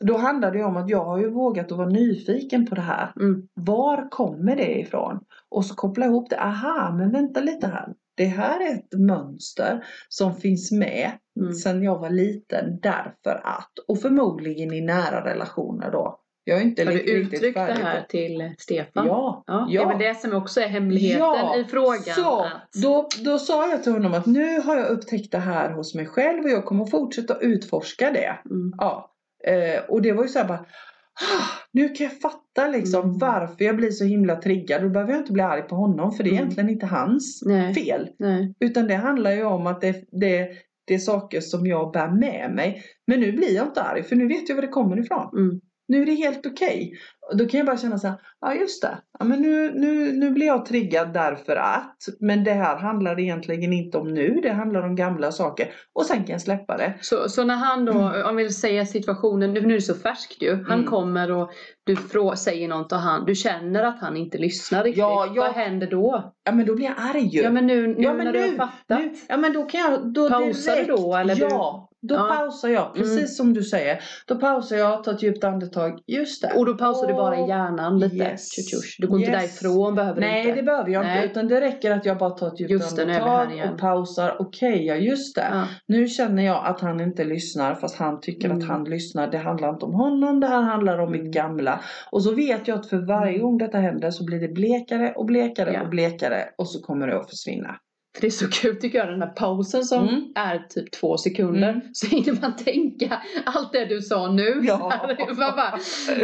Då 0.00 0.16
handlar 0.16 0.50
det 0.52 0.64
om 0.64 0.76
att 0.76 0.88
jag 0.90 1.04
har 1.04 1.18
ju 1.18 1.30
vågat 1.30 1.72
att 1.72 1.78
vara 1.78 1.88
nyfiken 1.88 2.66
på 2.66 2.74
det 2.74 2.80
här. 2.80 3.12
Mm. 3.20 3.48
Var 3.54 4.10
kommer 4.10 4.56
det 4.56 4.78
ifrån? 4.80 5.20
Och 5.48 5.64
så 5.64 5.74
koppla 5.74 6.06
ihop 6.06 6.30
det. 6.30 6.40
Aha, 6.40 6.94
men 6.98 7.12
vänta 7.12 7.40
lite 7.40 7.66
här. 7.66 7.88
Det 8.16 8.24
här 8.24 8.60
är 8.70 8.74
ett 8.74 8.98
mönster 8.98 9.84
som 10.08 10.34
finns 10.36 10.72
med 10.72 11.10
Mm. 11.40 11.52
sedan 11.52 11.82
jag 11.82 11.98
var 11.98 12.10
liten 12.10 12.80
därför 12.82 13.40
att. 13.44 13.72
Och 13.88 14.00
förmodligen 14.00 14.72
i 14.72 14.80
nära 14.80 15.24
relationer 15.24 15.90
då. 15.92 16.20
Jag 16.44 16.58
är 16.58 16.62
inte 16.62 16.84
Har 16.84 16.92
du 16.92 17.00
uttryckt 17.00 17.54
det 17.54 17.60
här 17.60 18.00
på- 18.00 18.06
till 18.08 18.54
Stefan? 18.58 19.06
Ja, 19.06 19.44
Ja, 19.46 19.66
ja. 19.70 19.80
Det 19.80 19.84
är 19.84 19.88
väl 19.88 19.98
det 19.98 20.20
som 20.20 20.32
också 20.34 20.60
är 20.60 20.68
hemligheten 20.68 21.18
Ja, 21.20 21.56
i 21.56 21.64
frågan. 21.64 22.14
Så, 22.16 22.40
att- 22.40 22.72
då, 22.82 23.08
då 23.24 23.38
sa 23.38 23.68
jag 23.68 23.82
till 23.82 23.92
honom 23.92 24.14
att 24.14 24.26
nu 24.26 24.60
har 24.60 24.76
jag 24.76 24.88
upptäckt 24.88 25.32
det 25.32 25.38
här 25.38 25.70
hos 25.72 25.94
mig 25.94 26.06
själv 26.06 26.44
och 26.44 26.50
jag 26.50 26.64
kommer 26.64 26.84
fortsätta 26.84 27.38
utforska 27.38 28.10
det. 28.10 28.38
Mm. 28.50 28.72
Ja. 28.78 29.12
Eh, 29.44 29.82
och 29.88 30.02
det 30.02 30.12
var 30.12 30.22
ju 30.22 30.28
så 30.28 30.38
här 30.38 30.48
bara 30.48 30.58
"Ah, 30.58 31.44
nu 31.72 31.88
kan 31.88 32.04
jag 32.04 32.20
fatta 32.20 32.68
liksom 32.68 33.04
Mm. 33.04 33.18
varför 33.18 33.64
jag 33.64 33.76
blir 33.76 33.90
så 33.90 34.04
himla 34.04 34.36
triggad. 34.36 34.82
Då 34.82 34.88
behöver 34.88 35.12
jag 35.12 35.20
inte 35.20 35.32
bli 35.32 35.42
arg 35.42 35.62
på 35.62 35.74
honom 35.76 36.12
för 36.12 36.24
det 36.24 36.28
är 36.28 36.32
Mm. 36.32 36.42
egentligen 36.42 36.70
inte 36.70 36.86
hans 36.86 37.42
Nej. 37.46 37.74
fel. 37.74 38.08
Nej. 38.18 38.54
Utan 38.60 38.86
det 38.86 38.94
handlar 38.94 39.30
ju 39.32 39.44
om 39.44 39.66
att 39.66 39.80
det, 39.80 40.04
det, 40.20 40.48
det 40.86 40.94
är 40.94 40.98
saker 40.98 41.40
som 41.40 41.66
jag 41.66 41.92
bär 41.92 42.08
med 42.08 42.52
mig. 42.54 42.82
Men 43.06 43.20
nu 43.20 43.32
blir 43.32 43.54
jag 43.54 43.66
inte 43.66 43.82
arg 43.82 44.02
för 44.02 44.16
nu 44.16 44.28
vet 44.28 44.48
jag 44.48 44.56
var 44.56 44.62
det 44.62 44.68
kommer 44.68 44.98
ifrån. 45.00 45.38
Mm. 45.38 45.60
Nu 45.88 46.02
är 46.02 46.06
det 46.06 46.14
helt 46.14 46.46
okej. 46.46 46.92
Och 47.15 47.15
Då 47.34 47.46
kan 47.46 47.58
jag 47.58 47.66
bara 47.66 47.76
känna 47.76 47.98
så 47.98 48.06
här, 48.06 48.16
ja 48.40 48.54
just 48.54 48.82
det. 48.82 48.98
Ja, 49.18 49.24
men 49.24 49.42
nu, 49.42 49.72
nu, 49.74 50.12
nu 50.12 50.30
blir 50.30 50.46
jag 50.46 50.66
triggad 50.66 51.12
därför 51.12 51.56
att. 51.56 51.96
Men 52.20 52.44
det 52.44 52.52
här 52.52 52.76
handlar 52.76 53.20
egentligen 53.20 53.72
inte 53.72 53.98
om 53.98 54.14
nu. 54.14 54.40
Det 54.42 54.52
handlar 54.52 54.82
om 54.82 54.96
gamla 54.96 55.32
saker. 55.32 55.68
Och 55.94 56.06
sen 56.06 56.16
kan 56.16 56.32
jag 56.32 56.40
släppa 56.40 56.76
det. 56.76 56.94
Så, 57.00 57.28
så 57.28 57.44
när 57.44 57.54
han 57.54 57.84
då, 57.84 58.12
om 58.28 58.36
vi 58.36 58.50
säger 58.50 58.84
situationen, 58.84 59.52
nu 59.54 59.60
nu 59.60 59.68
är 59.68 59.74
det 59.78 59.80
så 59.80 59.94
färskt 59.94 60.42
ju. 60.42 60.54
Han 60.54 60.78
Mm. 60.78 60.86
kommer 60.86 61.30
och 61.32 61.50
du 61.84 61.94
frå- 61.94 62.34
säger 62.34 62.68
något 62.68 62.92
och 62.92 62.98
han, 62.98 63.24
du 63.26 63.34
känner 63.34 63.82
att 63.84 64.00
han 64.00 64.16
inte 64.16 64.38
lyssnar 64.38 64.84
riktigt. 64.84 64.98
Ja, 65.00 65.26
jag- 65.34 65.42
Vad 65.44 65.52
händer 65.54 65.86
då? 65.86 66.32
Ja 66.44 66.52
men 66.52 66.66
då 66.66 66.74
blir 66.74 66.86
jag 66.86 66.94
arg 66.98 67.26
ju. 67.26 67.40
Ja 67.42 67.50
men 67.50 67.66
nu, 67.66 67.86
nu 67.86 67.94
Ja, 68.02 68.14
men 68.14 68.24
när 68.24 68.32
du 68.32 68.40
nu- 68.40 68.46
har 68.48 68.56
fattat. 68.56 68.98
Nu, 69.00 69.14
ja 69.28 69.36
men 69.36 69.52
då 69.52 69.62
kan 69.62 69.80
jag 69.80 70.12
då 70.12 70.28
Pausar 70.30 70.70
du 70.76 70.82
direkt, 70.84 70.88
då, 71.02 71.14
eller 71.16 71.34
du- 71.34 71.42
Ja, 71.42 71.88
då 72.02 72.14
Ja. 72.14 72.26
pausar 72.36 72.68
jag. 72.68 72.94
Precis 72.94 73.16
Mm. 73.16 73.26
som 73.28 73.54
du 73.54 73.62
säger. 73.62 74.00
Då 74.26 74.36
pausar 74.36 74.76
jag, 74.76 75.04
tar 75.04 75.12
ett 75.12 75.22
djupt 75.22 75.44
andetag. 75.44 75.98
Just 76.06 76.42
det. 76.42 76.52
Och 76.56 76.66
då 76.66 76.74
pausar 76.74 77.06
du 77.06 77.12
bara 77.16 77.36
i 77.38 77.48
hjärnan 77.48 77.98
lite. 77.98 78.16
Yes. 78.16 78.52
Tjutjusch. 78.52 78.96
Du 79.00 79.06
går 79.06 79.18
inte 79.18 79.30
Yes. 79.30 79.60
därifrån 79.60 79.94
behöver 79.94 80.20
du 80.20 80.26
Nej 80.26 80.40
inte. 80.42 80.54
det 80.54 80.62
behöver 80.62 80.90
jag 80.90 81.02
Nej. 81.04 81.16
inte 81.16 81.30
utan 81.30 81.48
det 81.48 81.60
räcker 81.60 81.90
att 81.90 82.04
jag 82.06 82.18
bara 82.18 82.30
tar 82.30 82.46
ett 82.46 82.60
djupt 82.60 82.98
andetag 82.98 83.70
och 83.72 83.78
pausar. 83.80 84.36
Okej, 84.38 84.86
ja 84.86 84.94
just 84.94 85.34
det. 85.36 85.46
Ja. 85.50 85.64
Nu 85.86 86.08
känner 86.08 86.42
jag 86.42 86.66
att 86.66 86.80
han 86.80 87.00
inte 87.00 87.24
lyssnar 87.24 87.74
fast 87.74 87.96
han 87.98 88.20
tycker 88.20 88.46
Mm. 88.50 88.58
att 88.58 88.68
han 88.68 88.84
lyssnar. 88.84 89.30
Det 89.30 89.38
handlar 89.38 89.68
inte 89.70 89.84
om 89.84 89.94
honom, 89.94 90.40
det 90.40 90.46
här 90.46 90.62
handlar 90.62 90.98
om 90.98 91.08
Mm. 91.08 91.22
mitt 91.22 91.34
gamla. 91.34 91.80
Och 92.10 92.22
så 92.22 92.34
vet 92.34 92.68
jag 92.68 92.78
att 92.78 92.86
för 92.88 92.98
varje 93.06 93.38
gång 93.38 93.58
detta 93.58 93.78
händer 93.78 94.10
så 94.10 94.24
blir 94.24 94.40
det 94.40 94.48
blekare 94.48 95.12
och 95.16 95.26
blekare 95.26 95.72
Ja. 95.72 95.82
och 95.82 95.88
blekare 95.88 96.44
och 96.58 96.68
så 96.68 96.82
kommer 96.82 97.06
det 97.06 97.16
att 97.20 97.30
försvinna. 97.30 97.76
För 98.16 98.20
det 98.20 98.26
är 98.26 98.30
så 98.30 98.48
kul 98.50 98.76
tycker 98.76 98.98
jag 98.98 99.08
den 99.08 99.22
här 99.22 99.28
pausen 99.28 99.84
som 99.84 100.08
Mm. 100.08 100.22
är 100.34 100.58
typ 100.58 100.90
två 100.92 101.16
sekunder. 101.16 101.68
Mm. 101.68 101.80
Så 101.92 102.06
hinner 102.06 102.40
man 102.40 102.56
tänka 102.56 103.22
allt 103.44 103.72
det 103.72 103.84
du 103.84 104.02
sa 104.02 104.32
nu. 104.32 104.60
Ja. 104.62 105.06
man 105.28 105.36
bara, 105.36 105.78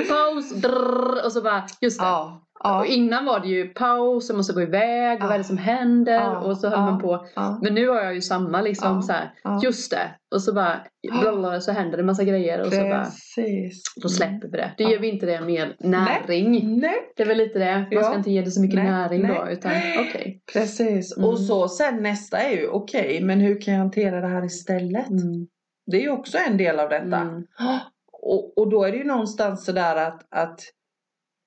paus, 0.09 0.51
drrr, 0.55 1.25
och 1.25 1.33
så 1.33 1.43
bara 1.43 1.65
just 1.81 1.99
det. 1.99 2.05
Ja, 2.05 2.43
Och 2.65 2.69
ja, 2.71 2.87
innan 2.87 3.25
var 3.25 3.41
det 3.41 3.49
ju 3.49 3.69
paus, 3.69 4.29
jag 4.29 4.37
måste 4.37 4.53
gå 4.53 4.63
iväg, 4.63 5.19
Ja. 5.21 5.25
vad 5.27 5.35
är 5.35 5.39
det 5.39 5.45
som 5.45 5.59
händer? 5.59 6.13
Ja. 6.13 6.39
Och 6.39 6.59
så 6.59 6.69
höll 6.69 6.81
man 6.81 6.99
på. 7.01 7.27
Men 7.63 7.75
nu 7.75 7.89
har 7.89 8.03
jag 8.03 8.15
ju 8.15 8.21
samma 8.21 8.61
liksom 8.61 9.03
så 9.03 9.13
här, 9.13 9.31
just 9.63 9.91
det. 9.91 10.11
Och 10.35 10.43
så 10.43 10.53
bara, 10.53 10.81
blablabla, 11.23 11.61
så 11.61 11.73
händer 11.73 11.97
det 11.97 12.03
massa 12.05 12.25
grejer 12.25 12.61
och 12.61 12.73
så 12.73 12.81
bara, 12.81 13.05
Precis. 13.05 13.83
då 14.03 14.09
släpper 14.09 14.49
vi 14.49 14.57
det. 14.57 14.71
Ja. 14.77 14.91
ger 14.91 14.99
vi 14.99 15.09
inte 15.09 15.27
det 15.27 15.41
mer 15.41 15.77
näring. 15.81 16.79
Nej, 16.81 16.95
Det 17.17 17.23
är 17.23 17.27
väl 17.27 17.39
lite 17.39 17.59
det, 17.59 17.89
man 17.95 18.05
ska 18.05 18.15
inte 18.17 18.31
ge 18.31 18.43
det 18.43 18.51
så 18.51 18.61
mycket 18.61 18.79
Nej. 18.79 18.91
näring 18.91 19.29
då 19.29 19.49
utan 19.51 19.73
okej. 20.01 20.43
precis. 20.53 21.17
Mm. 21.17 21.29
Och 21.29 21.39
så 21.41 21.69
sen 21.69 22.03
nästa 22.03 22.39
är 22.39 22.57
ju 22.57 22.69
okej, 22.69 23.21
men 23.23 23.41
hur 23.41 23.61
kan 23.61 23.75
jag 23.75 23.81
hantera 23.81 24.21
det 24.21 24.29
här 24.29 24.45
istället? 24.45 25.11
Mm. 25.11 25.47
Det 25.91 25.97
är 25.97 26.01
ju 26.01 26.11
också 26.11 26.39
en 26.49 26.57
del 26.57 26.81
av 26.81 26.89
detta. 26.89 27.17
Mm. 27.17 27.43
Och, 28.25 28.59
och 28.59 28.71
då 28.71 28.85
är 28.85 28.93
det 28.93 28.99
ju 28.99 29.05
någonstans 29.05 29.65
sådär 29.65 29.97
att, 29.97 30.27
att 30.31 30.61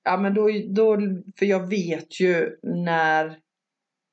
ja 0.05 0.17
men 0.17 0.33
då, 0.33 0.49
då, 0.67 0.97
för 1.39 1.45
jag 1.45 1.69
vet 1.69 2.19
ju 2.19 2.57
när, 2.63 3.35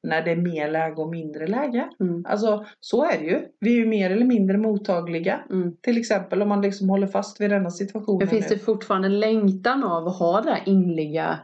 när 0.02 0.22
det 0.22 0.30
är 0.30 0.36
mer 0.36 0.70
läge 0.70 0.94
och 0.96 1.08
mindre 1.10 1.46
läge. 1.46 1.88
Mm. 2.00 2.24
Alltså 2.28 2.66
så 2.80 3.04
är 3.04 3.18
det 3.18 3.24
ju. 3.24 3.42
Vi 3.60 3.72
är 3.72 3.76
ju 3.76 3.86
mer 3.86 4.10
eller 4.10 4.26
mindre 4.26 4.58
mottagliga. 4.58 5.40
Mm. 5.50 5.76
Till 5.76 5.98
exempel 5.98 6.42
om 6.42 6.48
man 6.48 6.62
liksom 6.62 6.88
håller 6.88 7.06
fast 7.06 7.40
vid 7.40 7.50
denna 7.50 7.70
situationen 7.70 8.18
Men 8.18 8.28
finns 8.28 8.50
nu. 8.50 8.56
det 8.56 8.62
fortfarande 8.62 9.08
längtan 9.08 9.84
av 9.84 10.08
att 10.08 10.18
ha 10.18 10.40
det 10.40 10.50
här 10.50 10.62
inliga? 10.66 11.38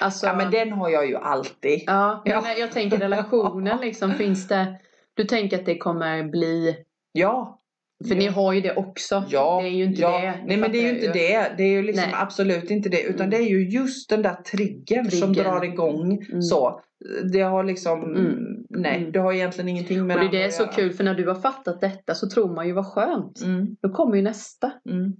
Alltså, 0.00 0.26
Ja 0.26 0.36
men 0.36 0.50
den 0.50 0.72
har 0.72 0.88
jag 0.90 1.08
ju 1.08 1.16
alltid. 1.16 1.82
ja, 1.86 2.22
Ja. 2.24 2.44
jag 2.58 2.72
tänker 2.72 2.96
relationen 2.98 3.78
liksom, 3.82 4.14
finns 4.14 4.48
det 4.48 4.74
Du 5.14 5.24
tänker 5.24 5.58
att 5.58 5.66
det 5.66 5.78
kommer 5.78 6.22
bli 6.24 6.76
Ja. 7.12 7.57
För 8.08 8.14
ni 8.14 8.26
har 8.26 8.52
ju 8.52 8.60
det 8.60 8.74
också. 8.76 9.24
Ja, 9.28 9.60
det 9.62 9.68
är 9.68 9.72
ju 9.72 9.84
inte 9.84 10.00
ja. 10.00 10.20
det. 10.20 10.44
Nej 10.46 10.56
men 10.56 10.72
det 10.72 10.78
är 10.78 10.82
ju 10.82 10.88
inte 10.88 11.04
jag 11.06 11.14
det. 11.14 11.54
Det 11.56 11.62
är 11.62 11.68
ju 11.70 11.82
liksom 11.82 12.10
absolut 12.12 12.70
inte 12.70 12.88
det. 12.88 13.02
Utan 13.02 13.26
Mm. 13.26 13.30
det 13.30 13.36
är 13.36 13.48
ju 13.50 13.68
just 13.70 14.10
den 14.10 14.22
där 14.22 14.34
triggern, 14.34 15.10
som 15.10 15.34
Triggern. 15.34 15.52
drar 15.52 15.64
igång. 15.64 16.18
Mm. 16.30 16.42
Så. 16.42 16.80
Det 17.32 17.40
har 17.40 17.64
liksom, 17.64 18.02
Mm. 18.16 18.34
nej 18.70 18.98
Mm. 18.98 19.12
det 19.12 19.18
har 19.18 19.32
egentligen 19.32 19.68
ingenting 19.68 20.06
med 20.06 20.16
Och 20.16 20.20
det 20.20 20.24
är 20.24 20.28
andra 20.28 20.38
det 20.38 20.46
att 20.46 20.52
så 20.54 20.62
göra. 20.62 20.72
kul 20.72 20.92
för 20.92 21.04
när 21.04 21.14
du 21.14 21.26
har 21.28 21.34
fattat 21.34 21.80
detta 21.80 22.14
så 22.14 22.28
tror 22.28 22.54
man 22.54 22.66
ju 22.66 22.72
vad 22.72 22.86
skönt. 22.86 23.42
Mm, 23.44 23.66
Då 23.82 23.88
kommer 23.88 24.16
ju 24.16 24.22
nästa. 24.22 24.72
mm. 24.90 25.12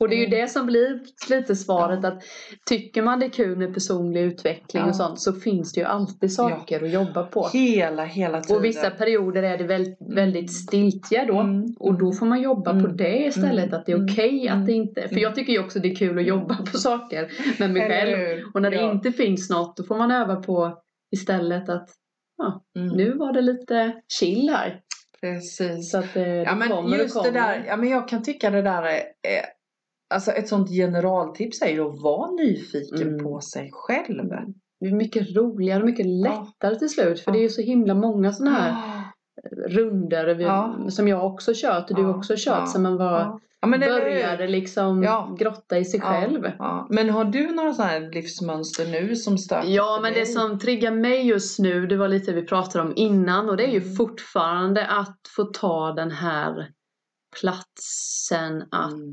Och 0.00 0.08
det 0.08 0.14
är 0.14 0.18
ju 0.18 0.26
Mm. 0.26 0.40
det 0.40 0.48
som 0.48 0.66
blir 0.66 1.00
lite 1.30 1.56
svaret 1.56 2.04
att 2.04 2.22
tycker 2.68 3.02
man 3.02 3.20
det 3.20 3.26
är 3.26 3.30
kul 3.30 3.58
med 3.58 3.74
personlig 3.74 4.20
utveckling 4.22 4.82
Ja. 4.82 4.88
och 4.88 4.96
sånt 4.96 5.20
så 5.20 5.32
finns 5.32 5.72
det 5.72 5.80
ju 5.80 5.86
alltid 5.86 6.32
saker 6.32 6.84
att 6.84 6.90
jobba 6.92 7.22
på. 7.22 7.48
Hela, 7.52 8.04
hela 8.04 8.40
tiden. 8.40 8.56
Och 8.56 8.64
vissa 8.64 8.90
perioder 8.90 9.42
är 9.42 9.58
det 9.58 9.64
väldigt, 9.64 9.98
väldigt 10.14 10.50
då. 11.28 11.40
Mm, 11.40 11.64
Och 11.78 11.98
då 11.98 12.12
får 12.12 12.26
man 12.26 12.42
jobba 12.42 12.70
på 12.72 12.78
Mm. 12.78 12.96
det 12.96 13.26
istället. 13.26 13.64
Mm. 13.66 13.80
Att 13.80 13.86
det 13.86 13.92
är 13.92 14.04
okej 14.04 14.46
Mm. 14.46 14.60
att 14.60 14.66
det 14.66 14.72
inte... 14.72 15.08
För 15.08 15.16
jag 15.18 15.34
tycker 15.34 15.52
ju 15.52 15.58
också 15.58 15.78
det 15.78 15.90
är 15.90 15.94
kul 15.96 16.18
att 16.18 16.26
jobba 16.26 16.56
på 16.72 16.76
saker 16.78 17.28
med 17.58 17.70
mig 17.70 17.88
själv. 17.88 18.42
Och 18.54 18.62
när 18.62 18.70
det 18.70 18.76
Ja. 18.76 18.92
inte 18.92 19.12
finns 19.12 19.50
något 19.50 19.76
då 19.76 19.82
får 19.84 19.96
man 19.98 20.10
öva 20.10 20.36
på 20.36 20.78
istället 21.10 21.68
att 21.68 21.88
Mm. 22.76 22.96
nu 22.96 23.12
var 23.12 23.32
det 23.32 23.40
lite 23.40 24.02
chill 24.18 24.48
här. 24.48 24.80
Precis. 25.20 25.90
Så 25.90 25.98
att 25.98 26.14
det, 26.14 26.28
Ja 26.28 26.50
det 26.52 26.56
men 26.56 26.68
kommer 26.68 26.96
just 26.96 27.16
och 27.16 27.22
det 27.22 27.28
kommer. 27.30 27.40
där, 27.58 27.64
ja 27.66 27.76
men 27.76 27.88
jag 27.88 28.08
kan 28.08 28.22
tycka 28.22 28.50
det 28.50 28.62
där 28.62 28.82
är, 28.82 28.94
är 29.22 29.44
Alltså 30.14 30.30
ett 30.30 30.48
sånt 30.48 30.68
generaltips 30.70 31.62
är 31.62 31.68
ju 31.70 31.80
att 31.80 32.00
vara 32.02 32.30
nyfiken 32.30 33.08
Mm. 33.08 33.24
på 33.24 33.40
sig 33.40 33.70
själv. 33.72 34.28
Det 34.80 34.86
är 34.86 34.92
mycket 34.92 35.36
roligare 35.36 35.80
och 35.80 35.86
mycket 35.86 36.06
lättare 36.06 36.78
till 36.78 36.88
slut. 36.88 37.20
För 37.20 37.30
Ja. 37.30 37.32
det 37.32 37.38
är 37.38 37.42
ju 37.42 37.48
så 37.48 37.62
himla 37.62 37.94
många 37.94 38.32
sådana 38.32 38.56
här 38.56 39.04
runder 39.68 40.34
vi, 40.34 40.44
Ja. 40.44 40.76
som 40.90 41.08
jag 41.08 41.26
också 41.26 41.52
kört 41.54 41.90
och 41.90 41.96
du 41.96 42.02
Ja. 42.02 42.16
också 42.16 42.34
kört. 42.36 42.58
Ja. 42.60 42.66
Som 42.66 42.82
man 42.82 42.96
var, 42.96 43.40
Ja. 43.60 43.78
Började 43.78 44.46
liksom 44.46 45.02
Ja. 45.02 45.36
grotta 45.38 45.78
i 45.78 45.84
sig 45.84 46.00
själv. 46.00 46.50
Ja. 46.58 46.86
Men 46.90 47.10
har 47.10 47.24
du 47.24 47.52
några 47.54 47.72
sådana 47.74 47.90
här 47.92 48.12
livsmönster 48.12 48.86
nu 48.86 49.16
som 49.16 49.38
stöter 49.38 49.68
Ja, 49.68 49.98
men 50.02 50.12
dig? 50.12 50.20
det 50.20 50.26
som 50.26 50.58
triggar 50.58 50.90
mig 50.90 51.26
just 51.26 51.58
nu, 51.58 51.86
det 51.86 51.96
var 51.96 52.08
lite 52.08 52.32
vi 52.32 52.42
pratade 52.46 52.84
om 52.84 52.92
innan 52.96 53.48
och 53.50 53.56
det 53.56 53.64
är 53.64 53.70
ju 53.72 53.82
Mm. 53.82 53.94
fortfarande 53.96 54.86
att 54.86 55.18
få 55.36 55.44
ta 55.44 55.92
den 55.92 56.10
här 56.10 56.68
platsen 57.40 58.62
att 58.70 58.92
Mm. 58.92 59.12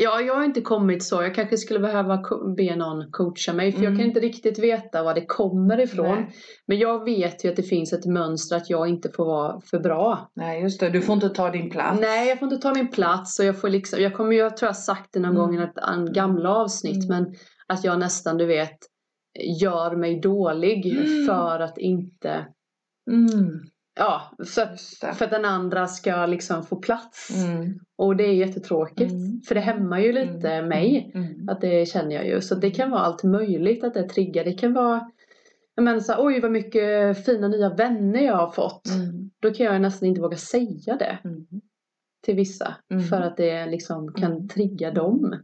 Ja, 0.00 0.20
jag 0.20 0.34
har 0.34 0.44
inte 0.44 0.60
kommit 0.60 1.02
så. 1.04 1.22
Jag 1.22 1.34
kanske 1.34 1.56
skulle 1.56 1.80
behöva 1.80 2.22
be 2.56 2.76
någon 2.76 3.10
coacha 3.10 3.52
mig 3.52 3.72
för 3.72 3.78
jag 3.82 3.86
Mm. 3.92 3.98
kan 3.98 4.06
inte 4.08 4.20
riktigt 4.20 4.58
veta 4.58 5.02
var 5.02 5.14
det 5.14 5.26
kommer 5.26 5.80
ifrån. 5.80 6.14
Nej. 6.14 6.30
Men 6.66 6.78
jag 6.78 7.04
vet 7.04 7.44
ju 7.44 7.48
att 7.50 7.56
det 7.56 7.62
finns 7.62 7.92
ett 7.92 8.06
mönster 8.06 8.56
att 8.56 8.70
jag 8.70 8.88
inte 8.88 9.10
får 9.12 9.24
vara 9.24 9.60
för 9.60 9.78
bra. 9.78 10.30
Nej 10.34 10.62
just 10.62 10.80
det, 10.80 10.90
du 10.90 11.00
får 11.02 11.14
inte 11.14 11.28
ta 11.28 11.50
din 11.50 11.70
plats. 11.70 12.00
Nej, 12.00 12.28
jag 12.28 12.38
får 12.38 12.46
inte 12.52 12.62
ta 12.62 12.74
min 12.74 12.88
plats 12.88 13.38
och 13.38 13.44
jag 13.44 13.60
får 13.60 13.68
liksom, 13.68 14.00
jag 14.02 14.14
kommer 14.14 14.32
ju, 14.32 14.38
jag 14.38 14.56
tror 14.56 14.68
jag 14.68 14.76
sagt 14.76 15.12
det 15.12 15.20
någon 15.20 15.30
Mm. 15.36 15.42
gång 15.46 15.60
i 15.60 15.62
ett 15.62 16.14
gamla 16.14 16.50
avsnitt, 16.56 17.04
Mm. 17.10 17.22
men 17.24 17.34
att 17.66 17.84
jag 17.84 17.98
nästan, 17.98 18.36
du 18.36 18.46
vet, 18.46 18.78
gör 19.60 19.96
mig 19.96 20.20
dålig 20.20 20.86
Mm. 20.98 21.26
för 21.26 21.60
att 21.60 21.78
inte, 21.78 22.46
Mm. 23.10 23.60
Ja, 23.96 24.30
att, 24.38 24.78
det. 25.00 25.12
för 25.14 25.24
att 25.24 25.30
den 25.30 25.44
andra 25.44 25.86
ska 25.86 26.26
liksom 26.26 26.62
få 26.66 26.76
plats. 26.76 27.30
Mm. 27.44 27.78
Och 27.96 28.16
det 28.16 28.24
är 28.24 28.32
jättetråkigt, 28.34 29.12
Mm. 29.12 29.40
för 29.48 29.54
det 29.54 29.60
hämmar 29.60 29.98
ju 29.98 30.12
lite 30.12 30.50
Mm. 30.50 30.68
mig. 30.68 31.12
Mm. 31.14 31.48
Att 31.48 31.60
det 31.60 31.88
känner 31.88 32.14
jag 32.14 32.26
ju. 32.26 32.40
Så 32.40 32.54
det 32.54 32.70
kan 32.70 32.90
vara 32.90 33.00
allt 33.00 33.22
möjligt 33.24 33.84
att 33.84 33.94
det 33.94 34.08
triggar. 34.08 34.44
Det 34.44 34.52
kan 34.52 34.72
vara 34.72 35.10
menar 35.76 36.00
så 36.00 36.14
oj 36.26 36.40
vad 36.40 36.50
mycket 36.50 37.24
fina 37.24 37.48
nya 37.48 37.74
vänner 37.74 38.20
jag 38.20 38.36
har 38.36 38.50
fått. 38.50 38.86
Mm. 38.88 39.30
Då 39.40 39.50
kan 39.54 39.66
jag 39.66 39.80
nästan 39.80 40.08
inte 40.08 40.20
våga 40.20 40.36
säga 40.36 40.96
det 40.96 41.18
Mm. 41.24 41.46
till 42.24 42.36
vissa. 42.36 42.74
För 43.10 43.20
att 43.20 43.36
det 43.36 43.66
liksom 43.66 44.12
kan 44.12 44.48
trigga 44.48 44.90
dem. 44.90 45.36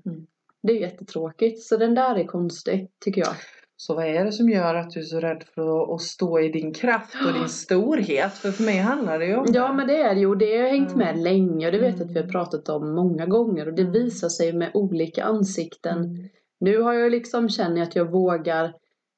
Det 0.62 0.72
är 0.72 0.80
jättetråkigt. 0.80 1.62
Så 1.62 1.76
den 1.76 1.94
där 1.94 2.14
är 2.16 2.24
konstig 2.24 2.88
tycker 3.04 3.20
jag. 3.20 3.34
Så 3.82 3.94
vad 3.94 4.06
är 4.06 4.24
det 4.24 4.32
som 4.32 4.48
gör 4.50 4.74
att 4.74 4.90
du 4.90 5.00
är 5.00 5.04
så 5.04 5.20
rädd 5.20 5.44
för 5.54 5.94
att, 5.94 6.00
stå 6.00 6.40
i 6.40 6.48
din 6.48 6.74
kraft 6.74 7.14
och 7.26 7.32
din 7.32 7.48
storhet? 7.48 8.32
För 8.32 8.50
för 8.50 8.64
mig 8.64 8.78
handlar 8.78 9.18
det 9.18 9.26
ju 9.26 9.36
om 9.36 9.46
Ja 9.54 9.72
men 9.72 9.86
det 9.86 9.96
är 10.02 10.14
det 10.14 10.20
ju. 10.20 10.26
Och 10.26 10.38
det 10.38 10.56
har 10.58 10.68
hängt 10.68 10.92
Mm. 10.92 10.98
med 11.06 11.18
länge. 11.22 11.66
Och 11.66 11.72
det 11.72 11.78
vet 11.78 11.98
jag 11.98 12.04
att 12.04 12.10
vi 12.10 12.14
har 12.14 12.20
Mm. 12.22 12.30
pratat 12.32 12.68
om 12.68 12.94
många 12.94 13.26
gånger. 13.26 13.66
Och 13.68 13.74
det 13.74 13.82
Mm. 13.82 13.92
visar 13.92 14.28
sig 14.28 14.52
med 14.52 14.70
olika 14.74 15.24
ansikten. 15.24 15.98
Mm. 15.98 16.28
Nu 16.60 16.80
har 16.82 16.92
jag 16.94 17.10
liksom 17.12 17.48
känner 17.48 17.82
att 17.82 17.96
jag 17.96 18.10
vågar 18.10 18.64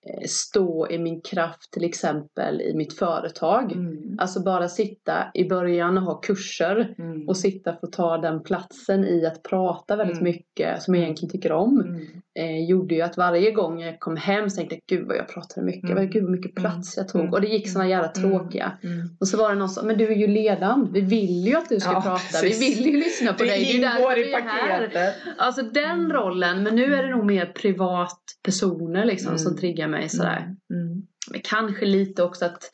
eh, 0.06 0.26
stå 0.26 0.88
i 0.90 0.98
min 0.98 1.20
kraft 1.20 1.72
till 1.72 1.84
exempel 1.84 2.60
i 2.60 2.74
mitt 2.74 2.92
företag. 2.98 3.72
Mm. 3.72 4.16
Alltså 4.18 4.42
bara 4.42 4.68
sitta 4.68 5.14
i 5.34 5.48
början 5.48 5.98
och 5.98 6.04
ha 6.04 6.14
kurser 6.20 6.94
Mm. 6.98 7.28
och 7.28 7.36
sitta 7.36 7.70
att 7.82 7.92
ta 7.92 8.18
den 8.18 8.42
platsen 8.42 9.04
i 9.04 9.26
att 9.26 9.42
prata 9.42 9.96
väldigt 9.96 10.20
Mm. 10.20 10.24
mycket 10.32 10.82
som 10.82 10.94
jag 10.94 11.02
egentligen 11.04 11.30
tycker 11.32 11.52
om. 11.52 12.00
Mm. 12.38 12.54
Eh, 12.54 12.64
gjorde 12.70 12.94
ju 12.94 13.00
att 13.02 13.16
varje 13.16 13.50
gång 13.50 13.80
jag 13.80 14.00
kom 14.00 14.16
hem 14.16 14.50
så 14.50 14.56
tänkte 14.56 14.74
jag 14.86 14.98
gud 14.98 15.08
vad 15.08 15.16
jag 15.16 15.28
pratade 15.28 15.66
mycket, 15.66 15.90
Mm. 15.90 16.10
gud 16.10 16.22
vad 16.22 16.32
mycket 16.32 16.54
plats 16.54 16.96
jag 16.96 17.08
tog. 17.08 17.20
Mm. 17.20 17.32
Och 17.32 17.40
det 17.40 17.46
gick 17.46 17.70
såna 17.70 17.88
jävla 17.88 18.10
Mm. 18.10 18.30
tråkiga. 18.30 18.72
Mm. 18.82 19.08
Och 19.20 19.28
så 19.28 19.36
var 19.36 19.48
det 19.52 19.54
någon 19.58 19.68
som 19.68 19.86
men 19.86 19.98
du 19.98 20.06
är 20.12 20.16
ju 20.16 20.26
ledaren, 20.26 20.92
vi 20.92 21.00
vill 21.00 21.46
ju 21.46 21.54
att 21.56 21.68
du 21.68 21.80
ska 21.80 21.92
Ja, 21.92 22.00
prata, 22.02 22.18
precis. 22.40 22.60
vi 22.60 22.74
vill 22.84 22.94
ju 22.94 23.00
lyssna 23.00 23.32
på 23.32 23.42
Det 23.42 23.48
dig. 23.48 23.64
Det 23.64 23.84
är 23.84 23.98
ingår 23.98 24.18
i 24.18 24.32
är 24.32 24.40
här. 24.40 24.80
paketet. 24.80 25.14
Alltså 25.38 25.62
den 25.62 25.90
Mm. 26.00 26.12
rollen, 26.12 26.62
men 26.62 26.74
nu 26.76 26.94
är 26.94 27.02
det 27.02 27.10
nog 27.10 27.24
mer 27.26 27.46
privatpersoner 27.46 29.04
liksom 29.04 29.28
Mm. 29.28 29.38
som 29.38 29.56
triggar 29.56 29.88
mig 29.88 30.08
sådär. 30.08 30.38
Mm. 30.74 31.02
Men 31.30 31.40
kanske 31.44 31.86
lite 31.86 32.22
också 32.22 32.44
att, 32.44 32.70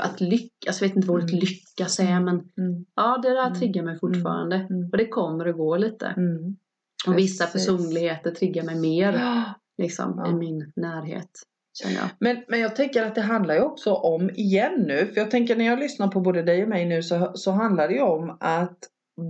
att 0.00 0.20
lyckas, 0.20 0.80
jag 0.80 0.88
vet 0.88 0.96
inte 0.96 1.08
vad 1.08 1.14
ordet 1.16 1.30
Mm. 1.30 1.40
lyckas 1.40 2.00
är 2.00 2.20
men 2.20 2.34
Mm. 2.34 2.84
ja 2.96 3.18
det 3.22 3.28
där 3.28 3.46
Mm. 3.46 3.58
triggar 3.58 3.82
mig 3.82 3.98
fortfarande. 3.98 4.56
Mm. 4.56 4.88
Och 4.92 4.98
det 4.98 5.06
kommer 5.08 5.46
att 5.46 5.56
gå 5.56 5.76
lite. 5.76 6.14
Och 7.06 7.18
vissa 7.18 7.44
Precis. 7.44 7.66
personligheter 7.66 8.30
triggar 8.30 8.62
mig 8.64 8.74
mer 8.80 9.12
Ja. 9.12 9.44
liksom 9.82 10.14
Ja. 10.24 10.30
i 10.30 10.34
min 10.34 10.72
närhet. 10.76 11.30
Känner 11.82 11.94
jag. 11.96 12.08
Men, 12.20 12.44
men 12.48 12.60
jag 12.60 12.76
tänker 12.76 13.02
att 13.06 13.14
det 13.14 13.20
handlar 13.20 13.54
ju 13.54 13.60
också 13.60 13.92
om, 13.94 14.30
igen 14.30 14.84
nu, 14.88 15.06
för 15.06 15.20
jag 15.20 15.30
tänker 15.30 15.56
när 15.56 15.64
jag 15.64 15.78
lyssnar 15.78 16.08
på 16.08 16.20
både 16.20 16.42
dig 16.42 16.62
och 16.62 16.68
mig 16.68 16.84
nu 16.86 17.02
så, 17.02 17.32
så 17.34 17.50
handlar 17.50 17.88
det 17.88 17.94
ju 17.94 18.02
om 18.02 18.36
att 18.40 18.78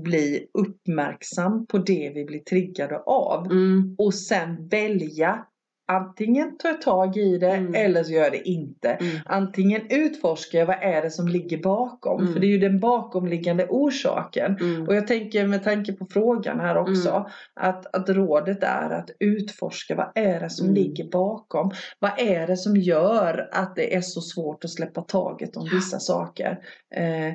bli 0.04 0.46
uppmärksam 0.58 1.66
på 1.66 1.78
det 1.78 2.12
vi 2.14 2.24
blir 2.24 2.38
triggade 2.38 2.98
av. 2.98 3.46
Mm. 3.46 3.94
Och 3.98 4.14
sen 4.14 4.68
välja 4.68 5.46
antingen 5.88 6.56
tar 6.58 6.68
jag 6.68 6.82
tag 6.82 7.16
i 7.16 7.38
det 7.38 7.50
Mm. 7.50 7.74
eller 7.74 8.02
så 8.04 8.12
gör 8.12 8.22
jag 8.22 8.32
det 8.32 8.48
inte. 8.48 8.88
Mm. 8.90 9.16
Antingen 9.26 9.82
utforskar 9.90 10.58
jag 10.58 10.66
vad 10.66 10.82
är 10.82 11.02
det 11.02 11.10
som 11.10 11.28
ligger 11.28 11.58
bakom. 11.62 12.20
Mm. 12.20 12.32
För 12.32 12.40
det 12.40 12.46
är 12.46 12.48
ju 12.48 12.58
den 12.58 12.80
bakomliggande 12.80 13.66
orsaken. 13.68 14.56
Mm. 14.60 14.88
Och 14.88 14.94
jag 14.94 15.06
tänker 15.06 15.46
med 15.46 15.64
tanke 15.64 15.92
på 15.92 16.06
frågan 16.10 16.60
här 16.60 16.76
också. 16.76 17.10
Mm. 17.10 17.22
Att, 17.54 17.94
att 17.96 18.08
rådet 18.08 18.62
är 18.62 18.90
att 18.90 19.10
utforska 19.20 19.94
vad 19.94 20.10
är 20.14 20.40
det 20.40 20.50
som 20.50 20.66
Mm. 20.66 20.74
ligger 20.74 21.10
bakom. 21.10 21.70
Vad 21.98 22.10
är 22.18 22.46
det 22.46 22.56
som 22.56 22.76
gör 22.76 23.48
att 23.52 23.76
det 23.76 23.94
är 23.94 24.00
så 24.00 24.20
svårt 24.20 24.64
att 24.64 24.70
släppa 24.70 25.02
taget 25.02 25.56
om 25.56 25.68
vissa 25.72 25.98
saker. 25.98 26.58
Eh, 26.94 27.32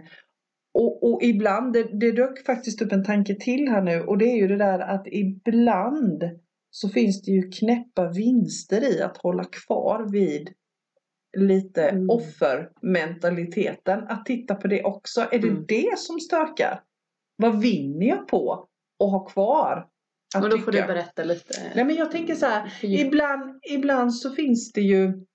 och, 0.74 1.12
och 1.14 1.24
ibland, 1.24 1.74
det, 1.74 1.84
det 2.00 2.12
dök 2.12 2.46
faktiskt 2.46 2.82
upp 2.82 2.92
en 2.92 3.04
tanke 3.04 3.36
till 3.36 3.68
här 3.70 3.82
nu 3.82 4.02
och 4.02 4.18
det 4.18 4.26
är 4.26 4.36
ju 4.38 4.48
det 4.48 4.58
där 4.58 4.80
att 4.80 5.08
ibland 5.08 6.24
så 6.76 6.90
finns 6.90 7.22
det 7.22 7.32
ju 7.32 7.52
knäppa 7.52 8.10
vinster 8.10 8.82
i 8.94 9.02
att 9.02 9.18
hålla 9.18 9.44
kvar 9.44 10.08
vid 10.12 10.50
lite 11.38 11.90
Mm. 11.90 12.10
offermentaliteten. 12.10 14.00
Att 14.08 14.26
titta 14.26 14.56
på 14.56 14.68
det 14.68 14.84
också. 14.84 15.22
Är 15.22 15.40
det 15.40 15.48
Mm. 15.48 15.66
det 15.68 16.00
som 16.00 16.20
stökar? 16.20 16.82
Vad 17.36 17.62
vinner 17.62 18.08
jag 18.08 18.28
på 18.28 18.68
att 19.04 19.12
ha 19.12 19.26
kvar? 19.26 19.88
Att 20.36 20.42
Men 20.42 20.52
då 20.52 20.58
får 20.58 20.72
du 20.72 20.82
berätta 20.82 21.24
lite. 21.24 21.72
Nej 21.76 21.86
men 21.86 21.96
jag 21.96 22.12
tänker 22.12 22.36
så 22.36 22.46
här. 22.46 22.68
Fördjupa. 22.70 23.08
Ibland, 23.08 23.60
ibland 23.72 24.16
så 24.16 24.30
finns 24.32 24.72
det 24.72 24.82
ju 24.82 25.26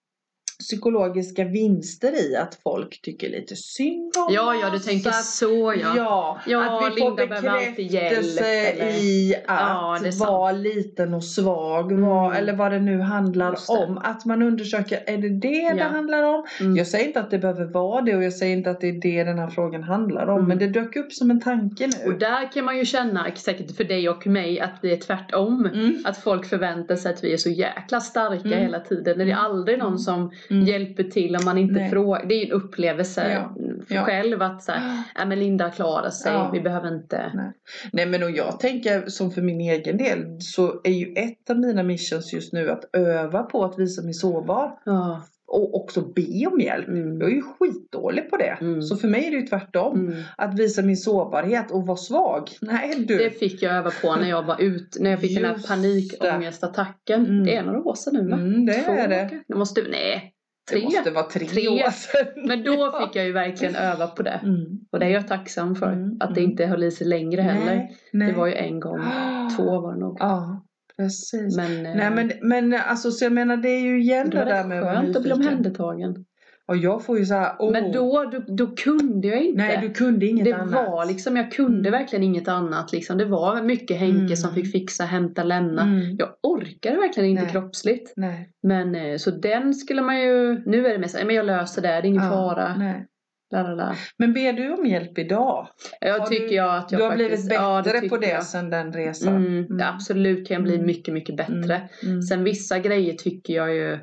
psykologiska 0.58 1.44
vinster 1.44 2.30
i 2.32 2.36
att 2.36 2.58
folk 2.62 3.02
tycker 3.02 3.28
lite 3.30 3.56
synd 3.56 4.12
om 4.16 4.34
Ja, 4.34 4.54
ja, 4.62 4.70
du 4.70 4.78
tänker 4.78 5.08
att- 5.10 5.24
så 5.24 5.74
ja. 5.82 5.92
Ja, 5.96 6.40
Ja, 6.46 6.78
att 6.86 6.92
vi 6.96 7.00
får 7.00 7.08
Linda 7.16 7.22
hjälp, 7.24 7.76
bekräftelse 7.76 8.72
i 9.00 9.34
Ja, 9.46 9.94
att 9.96 10.02
det 10.02 10.12
sant. 10.12 10.30
vara 10.30 10.52
liten 10.52 11.14
och 11.14 11.24
svag. 11.24 11.92
Mm. 11.92 12.32
Eller 12.32 12.52
vad 12.52 12.72
det 12.72 12.78
nu 12.80 12.98
handlar 13.00 13.50
det. 13.50 13.58
om. 13.84 13.98
Att 13.98 14.24
man 14.24 14.42
undersöker, 14.42 14.98
är 15.06 15.16
det 15.18 15.28
det 15.28 15.38
det 15.48 15.76
Ja. 15.78 15.84
handlar 15.84 16.22
om? 16.22 16.44
Mm. 16.60 16.76
Jag 16.76 16.86
säger 16.86 17.06
inte 17.06 17.20
att 17.20 17.30
det 17.30 17.38
behöver 17.38 17.64
vara 17.64 18.02
det 18.02 18.16
och 18.16 18.24
jag 18.24 18.32
säger 18.32 18.56
inte 18.56 18.70
att 18.70 18.80
det 18.80 18.88
är 18.88 19.00
det 19.00 19.24
den 19.24 19.38
här 19.38 19.50
frågan 19.50 19.82
handlar 19.82 20.26
om. 20.26 20.36
Mm. 20.36 20.48
Men 20.48 20.58
det 20.58 20.66
dök 20.68 20.96
upp 20.96 21.12
som 21.12 21.30
en 21.30 21.40
tanke 21.40 21.86
nu. 21.86 22.12
Och 22.12 22.18
där 22.18 22.52
kan 22.52 22.64
man 22.64 22.78
ju 22.78 22.84
känna, 22.84 23.26
säkert 23.34 23.76
för 23.76 23.84
dig 23.84 24.08
och 24.08 24.26
mig, 24.26 24.60
att 24.60 24.82
det 24.82 24.92
är 24.92 24.96
tvärtom. 24.96 25.64
Mm. 25.74 25.98
Att 26.04 26.16
folk 26.18 26.46
förväntar 26.46 26.96
sig 26.96 27.12
att 27.14 27.24
vi 27.24 27.32
är 27.32 27.36
så 27.36 27.50
jäkla 27.50 28.00
starka 28.00 28.46
Mm. 28.48 28.58
hela 28.58 28.80
tiden. 28.80 29.18
Det 29.18 29.30
är 29.30 29.36
aldrig 29.36 29.78
någon 29.78 29.98
som 29.98 30.30
Mm. 30.50 30.64
hjälper 30.64 31.04
till 31.04 31.36
om 31.36 31.44
man 31.44 31.58
inte 31.58 31.88
frågar. 31.90 32.26
Det 32.26 32.34
är 32.34 32.38
ju 32.38 32.46
en 32.46 32.52
upplevelse 32.52 33.32
Ja. 33.32 33.54
Ja. 33.88 34.02
själv 34.04 34.42
att 34.42 34.62
så 34.62 34.72
här, 34.72 35.02
"Ja, 35.14 35.24
men 35.26 35.38
Linda 35.38 35.70
klarar 35.70 36.10
sig, 36.10 36.32
Ja. 36.32 36.50
vi 36.52 36.60
behöver 36.60 36.94
inte. 36.94 37.32
Nej. 37.34 37.52
Nej 37.92 38.06
men 38.06 38.22
och 38.22 38.30
jag 38.30 38.60
tänker 38.60 39.06
som 39.06 39.30
för 39.30 39.42
min 39.42 39.60
egen 39.60 39.96
del 39.96 40.40
så 40.40 40.80
är 40.84 40.92
ju 40.92 41.12
ett 41.12 41.50
av 41.50 41.58
mina 41.58 41.82
missions 41.82 42.32
just 42.32 42.52
nu 42.52 42.70
att 42.70 42.84
öva 42.96 43.42
på 43.42 43.64
att 43.64 43.78
visa 43.78 44.02
mig 44.02 44.14
sårbar. 44.14 44.72
Ja. 44.84 45.22
Och 45.50 45.74
också 45.82 46.00
be 46.00 46.46
om 46.52 46.60
hjälp. 46.60 46.88
Mm. 46.88 47.20
Jag 47.20 47.30
är 47.30 47.34
ju 47.34 47.42
skitdålig 47.42 48.30
på 48.30 48.36
det. 48.36 48.58
Mm. 48.60 48.82
Så 48.82 48.96
för 48.96 49.08
mig 49.08 49.26
är 49.26 49.30
det 49.30 49.36
ju 49.36 49.46
tvärtom. 49.46 50.06
Mm. 50.08 50.22
Att 50.36 50.58
visa 50.58 50.82
min 50.82 50.96
sårbarhet 50.96 51.70
och 51.70 51.86
vara 51.86 51.96
svag. 51.96 52.48
Nej 52.60 52.94
du. 53.08 53.18
Det 53.18 53.30
fick 53.30 53.62
jag 53.62 53.72
öva 53.76 53.90
på 54.02 54.16
när 54.16 54.28
jag 54.28 54.42
var 54.42 54.60
ut, 54.62 54.96
när 55.00 55.10
jag 55.10 55.20
fick 55.20 55.34
den 55.36 55.44
här 55.44 55.52
Just 55.52 55.68
panikångestattacken. 55.68 57.26
Mm. 57.26 57.44
Det 57.44 57.54
är 57.56 57.62
några 57.62 57.80
år 57.80 57.94
sedan 57.94 58.14
nu 58.14 58.30
va? 58.30 58.36
Mm, 58.36 58.66
det 58.66 58.72
Två 58.72 58.92
är 58.92 59.08
det. 59.08 59.30
Det 59.48 59.54
måste, 59.54 59.82
nej. 59.90 60.34
Det 60.70 60.82
måste 60.84 61.10
vara 61.10 61.24
tre, 61.24 61.46
Tre. 61.46 61.68
år 61.68 61.90
sedan. 61.90 62.46
Men 62.46 62.62
då 62.62 62.92
fick 63.06 63.16
jag 63.16 63.24
ju 63.26 63.32
verkligen 63.32 63.74
öva 63.76 64.06
på 64.06 64.22
det. 64.22 64.40
Mm. 64.42 64.64
Och 64.92 64.98
det 65.00 65.06
är 65.06 65.10
jag 65.10 65.28
tacksam 65.28 65.74
för. 65.74 65.92
Mm, 65.92 66.16
Att 66.20 66.34
det 66.34 66.40
mm. 66.40 66.50
inte 66.50 66.66
höll 66.66 66.84
i 66.84 66.90
sig 66.90 67.06
längre 67.06 67.42
heller. 67.42 67.74
Nej, 67.74 67.96
nej. 68.12 68.28
Det 68.32 68.38
var 68.38 68.46
ju 68.46 68.54
en 68.54 68.80
gång, 68.80 69.00
två 69.56 69.80
var 69.80 69.94
det 69.94 70.00
nog. 70.00 70.16
Ja, 70.20 70.64
precis. 70.96 71.56
Men, 71.56 71.86
eh, 71.86 71.94
Nej 71.94 72.10
men, 72.10 72.32
men 72.42 72.80
alltså 72.86 73.10
så 73.10 73.24
jag 73.24 73.32
menar 73.32 73.56
det 73.56 73.68
är 73.68 73.80
ju 73.80 74.00
igen 74.00 74.30
det 74.30 74.38
det 74.38 74.44
var 74.44 74.52
där 74.52 74.64
med 74.64 74.78
att 74.78 74.84
vara 74.84 74.94
skönt 74.94 75.16
att 75.16 75.22
bli 75.22 75.32
nyfiken. 75.32 75.48
omhändertagen. 75.48 76.24
Och 76.68 76.76
jag 76.76 77.04
får 77.04 77.18
ju 77.18 77.26
så 77.26 77.34
här, 77.34 77.56
oh, 77.58 77.72
Men 77.72 77.92
då, 77.92 78.24
då, 78.32 78.42
då 78.56 78.66
kunde 78.66 79.28
jag 79.28 79.42
inte. 79.42 79.58
Nej 79.62 79.78
du 79.82 79.90
kunde 79.94 80.26
inget 80.26 80.44
det 80.44 80.52
annat. 80.52 80.72
var 80.88 81.06
liksom, 81.06 81.36
jag 81.36 81.52
kunde 81.52 81.88
Mm. 81.88 82.00
verkligen 82.00 82.22
inget 82.22 82.48
annat. 82.48 82.92
Liksom. 82.92 83.18
Det 83.18 83.24
var 83.24 83.62
mycket 83.62 83.96
Henke 83.96 84.18
Mm. 84.18 84.36
som 84.36 84.54
fick 84.54 84.72
fixa, 84.72 85.04
hämta, 85.04 85.44
lämna. 85.44 85.82
Mm. 85.82 86.16
Jag 86.18 86.28
orkade 86.42 86.96
verkligen 86.96 87.28
inte 87.30 87.42
Nej. 87.42 87.52
kroppsligt. 87.52 88.12
Nej. 88.16 88.50
Men 88.62 88.94
eh, 88.94 89.16
så 89.16 89.30
den 89.30 89.74
skulle 89.74 90.02
man 90.02 90.20
ju, 90.20 90.62
nu 90.66 90.86
är 90.86 90.92
det 90.92 90.98
mer 90.98 91.08
så 91.08 91.18
men 91.26 91.34
jag 91.36 91.46
löser 91.46 91.82
det, 91.82 91.88
det 91.88 91.94
är 91.94 92.04
ingen 92.06 92.22
Ja, 92.24 92.30
fara. 92.30 92.76
Nej. 92.76 93.06
La, 93.50 93.62
la, 93.62 93.74
la. 93.74 93.94
Men 94.18 94.32
ber 94.32 94.52
du 94.52 94.72
om 94.72 94.86
hjälp 94.86 95.18
idag? 95.18 95.68
Jag 96.00 96.18
Har 96.18 96.26
tycker 96.26 96.48
du- 96.48 96.54
jag 96.54 96.76
att 96.78 96.92
jag 96.92 97.00
du 97.00 97.04
har 97.04 97.10
faktiskt, 97.10 97.28
blivit 97.28 97.48
bättre 97.48 98.00
ja, 98.02 98.08
på 98.08 98.16
det 98.16 98.28
jag. 98.28 98.44
sedan 98.44 98.70
den 98.70 98.92
resan? 98.92 99.36
Mm, 99.36 99.80
Absolut 99.82 100.48
kan 100.48 100.54
jag 100.54 100.62
bli 100.64 100.74
Mm. 100.74 100.86
mycket, 100.86 101.14
mycket 101.14 101.36
bättre. 101.36 101.74
Mm. 101.74 101.88
Mm. 102.12 102.22
Sen 102.22 102.44
vissa 102.44 102.78
grejer 102.78 103.14
tycker 103.14 103.54
jag 103.54 103.74
ju 103.74 103.98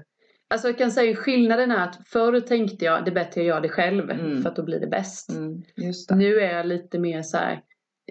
Alltså 0.55 0.67
jag 0.67 0.77
kan 0.77 0.91
säga 0.91 1.15
skillnaden 1.15 1.71
är 1.71 1.83
att 1.83 1.99
förr 2.07 2.39
tänkte 2.39 2.85
jag 2.85 3.05
det 3.05 3.11
är 3.11 3.15
bättre 3.15 3.41
jag 3.41 3.47
gör 3.47 3.61
det 3.61 3.69
själv 3.69 4.09
Mm. 4.11 4.41
för 4.41 4.49
att 4.49 4.55
då 4.55 4.63
blir 4.63 4.79
det 4.79 4.87
bäst. 4.87 5.29
Mm. 5.29 5.61
Det. 5.75 6.15
Nu 6.15 6.39
är 6.39 6.57
jag 6.57 6.65
lite 6.65 6.99
mer 6.99 7.21
så 7.21 7.37
här. 7.37 7.61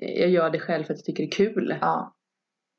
Jag 0.01 0.31
gör 0.31 0.51
det 0.51 0.59
själv 0.59 0.85
för 0.85 0.93
att 0.93 0.99
jag 0.99 1.05
tycker 1.05 1.23
det 1.23 1.29
är 1.29 1.53
kul. 1.53 1.75
Ja. 1.81 2.15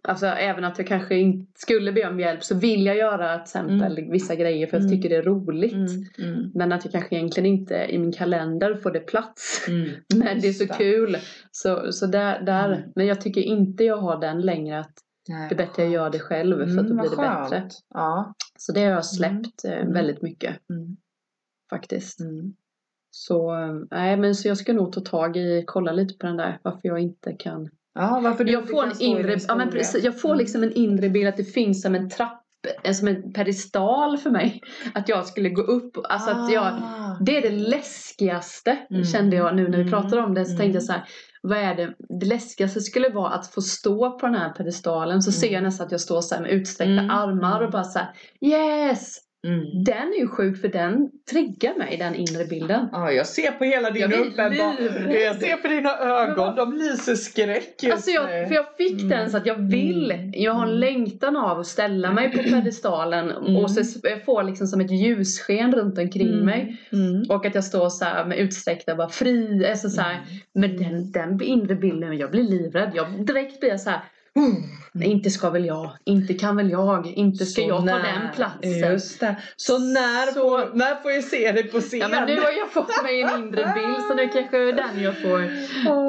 Alltså 0.08 0.26
även 0.28 0.64
att 0.64 0.78
jag 0.78 0.88
kanske 0.88 1.16
inte 1.16 1.52
skulle 1.56 1.92
be 1.92 2.08
om 2.10 2.20
hjälp 2.20 2.44
så 2.44 2.56
vill 2.56 2.86
jag 2.86 2.98
göra 2.98 3.34
till 3.38 3.42
exempel 3.44 4.12
vissa 4.12 4.36
grejer 4.36 4.68
för 4.68 4.78
att 4.78 4.84
jag 4.84 4.92
Mm. 4.92 5.02
tycker 5.02 5.10
det 5.10 5.16
är 5.16 5.24
roligt. 5.24 5.74
Mm. 5.74 6.34
Mm. 6.34 6.52
Men 6.54 6.72
att 6.72 6.86
jag 6.86 6.92
kanske 6.92 7.16
egentligen 7.16 7.46
inte 7.60 7.76
i 7.76 7.98
min 7.98 8.12
kalender 8.12 8.76
får 8.76 8.92
det 8.92 9.00
plats. 9.00 9.66
Mm. 9.68 9.90
Men 10.16 10.40
det 10.42 10.48
är 10.48 10.54
så 10.54 10.64
Just 10.64 10.78
kul. 10.78 11.18
Så, 11.52 11.92
så 11.92 12.06
där, 12.06 12.42
där. 12.42 12.72
Mm. 12.74 12.90
Men 12.96 13.06
jag 13.06 13.22
tycker 13.22 13.42
inte 13.42 13.84
jag 13.84 13.98
har 13.98 14.22
den 14.22 14.42
längre 14.42 14.80
att 14.80 14.94
Nej, 15.30 15.50
det 15.50 15.56
är 15.56 15.58
bättre 15.58 15.84
jag 15.84 15.92
gör 15.92 16.10
det 16.10 16.20
själv 16.20 16.56
för 16.58 16.64
att 16.64 16.88
då 16.88 16.94
Mm, 16.94 16.98
blir 16.98 17.10
det 17.10 17.16
bättre. 17.18 17.70
Ja. 17.94 18.34
Så 18.60 18.72
det 18.72 18.84
har 18.84 18.92
jag 18.92 19.06
släppt 19.06 19.66
eh, 19.66 19.72
Mm. 19.80 19.94
väldigt 19.94 20.22
mycket 20.22 20.56
Mm. 20.70 20.98
faktiskt. 21.70 22.20
Mm. 22.20 22.54
Så, 23.12 23.54
eh, 23.56 23.74
nej 23.92 24.18
men 24.18 24.36
så 24.36 24.48
jag 24.48 24.58
ska 24.58 24.74
nog 24.74 24.92
ta 24.94 25.02
tag 25.02 25.38
i, 25.38 25.64
kolla 25.68 25.92
lite 25.92 26.14
på 26.18 26.28
den 26.28 26.38
där 26.38 26.60
varför 26.64 26.80
jag 26.84 27.00
inte 27.00 27.34
kan. 27.34 27.70
Ja, 27.94 28.20
varför 28.24 28.46
Jag 28.46 28.70
får 28.70 28.84
en 28.84 28.92
inre, 29.02 29.38
ja 29.48 29.56
men 29.56 29.70
precis, 29.70 30.04
jag 30.04 30.22
får 30.22 30.30
Mm. 30.30 30.40
liksom 30.40 30.64
en 30.64 30.72
inre 30.74 31.10
bild 31.10 31.28
att 31.28 31.38
det 31.38 31.44
finns 31.44 31.82
som 31.82 31.96
en 31.96 32.10
trapp, 32.10 32.42
eh, 32.84 32.92
som 32.94 33.08
en 33.08 33.34
pedestal 33.34 34.18
för 34.18 34.30
mig. 34.30 34.62
Att 34.94 35.10
jag 35.10 35.26
skulle 35.26 35.50
gå 35.50 35.62
upp, 35.62 35.98
alltså 36.10 36.32
att 36.32 36.52
jag, 36.54 36.64
Ah. 36.66 37.18
det 37.22 37.38
är 37.38 37.42
det 37.42 37.58
läskigaste 37.58 38.78
Mm. 38.90 39.04
kände 39.04 39.36
jag 39.36 39.56
nu 39.56 39.64
när 39.64 39.78
vi 39.78 39.82
Mm. 39.84 39.90
pratade 39.90 40.22
om 40.22 40.34
det. 40.34 40.46
Så 40.46 40.52
Mm. 40.52 40.60
tänkte 40.60 40.76
jag 40.76 40.84
så 40.84 40.92
här, 40.92 41.04
vad 41.50 41.58
är 41.58 41.76
det, 41.76 41.94
det 42.20 42.26
läskigaste 42.26 42.82
skulle 42.82 43.10
vara 43.10 43.30
att 43.32 43.48
få 43.48 43.62
stå 43.62 44.20
på 44.20 44.26
den 44.26 44.36
här 44.36 44.50
pedestalen. 44.54 45.22
Så 45.22 45.32
ser 45.32 45.48
jag 45.48 45.54
Mm. 45.54 45.64
nästan 45.64 45.86
att 45.86 45.92
jag 45.92 46.02
står 46.02 46.22
så 46.22 46.36
här 46.36 46.42
med 46.42 46.52
utsträckta 46.52 46.92
Mm. 46.92 47.10
armar 47.10 47.56
och 47.56 47.60
Mm. 47.60 47.72
bara 47.72 47.84
så 47.84 48.00
här, 48.00 48.10
yes! 48.42 49.18
Mm. 49.46 49.84
Den 49.84 50.14
är 50.14 50.20
ju 50.20 50.28
sjuk 50.28 50.62
för 50.62 50.68
den 50.68 51.10
triggar 51.32 51.76
mig, 51.78 51.98
den 51.98 52.16
inre 52.16 52.46
bilden. 52.46 52.88
Ja, 52.92 53.12
jag 53.12 53.28
ser 53.28 53.52
på 53.52 53.64
hela 53.64 53.90
din 53.92 54.02
Jag 54.02 54.10
blir 54.10 54.20
uppenbar... 54.20 54.82
livrädd. 54.82 55.22
Jag 55.22 55.36
ser 55.36 55.56
på 55.56 55.68
dina 55.68 55.98
ögon, 56.00 56.56
de 56.56 56.74
lyser 56.74 57.16
skräck 57.16 57.84
just 57.84 57.94
Alltså 57.94 58.12
jag, 58.12 58.26
nu. 58.26 58.48
för 58.48 58.56
jag 58.56 58.66
fick 58.78 58.92
Mm. 59.02 59.10
den 59.10 59.32
så 59.32 59.38
att 59.38 59.46
jag 59.46 59.56
vill, 59.72 60.12
Mm. 60.12 60.32
jag 60.36 60.54
har 60.54 60.64
en 60.64 60.68
Mm. 60.70 60.80
längtan 60.80 61.38
av 61.38 61.60
att 61.60 61.68
ställa 61.68 62.12
mig 62.14 62.32
på 62.32 62.38
pedestalen 62.44 63.32
Mm. 63.32 63.56
och 63.58 63.72
så 63.72 64.00
jag 64.04 64.26
får 64.26 64.44
liksom 64.44 64.68
som 64.68 64.82
ett 64.82 64.92
ljussken 64.92 65.72
runt 65.76 65.98
omkring 66.00 66.28
Mm. 66.34 66.46
mig. 66.46 66.78
Mm. 66.92 67.24
Och 67.30 67.46
att 67.46 67.56
jag 67.56 67.64
står 67.64 67.90
så 67.90 68.06
här 68.06 68.26
med 68.26 68.38
utsträckta 68.40 68.96
bara 68.96 69.10
fri, 69.10 69.66
alltså 69.70 69.90
så 69.90 70.02
här. 70.02 70.18
Men 70.54 70.78
den, 70.78 71.12
den 71.12 71.42
inre 71.44 71.76
bilden, 71.76 72.18
jag 72.18 72.32
blir 72.32 72.44
livrädd. 72.44 72.92
Jag 72.94 73.26
direkt 73.26 73.60
blir 73.60 73.70
jag 73.70 73.80
så 73.82 73.90
här. 73.90 74.00
"Mm, 74.40 74.64
inte 75.04 75.30
ska 75.30 75.50
väl 75.50 75.66
jag, 75.66 75.92
inte 76.06 76.34
kan 76.34 76.56
väl 76.56 76.70
jag, 76.72 77.08
inte 77.08 77.46
ska 77.46 77.62
Så 77.62 77.68
jag 77.68 77.78
ta 77.80 77.86
när- 77.86 78.04
den 78.04 78.22
platsen. 78.36 78.92
Just 78.92 79.20
det. 79.20 79.36
Så 79.56 79.78
när, 79.80 80.26
Så- 80.26 80.40
Får, 80.40 80.76
när 80.76 80.96
får 80.96 81.12
jag 81.12 81.24
se 81.24 81.52
dig 81.52 81.64
på 81.72 81.80
scen? 81.82 82.00
Ja 82.00 82.08
men 82.10 82.26
nu 82.28 82.36
har 82.42 82.52
jag 82.52 82.72
fått 82.72 83.04
mig 83.04 83.22
en 83.22 83.30
inre 83.40 83.74
bild 83.76 84.04
så 84.10 84.14
nu 84.16 84.28
kanske 84.28 84.58
är 84.70 84.74
den 84.74 85.02
jag 85.04 85.22
får. 85.22 85.40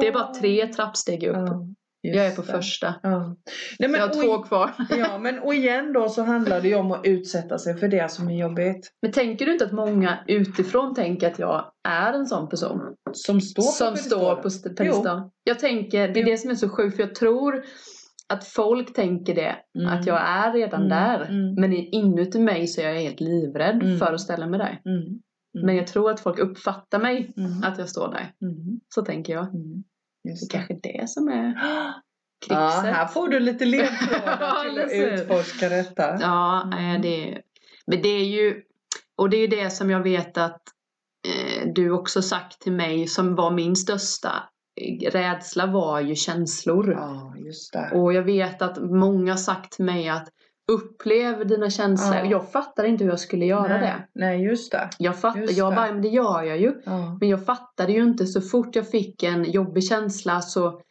Det 0.01 0.07
är 0.07 0.11
bara 0.13 0.33
tre 0.33 0.67
trappsteg 0.67 1.23
upp. 1.23 1.35
Ja, 1.35 1.65
just 2.03 2.15
Jag 2.17 2.25
är 2.25 2.35
på 2.35 2.41
det. 2.41 2.47
första. 2.51 2.93
Ja. 3.03 3.35
Nej, 3.79 3.89
men, 3.89 3.99
Jag 4.01 4.07
har 4.07 4.13
två 4.23 4.43
kvar. 4.43 4.71
ja, 4.97 5.17
men 5.17 5.39
och 5.39 5.53
igen 5.53 5.93
då 5.93 6.09
så 6.09 6.23
handlar 6.23 6.61
det 6.61 6.67
ju 6.67 6.75
om 6.75 6.91
att 6.91 7.01
utsätta 7.05 7.57
sig 7.57 7.77
för 7.77 7.87
det 7.87 8.11
som 8.11 8.27
är 8.29 8.37
jobbigt. 8.39 8.91
Men 9.01 9.11
tänker 9.11 9.45
du 9.45 9.51
inte 9.53 9.65
att 9.65 9.71
många 9.71 10.17
utifrån 10.27 10.95
tänker 10.95 11.27
att 11.31 11.39
jag 11.39 11.71
är 11.87 12.13
en 12.13 12.25
sån 12.25 12.49
person? 12.49 12.81
Som 13.13 13.41
står 13.41 13.63
på 13.63 13.67
som 13.71 13.97
står 13.97 14.35
på 14.35 14.47
st- 14.47 14.69
pedestal. 14.69 15.21
Jag 15.43 15.59
tänker, 15.59 16.07
det 16.07 16.19
är 16.19 16.23
Jo. 16.23 16.29
det 16.31 16.37
som 16.37 16.49
är 16.49 16.55
så 16.55 16.69
sjukt 16.69 16.95
för 16.95 17.03
jag 17.03 17.15
tror 17.15 17.63
att 18.33 18.47
folk 18.47 18.93
tänker 18.93 19.35
det. 19.35 19.55
Mm. 19.79 19.87
Att 19.93 20.05
jag 20.05 20.21
är 20.21 20.53
redan 20.53 20.81
Mm, 20.85 20.89
där. 20.89 21.21
mm. 21.21 21.55
Men 21.55 21.73
inuti 21.73 22.39
mig 22.39 22.67
så 22.67 22.81
är 22.81 22.85
jag 22.89 23.01
helt 23.01 23.19
livrädd 23.19 23.83
Mm. 23.83 23.99
för 23.99 24.13
att 24.13 24.21
ställa 24.21 24.47
mig 24.47 24.59
där. 24.59 24.81
Mm. 24.85 24.97
Mm. 25.03 25.19
Men 25.65 25.75
jag 25.75 25.87
tror 25.87 26.11
att 26.11 26.19
folk 26.19 26.39
uppfattar 26.39 26.99
mig 26.99 27.33
att 27.63 27.77
jag 27.77 27.89
står 27.89 28.11
där. 28.11 28.31
Så 28.95 29.01
tänker 29.01 29.33
jag. 29.33 29.43
Mm. 29.55 29.83
Det 30.23 30.29
är 30.29 30.31
Just 30.31 30.51
kanske 30.51 30.73
det 30.83 31.09
som 31.09 31.27
är 31.27 31.53
Ja, 32.49 32.71
krixet. 32.71 32.95
här 32.95 33.07
får 33.07 33.27
du 33.27 33.39
lite 33.39 33.65
ledtrådar 33.65 34.37
Ja, 34.41 34.63
till 34.69 34.81
att 34.81 35.19
utforska 35.19 35.69
detta. 35.69 36.17
Ja, 36.21 36.69
eh, 36.79 37.01
det, 37.01 37.41
men 37.87 38.01
det 38.01 38.09
är 38.09 38.25
ju, 38.25 38.61
och 39.15 39.29
det 39.29 39.37
är 39.37 39.41
ju 39.41 39.47
det 39.47 39.69
som 39.69 39.89
jag 39.89 40.03
vet 40.03 40.37
att 40.37 40.61
eh, 41.27 41.67
du 41.75 41.91
också 41.91 42.21
sagt 42.21 42.61
till 42.61 42.71
mig 42.71 43.07
som 43.07 43.35
var 43.35 43.51
min 43.51 43.75
största 43.75 44.29
rädsla 45.11 45.65
var 45.67 45.99
ju 45.99 46.15
känslor. 46.15 46.91
Ja, 46.91 47.33
just 47.37 47.73
det. 47.73 47.91
Och 47.93 48.13
jag 48.13 48.23
vet 48.23 48.61
att 48.61 48.77
många 48.81 49.37
sagt 49.37 49.71
till 49.71 49.85
mig 49.85 50.09
att 50.09 50.29
Upplev 50.71 51.47
dina 51.47 51.69
känslor. 51.69 52.15
Ja. 52.15 52.25
Jag 52.25 52.51
fattar 52.51 52.83
inte 52.83 53.03
hur 53.03 53.11
jag 53.11 53.19
skulle 53.19 53.45
göra 53.45 53.67
nej, 53.67 53.79
det. 53.81 54.07
Nej, 54.19 54.41
just 54.43 54.71
det. 54.71 54.89
Jag 54.97 55.19
fattar, 55.19 55.39
Just 55.41 55.57
jag 55.57 55.75
bara, 55.75 55.93
men 55.93 56.01
det 56.01 56.07
gör 56.07 56.43
jag 56.43 56.59
ju. 56.61 56.81
Ja. 56.85 57.17
Men 57.19 57.29
jag 57.29 57.45
fattade 57.45 57.91
ju 57.93 58.03
inte 58.03 58.25
så 58.25 58.41
fort 58.41 58.75
jag 58.75 58.89
fick 58.91 59.23
en 59.23 59.51
jobbig 59.51 59.83
känsla 59.83 60.41
så 60.41 60.81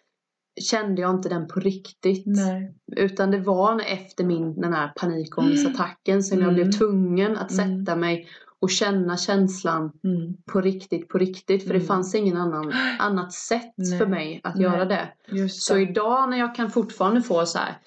kände 0.61 1.03
jag 1.03 1.11
inte 1.11 1.28
den 1.28 1.47
på 1.49 1.61
riktigt. 1.61 2.26
Nej. 2.26 2.74
Utan 2.97 3.30
det 3.30 3.39
var 3.39 3.80
efter 3.80 4.24
min, 4.24 4.61
den 4.61 4.72
här 4.72 4.93
panikångestattacken 4.97 6.22
som 6.22 6.39
jag 6.39 6.49
Mm. 6.49 6.55
blev 6.55 6.70
tvungen 6.72 7.37
att 7.37 7.53
Mm. 7.53 7.84
sätta 7.84 7.97
mig 7.97 8.26
och 8.61 8.70
känna 8.70 9.16
känslan 9.16 9.92
Mm. 10.04 10.34
på 10.52 10.61
riktigt, 10.61 11.09
på 11.09 11.18
riktigt. 11.18 11.62
För 11.62 11.68
det 11.70 11.74
Mm. 11.78 11.86
fanns 11.86 12.14
ingen 12.14 12.36
annan, 12.36 12.72
annat 12.98 13.32
sätt 13.32 13.74
Nej. 13.76 13.98
för 13.98 14.07
mig 14.07 14.40
att 14.44 14.54
Nej. 14.54 14.64
göra 14.64 14.84
det. 14.84 15.09
Just 15.28 15.62
Så 15.62 15.74
det. 15.74 15.80
idag 15.82 16.30
när 16.30 16.38
jag 16.38 16.54
kan 16.54 16.70
fortfarande 16.70 17.22
få 17.22 17.46
så 17.46 17.59
här 17.59 17.78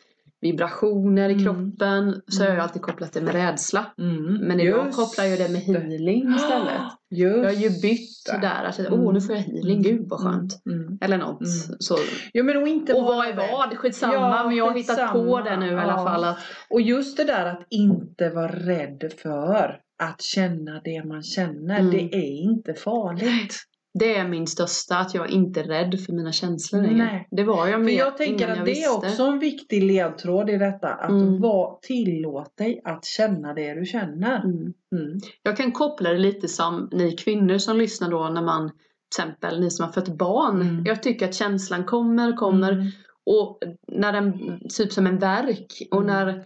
vibrationer 0.41 1.29
i 1.29 1.33
Mm. 1.33 1.43
kroppen 1.45 2.21
så 2.27 2.39
har 2.41 2.45
jag 2.45 2.53
Mm. 2.53 2.63
alltid 2.63 2.81
kopplat 2.81 3.13
det 3.13 3.21
med 3.21 3.33
rädsla. 3.33 3.85
Mm. 3.97 4.33
Men 4.47 4.59
idag 4.59 4.85
Just 4.85 4.97
kopplar 4.97 5.25
jag 5.25 5.39
det 5.39 5.49
med 5.49 5.61
healing 5.61 6.35
istället. 6.35 6.81
Just 7.11 7.37
Jag 7.37 7.43
har 7.43 7.51
ju 7.51 7.69
bytt 7.69 8.25
det. 8.25 8.39
där. 8.41 8.63
Att, 8.63 8.79
Mm. 8.79 8.93
åh 8.93 9.13
nu 9.13 9.21
får 9.21 9.35
jag 9.35 9.41
healing, 9.43 9.81
gud 9.81 10.05
vad 10.09 10.19
skönt. 10.19 10.61
Mm. 10.65 10.79
Mm. 10.81 10.97
Eller 11.01 11.17
något. 11.17 11.41
Mm. 11.41 11.77
Så. 11.79 11.97
Jo, 12.33 12.43
men 12.45 12.57
och 12.57 12.67
inte 12.67 12.93
Och 12.93 13.03
vad 13.03 13.27
är 13.27 13.35
vad? 13.35 13.77
Skitsamma. 13.77 14.13
Ja, 14.13 14.43
men 14.47 14.55
jag 14.55 14.65
har 14.65 14.73
hittat 14.75 15.11
på 15.13 15.41
det 15.41 15.57
nu 15.57 15.67
i 15.67 15.73
alla 15.75 15.91
Ja. 15.97 16.03
fall. 16.05 16.23
Att, 16.23 16.37
Och 16.69 16.81
just 16.81 17.17
det 17.17 17.23
där 17.23 17.45
att 17.45 17.63
inte 17.69 18.29
vara 18.29 18.47
rädd 18.51 19.11
för 19.21 19.79
att 19.99 20.21
känna 20.21 20.81
det 20.83 21.03
man 21.03 21.23
känner. 21.23 21.79
Mm. 21.79 21.91
Det 21.91 22.15
är 22.15 22.41
inte 22.41 22.73
farligt. 22.73 23.55
det 23.99 24.15
är 24.15 24.27
min 24.27 24.47
största, 24.47 24.97
att 24.97 25.13
jag 25.13 25.29
inte 25.29 25.59
är 25.59 25.63
rädd 25.63 25.99
för 26.05 26.13
mina 26.13 26.31
känslor 26.31 26.81
längre. 26.81 26.97
Nej. 26.97 27.27
Det 27.31 27.43
var 27.43 27.67
jag 27.67 27.79
För 27.79 27.85
mer 27.85 27.97
jag 27.97 28.17
tänker 28.17 28.47
att 28.47 28.57
jag 28.57 28.65
det 28.65 28.71
visste. 28.71 28.89
är 28.89 28.95
också 28.95 29.23
en 29.23 29.39
viktig 29.39 29.83
ledtråd 29.83 30.49
i 30.49 30.57
detta. 30.57 30.87
Att 30.87 31.09
Mm. 31.09 31.41
var, 31.41 31.79
tillåt 31.81 32.57
dig 32.57 32.81
att 32.83 33.05
känna 33.05 33.53
det 33.53 33.73
du 33.73 33.85
känner. 33.85 34.43
Mm. 34.43 34.55
Mm. 34.95 35.19
Jag 35.43 35.57
kan 35.57 35.71
koppla 35.71 36.09
det 36.09 36.17
lite 36.17 36.47
som 36.47 36.89
ni 36.91 37.11
kvinnor 37.11 37.57
som 37.57 37.77
lyssnar 37.77 38.09
då 38.11 38.29
när 38.29 38.41
man 38.41 38.69
till 38.69 39.21
exempel 39.23 39.59
ni 39.59 39.69
som 39.71 39.85
har 39.85 39.91
fött 39.91 40.17
barn. 40.17 40.61
Mm. 40.61 40.83
Jag 40.85 41.03
tycker 41.03 41.25
att 41.27 41.35
känslan 41.35 41.83
kommer, 41.83 42.33
kommer 42.37 42.71
Mm. 42.71 42.87
och 43.25 43.59
när 43.87 44.11
den, 44.13 44.59
typ 44.77 44.91
som 44.93 45.07
en 45.07 45.19
verk 45.19 45.87
och 45.91 46.01
Mm. 46.01 46.07
när 46.13 46.45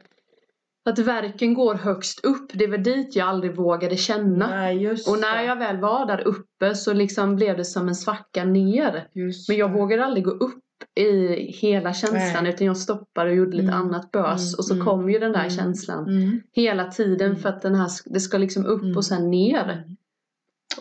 att 0.85 0.99
verken 0.99 1.53
går 1.53 1.75
högst 1.75 2.25
upp, 2.25 2.51
det 2.53 2.67
var 2.67 2.77
dit 2.77 3.15
jag 3.15 3.27
aldrig 3.27 3.55
vågade 3.55 3.97
känna. 3.97 4.47
Nej, 4.49 4.89
Och 4.89 5.19
när 5.19 5.37
det. 5.37 5.43
jag 5.45 5.55
väl 5.55 5.77
var 5.77 6.05
där 6.05 6.27
uppe 6.27 6.75
så 6.75 6.93
liksom 6.93 7.35
blev 7.35 7.57
det 7.57 7.65
som 7.65 7.87
en 7.87 7.95
svacka 7.95 8.43
ner. 8.45 9.07
Just 9.13 9.49
Men 9.49 9.57
jag 9.57 9.69
det. 9.69 9.73
vågade 9.73 10.05
aldrig 10.05 10.25
gå 10.25 10.31
upp 10.31 10.59
i 10.95 11.27
hela 11.51 11.93
känslan 11.93 12.43
Nej. 12.43 12.53
utan 12.53 12.67
jag 12.67 12.77
stoppade 12.77 13.29
och 13.29 13.35
gjorde 13.35 13.57
lite 13.57 13.71
Mm. 13.73 13.81
annat 13.81 14.11
bös 14.11 14.53
Mm. 14.53 14.57
och 14.57 14.65
så 14.65 14.73
Mm. 14.73 14.85
kom 14.85 15.09
ju 15.09 15.19
den 15.19 15.31
där 15.31 15.39
Mm. 15.39 15.51
känslan 15.51 16.07
Mm. 16.07 16.41
hela 16.51 16.91
tiden 16.91 17.27
Mm. 17.29 17.39
för 17.41 17.49
att 17.49 17.61
den 17.61 17.75
här, 17.75 17.89
det 18.05 18.19
ska 18.19 18.37
liksom 18.37 18.65
upp 18.65 18.95
och 18.97 19.05
sen 19.05 19.31
ner. 19.31 19.83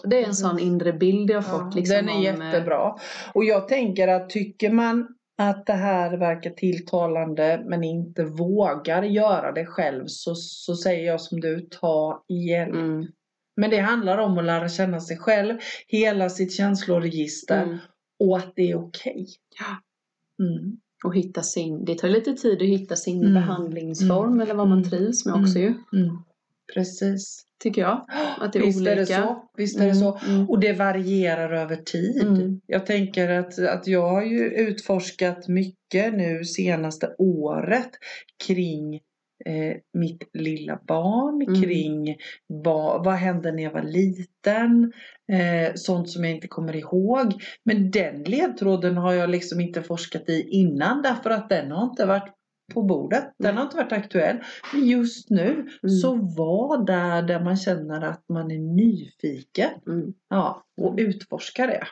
Det 0.04 0.22
är 0.22 0.26
en 0.26 0.34
sån 0.34 0.58
inre 0.58 0.92
bild 0.92 1.30
jag 1.30 1.42
har 1.42 1.58
Ja, 1.58 1.64
fått. 1.64 1.74
Liksom, 1.74 1.96
den 1.96 2.08
är 2.08 2.32
om, 2.34 2.40
eh, 2.42 2.46
jättebra. 2.46 2.94
Och 3.34 3.44
jag 3.44 3.68
tänker 3.68 4.08
att 4.08 4.30
tycker 4.30 4.70
man 4.72 5.08
att 5.50 5.66
det 5.66 5.72
här 5.72 6.16
verkar 6.16 6.50
tilltalande 6.50 7.62
men 7.66 7.84
inte 7.84 8.24
vågar 8.24 9.02
göra 9.02 9.52
det 9.52 9.66
själv 9.66 10.04
så, 10.06 10.34
så 10.34 10.76
säger 10.76 11.06
jag 11.06 11.20
som 11.20 11.40
du, 11.40 11.60
ta 11.70 12.24
hjälp. 12.28 12.74
Mm, 12.74 13.06
Men 13.56 13.70
det 13.70 13.78
handlar 13.78 14.18
om 14.18 14.38
att 14.38 14.44
lära 14.44 14.68
känna 14.68 15.00
sig 15.00 15.16
själv, 15.18 15.58
hela 15.88 16.28
sitt 16.28 16.52
känsloregister 16.52 17.62
mm. 17.62 17.78
och 18.18 18.36
att 18.38 18.52
det 18.56 18.70
är 18.70 18.76
okej. 18.76 19.26
Ja. 19.58 20.44
Mm. 20.44 20.76
Och 21.04 21.14
hitta 21.14 21.42
sin, 21.42 21.84
det 21.84 21.98
tar 21.98 22.08
lite 22.08 22.32
tid 22.34 22.62
att 22.62 22.68
hitta 22.68 22.96
sin 22.96 23.20
Mm. 23.20 23.34
behandlingsform 23.34 24.28
Mm. 24.32 24.40
eller 24.40 24.54
vad 24.54 24.68
man 24.68 24.78
Mm. 24.78 24.90
trivs 24.90 25.26
med 25.26 25.34
också 25.34 25.58
ju. 25.58 25.74
Precis. 26.74 27.46
Tycker 27.62 27.82
jag. 27.82 28.06
Att 28.40 28.52
det 28.52 28.58
är 28.58 28.62
Visst 28.62 28.78
olika. 28.80 28.92
är 28.92 28.96
det 28.96 29.06
så. 29.06 29.44
Visst 29.56 29.76
är 29.80 29.84
det 29.84 29.90
Mm, 29.90 30.00
så. 30.00 30.18
mm. 30.28 30.50
Och 30.50 30.60
det 30.60 30.72
varierar 30.72 31.52
över 31.52 31.76
tid. 31.76 32.22
Mm. 32.22 32.60
Jag 32.66 32.86
tänker 32.86 33.28
att, 33.28 33.58
att 33.58 33.86
jag 33.86 34.08
har 34.08 34.22
ju 34.22 34.44
utforskat 34.44 35.48
mycket 35.48 36.14
nu 36.14 36.44
senaste 36.44 37.14
året 37.18 37.90
kring 38.46 38.94
eh, 39.44 39.76
mitt 39.98 40.30
lilla 40.34 40.80
barn, 40.88 41.42
Mm. 41.48 41.62
kring 41.62 42.16
vad, 42.46 43.04
vad 43.04 43.14
hände 43.14 43.52
när 43.52 43.62
jag 43.62 43.72
var 43.72 43.82
liten, 43.82 44.92
eh, 45.32 45.72
sånt 45.74 46.10
som 46.10 46.24
jag 46.24 46.34
inte 46.34 46.48
kommer 46.48 46.76
ihåg. 46.76 47.32
Men 47.64 47.90
den 47.90 48.22
ledtråden 48.22 48.96
har 48.96 49.12
jag 49.12 49.30
liksom 49.30 49.60
inte 49.60 49.82
forskat 49.82 50.28
i 50.28 50.48
innan 50.50 51.02
därför 51.02 51.30
att 51.30 51.48
den 51.48 51.70
har 51.70 51.84
inte 51.84 52.06
varit 52.06 52.28
på 52.74 52.82
bordet. 52.82 53.22
Den 53.22 53.32
Nej. 53.38 53.54
har 53.54 53.62
inte 53.62 53.76
varit 53.76 53.92
aktuell. 53.92 54.36
Men 54.72 54.86
just 54.86 55.30
nu 55.30 55.50
Mm. 55.82 55.96
så 56.02 56.14
var 56.14 56.86
där 56.86 57.22
där 57.22 57.40
man 57.40 57.56
känner 57.56 58.04
att 58.04 58.24
man 58.28 58.50
är 58.50 58.58
nyfiken. 58.76 59.70
Mm. 59.86 60.12
Ja, 60.30 60.64
och 60.80 60.92
Mm. 60.98 61.06
utforska 61.10 61.66
det. 61.66 61.84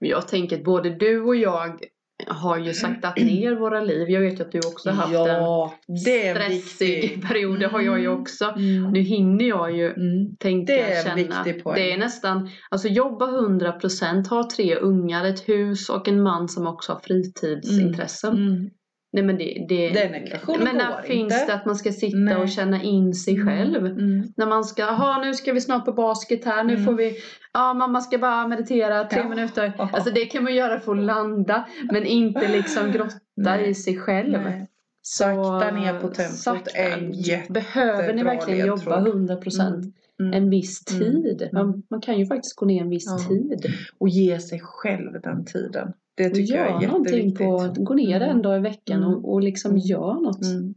Men 0.00 0.10
jag 0.10 0.28
tänker 0.28 0.56
att 0.56 0.64
både 0.64 0.90
du 0.90 1.22
och 1.22 1.36
jag 1.36 1.78
har 2.26 2.58
ju 2.58 2.74
saktat 2.74 3.16
ner 3.16 3.52
våra 3.54 3.80
liv. 3.80 4.10
Jag 4.10 4.20
vet 4.20 4.38
ju 4.40 4.42
att 4.44 4.52
du 4.52 4.58
också 4.58 4.90
har 4.90 4.96
haft 4.96 5.12
ja, 5.12 5.74
det 6.04 6.28
en 6.28 6.36
stressig 6.36 7.02
viktigt. 7.02 7.28
period. 7.28 7.60
Det 7.60 7.66
har 7.66 7.80
jag 7.80 8.00
ju 8.00 8.08
också. 8.08 8.44
Mm. 8.44 8.90
Nu 8.92 9.00
hinner 9.00 9.44
jag 9.48 9.76
ju 9.76 9.86
Mm. 9.92 10.36
tänka, 10.36 10.72
Det 10.72 10.80
är 10.92 11.04
känna. 11.04 11.44
Det 11.74 11.92
är 11.92 11.98
nästan, 11.98 12.50
alltså 12.70 12.88
jobba 12.88 13.26
100%, 13.26 14.28
ha 14.28 14.48
tre 14.56 14.74
ungar, 14.76 15.24
ett 15.24 15.48
hus 15.48 15.88
och 15.88 16.08
en 16.08 16.22
man 16.22 16.48
som 16.48 16.66
också 16.66 16.92
har 16.92 17.00
fritidsintressen. 17.00 18.36
Mm. 18.36 18.70
Nej 19.12 19.24
men 19.24 19.38
det, 19.38 19.66
det 19.68 19.88
Den 19.90 20.14
ekvationen 20.14 20.76
Men 20.76 21.02
finns 21.02 21.32
inte. 21.32 21.46
det 21.46 21.54
att 21.54 21.66
man 21.66 21.76
ska 21.76 21.92
sitta 21.92 22.16
Nej. 22.16 22.36
och 22.36 22.48
känna 22.48 22.82
in 22.82 23.14
sig 23.14 23.44
själv? 23.44 23.86
Mm. 23.86 24.26
När 24.36 24.46
man 24.46 24.64
ska, 24.64 24.84
ha 24.84 25.20
nu 25.24 25.34
ska 25.34 25.52
vi 25.52 25.60
snart 25.60 25.84
på 25.84 25.92
basket 25.92 26.44
här, 26.44 26.64
nu 26.64 26.72
Mm. 26.72 26.84
får 26.84 26.92
vi, 26.94 27.16
ja 27.52 27.74
mamma 27.74 28.00
ska 28.00 28.18
bara 28.18 28.48
meditera 28.48 29.04
tre 29.04 29.20
Ja. 29.20 29.28
minuter. 29.28 29.72
Alltså 29.92 30.10
det 30.10 30.24
kan 30.26 30.44
man 30.44 30.54
göra 30.54 30.80
för 30.80 30.92
att 30.92 31.04
landa, 31.04 31.68
men 31.92 32.06
inte 32.06 32.48
liksom 32.48 32.92
grotta 32.92 33.16
Nej. 33.36 33.68
i 33.70 33.74
sig 33.74 33.96
själv. 33.98 34.42
Nej. 34.42 34.66
Sakta 35.02 35.70
ner 35.70 36.00
på 36.00 36.08
tempot 36.08 36.68
är 36.74 37.52
Behöver 37.52 38.14
ni 38.14 38.22
verkligen 38.22 38.66
jobba 38.66 39.00
ledtråd. 39.00 39.28
100% 39.28 39.94
Mm. 40.20 40.32
en 40.32 40.50
viss 40.50 40.84
Mm. 40.92 41.02
tid? 41.22 41.48
Man, 41.52 41.82
man 41.90 42.00
kan 42.00 42.18
ju 42.18 42.26
faktiskt 42.26 42.56
gå 42.56 42.66
ner 42.66 42.80
en 42.82 42.90
viss 42.90 43.06
Ja. 43.06 43.28
tid. 43.28 43.72
Och 43.98 44.08
ge 44.08 44.38
sig 44.40 44.60
själv 44.62 45.20
den 45.22 45.44
tiden. 45.44 45.92
Det 46.18 46.30
tycker 46.30 46.54
jag 46.56 46.82
är 46.82 46.86
någonting 46.88 47.14
jätteviktigt. 47.14 47.38
på, 47.76 47.82
gå 47.82 47.94
ner 47.94 48.16
Mm. 48.20 48.30
en 48.36 48.42
dag 48.42 48.56
i 48.58 48.60
veckan 48.60 49.02
Mm. 49.02 49.14
och, 49.14 49.32
och 49.32 49.42
liksom 49.42 49.70
Mm. 49.70 49.80
gör 49.84 50.22
något. 50.22 50.44
Mm. 50.44 50.74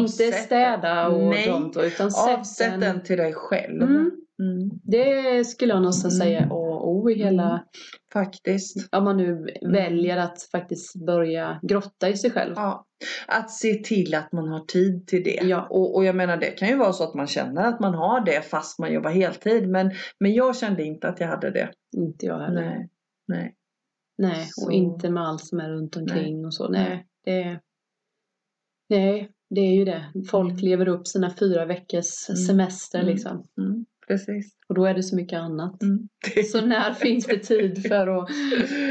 Inte 0.00 0.32
städa 0.32 1.08
och 1.08 1.22
Nej. 1.30 1.44
sånt 1.44 1.76
utan 1.76 2.10
sätt 2.10 2.38
Avsätt 2.38 2.72
en- 2.72 2.80
den 2.80 3.02
till 3.02 3.16
dig 3.16 3.32
själv. 3.34 3.82
Mm. 3.82 4.10
Mm. 4.42 4.70
Det 4.82 5.44
skulle 5.46 5.72
jag 5.72 5.82
nästan 5.82 6.10
säga 6.10 6.40
A 6.50 6.54
och 6.54 6.88
O 6.96 7.10
i 7.10 7.14
hela. 7.14 7.64
Faktiskt. 8.12 8.88
om 8.96 9.04
man 9.04 9.16
nu 9.16 9.46
väljer 9.62 10.16
att 10.16 10.42
faktiskt 10.52 11.06
börja 11.06 11.60
grotta 11.62 12.08
i 12.08 12.16
sig 12.16 12.30
själv. 12.30 12.52
Ja. 12.56 12.86
Att 13.26 13.50
se 13.50 13.74
till 13.74 14.14
att 14.14 14.32
man 14.32 14.48
har 14.48 14.60
tid 14.60 15.06
till 15.06 15.22
det. 15.24 15.40
Ja. 15.42 15.66
Och, 15.70 15.96
och 15.96 16.04
jag 16.04 16.16
menar 16.16 16.36
det 16.36 16.46
kan 16.50 16.68
ju 16.68 16.76
vara 16.76 16.92
så 16.92 17.04
att 17.04 17.14
man 17.14 17.26
känner 17.26 17.62
att 17.68 17.80
man 17.80 17.94
har 17.94 18.20
det 18.24 18.42
fast 18.42 18.78
man 18.78 18.92
jobbar 18.92 19.10
heltid. 19.10 19.68
Men, 19.68 19.90
men 20.20 20.34
jag 20.34 20.56
kände 20.56 20.84
inte 20.84 21.08
att 21.08 21.20
jag 21.20 21.28
hade 21.28 21.50
det. 21.50 21.70
Inte 21.96 22.26
jag 22.26 22.38
heller. 22.38 22.60
Nej, 22.62 22.88
Nej. 23.28 23.54
Nej. 24.18 24.40
och 24.42 24.62
Så- 24.62 24.70
inte 24.70 25.10
med 25.10 25.22
allt 25.28 25.44
som 25.44 25.60
är 25.60 25.68
runt 25.70 25.96
omkring 25.96 26.46
och 26.46 26.54
så. 26.54 26.68
Nej, 26.68 27.06
det 27.24 27.60
Nej, 28.88 29.30
det 29.50 29.60
är 29.60 29.74
ju 29.74 29.84
det. 29.84 30.04
Folk 30.30 30.50
Mm. 30.52 30.64
lever 30.64 30.88
upp 30.88 31.06
sina 31.06 31.34
fyra 31.34 31.64
veckors 31.64 32.28
Mm. 32.28 32.36
semester 32.36 32.98
Mm. 32.98 33.12
liksom. 33.12 33.44
Mm. 33.60 33.84
Precis. 34.08 34.56
Och 34.68 34.74
då 34.74 34.84
är 34.84 34.94
det 34.94 35.02
så 35.02 35.16
mycket 35.16 35.38
annat. 35.38 35.82
Mm. 35.82 36.08
Så 36.52 36.66
när 36.66 36.92
finns 36.94 37.26
det 37.26 37.38
tid 37.38 37.86
för 37.88 38.06
att 38.06 38.30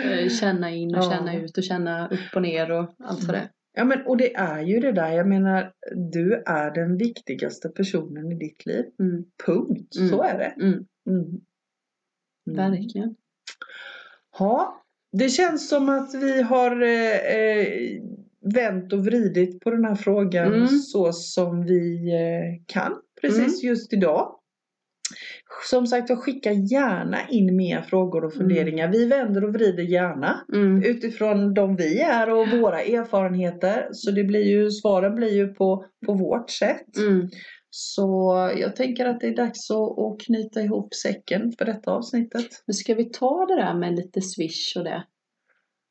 eh, 0.06 0.30
känna 0.30 0.72
in 0.72 0.96
och 0.96 1.04
Ja. 1.04 1.12
känna 1.12 1.36
ut 1.36 1.58
och 1.58 1.64
känna 1.64 2.08
upp 2.08 2.36
och 2.36 2.42
ner 2.42 2.72
och 2.72 2.96
allt 3.00 3.24
vad 3.24 3.36
det. 3.36 3.50
Ja 3.78 3.84
men 3.86 4.06
och 4.08 4.18
det 4.18 4.36
är 4.36 4.62
ju 4.62 4.80
det 4.80 4.92
där. 4.92 5.12
Jag 5.12 5.28
menar 5.28 5.74
du 6.12 6.34
är 6.46 6.72
den 6.76 6.98
viktigaste 6.98 7.70
personen 7.70 8.32
i 8.32 8.36
ditt 8.36 8.66
liv. 8.66 8.86
Mm. 9.00 9.24
Punkt. 9.46 9.96
Mm. 9.98 10.10
Så 10.10 10.22
är 10.24 10.38
det. 10.38 10.54
Mm. 10.66 10.86
Mm. 11.10 11.26
Mm. 12.50 12.72
Verkligen. 12.72 13.16
Ja, 14.40 14.85
det 15.18 15.30
känns 15.30 15.70
som 15.70 15.90
att 15.90 16.14
vi 16.16 16.42
har 16.42 16.82
eh, 16.84 17.38
eh, 17.38 17.68
vänt 18.54 18.94
och 18.94 19.06
vridit 19.06 19.60
på 19.60 19.70
den 19.72 19.86
här 19.86 19.96
frågan 19.96 20.54
Mm. 20.54 20.68
så 20.68 21.14
som 21.14 21.66
vi 21.66 22.12
eh, 22.14 22.64
kan 22.66 22.94
precis 23.22 23.64
just 23.64 23.94
idag. 23.94 24.32
Som 25.70 25.88
sagt, 25.88 26.10
jag 26.10 26.20
skickar 26.24 26.52
gärna 26.52 27.18
in 27.30 27.56
mer 27.56 27.82
frågor 27.82 28.26
och 28.26 28.34
funderingar. 28.34 28.88
Vi 28.92 29.06
vänder 29.06 29.44
och 29.44 29.54
vrider 29.54 29.84
gärna 29.84 30.46
Mm. 30.54 30.84
utifrån 30.84 31.54
de 31.54 31.76
vi 31.76 32.00
är 32.00 32.30
och 32.30 32.48
våra 32.48 32.82
erfarenheter. 32.82 33.90
Så 33.92 34.12
det 34.12 34.24
blir 34.24 34.44
ju, 34.44 34.72
svaren 34.72 35.16
blir 35.16 35.34
ju 35.34 35.48
på, 35.48 35.86
på 36.06 36.14
vårt 36.14 36.50
sätt. 36.50 36.98
Så 37.78 38.34
jag 38.58 38.76
tänker 38.76 39.06
att 39.06 39.20
det 39.20 39.28
är 39.28 39.36
dags 39.36 39.72
att, 39.72 40.00
att 40.00 40.20
knyta 40.20 40.62
ihop 40.62 40.94
säcken 40.94 41.52
för 41.52 41.66
detta 41.66 41.92
avsnittet. 41.92 42.48
Men 42.66 42.74
ska 42.74 42.96
vi 42.96 43.10
ta 43.10 43.46
det 43.46 43.56
där 43.56 43.74
med 43.74 43.96
lite 43.96 44.22
swish 44.22 44.78
och 44.78 44.84
det? 44.84 45.04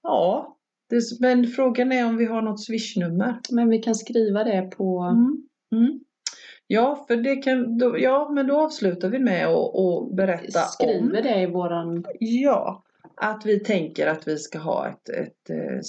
Ja, 0.02 0.56
det, 0.90 1.20
men 1.20 1.46
frågan 1.46 1.92
är 1.92 2.06
om 2.06 2.16
vi 2.16 2.24
har 2.24 2.42
något 2.42 2.64
swishnummer. 2.64 3.40
Men 3.50 3.68
vi 3.68 3.78
kan 3.78 3.94
skriva 3.94 4.44
det 4.44 4.62
på... 4.62 4.98
Mm. 4.98 5.48
Mm. 5.72 6.00
Ja, 6.66 7.04
för 7.08 7.16
det 7.16 7.36
kan, 7.36 7.78
då, 7.78 7.98
ja, 7.98 8.30
men 8.34 8.46
då 8.46 8.60
avslutar 8.60 9.08
vi 9.08 9.18
med 9.18 9.46
att 9.46 10.16
berätta 10.16 10.60
om 10.60 10.66
Skriver 10.70 11.22
det 11.22 11.40
i 11.40 11.46
våran... 11.46 12.04
Ja, 12.18 12.84
att 13.14 13.46
vi 13.46 13.60
tänker 13.60 14.06
att 14.06 14.28
vi 14.28 14.38
ska 14.38 14.58
ha 14.58 14.88
ett, 14.88 15.08
ett 15.08 15.50
eh, 15.50 15.80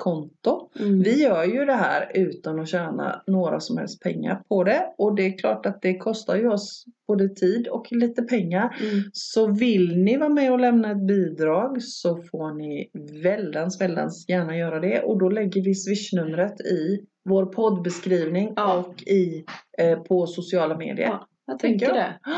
Swish-konto. 0.00 0.70
Mm. 0.78 1.02
Vi 1.02 1.22
gör 1.22 1.44
ju 1.44 1.64
det 1.64 1.72
här 1.72 2.10
utan 2.14 2.60
att 2.60 2.68
tjäna 2.68 3.22
några 3.26 3.60
som 3.60 3.78
helst 3.78 4.02
pengar 4.02 4.42
på 4.48 4.64
det. 4.64 4.94
Och 4.98 5.14
det 5.14 5.22
är 5.26 5.38
klart 5.38 5.66
att 5.66 5.82
det 5.82 5.98
kostar 5.98 6.36
ju 6.36 6.48
oss 6.48 6.84
både 7.08 7.28
tid 7.28 7.68
och 7.68 7.86
lite 7.92 8.22
pengar. 8.22 8.76
Mm. 8.80 9.02
Så 9.12 9.46
vill 9.52 9.96
ni 9.98 10.16
vara 10.16 10.28
med 10.28 10.52
och 10.52 10.60
lämna 10.60 10.90
ett 10.90 11.06
bidrag 11.06 11.82
så 11.82 12.16
får 12.22 12.54
ni 12.54 12.90
väldans, 13.22 13.80
väldans 13.80 14.28
gärna 14.28 14.56
göra 14.56 14.80
det. 14.80 15.02
Och 15.02 15.18
då 15.18 15.28
lägger 15.28 15.62
vi 15.64 15.74
Swish-numret 15.74 16.60
i 16.60 17.00
vår 17.24 17.46
poddbeskrivning 17.46 18.52
Ja. 18.56 18.78
och 18.78 19.02
i, 19.02 19.44
eh, 19.78 19.98
på 19.98 20.26
sociala 20.26 20.76
medier. 20.78 21.06
Ja, 21.06 21.28
jag 21.46 21.58
Tänker 21.58 21.86
tänker 21.86 22.00
jag. 22.00 22.06
det. 22.06 22.18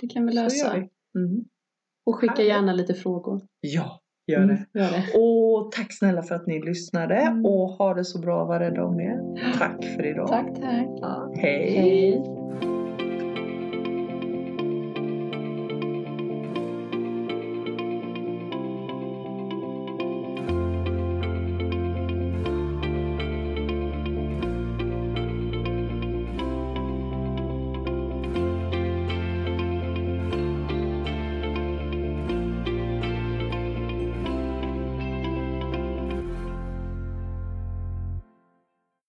Det 0.00 0.06
kan 0.06 0.26
vi 0.26 0.32
lösa. 0.32 0.74
Mm. 0.76 1.44
Och 2.06 2.14
skicka 2.16 2.42
gärna 2.42 2.72
lite 2.72 2.94
frågor. 2.94 3.40
Ja, 3.60 4.00
gör 4.26 4.40
det. 4.40 4.44
Mm, 4.44 4.58
gör 4.74 4.90
det. 4.90 5.18
Och 5.18 5.72
tack 5.72 5.92
snälla 5.92 6.22
för 6.22 6.34
att 6.34 6.46
ni 6.46 6.62
lyssnade 6.62 7.14
Mm. 7.16 7.46
och 7.46 7.68
ha 7.68 7.94
det 7.94 8.04
så 8.04 8.18
bra, 8.20 8.44
var 8.44 8.58
rädda 8.60 8.84
om 8.84 9.00
er. 9.00 9.20
Tack 9.58 9.84
för 9.84 10.06
idag. 10.06 10.28
Tack, 10.28 10.46
tack. 10.54 10.86
Ja, 11.00 11.32
hej. 11.36 11.70
Hej. 11.76 12.22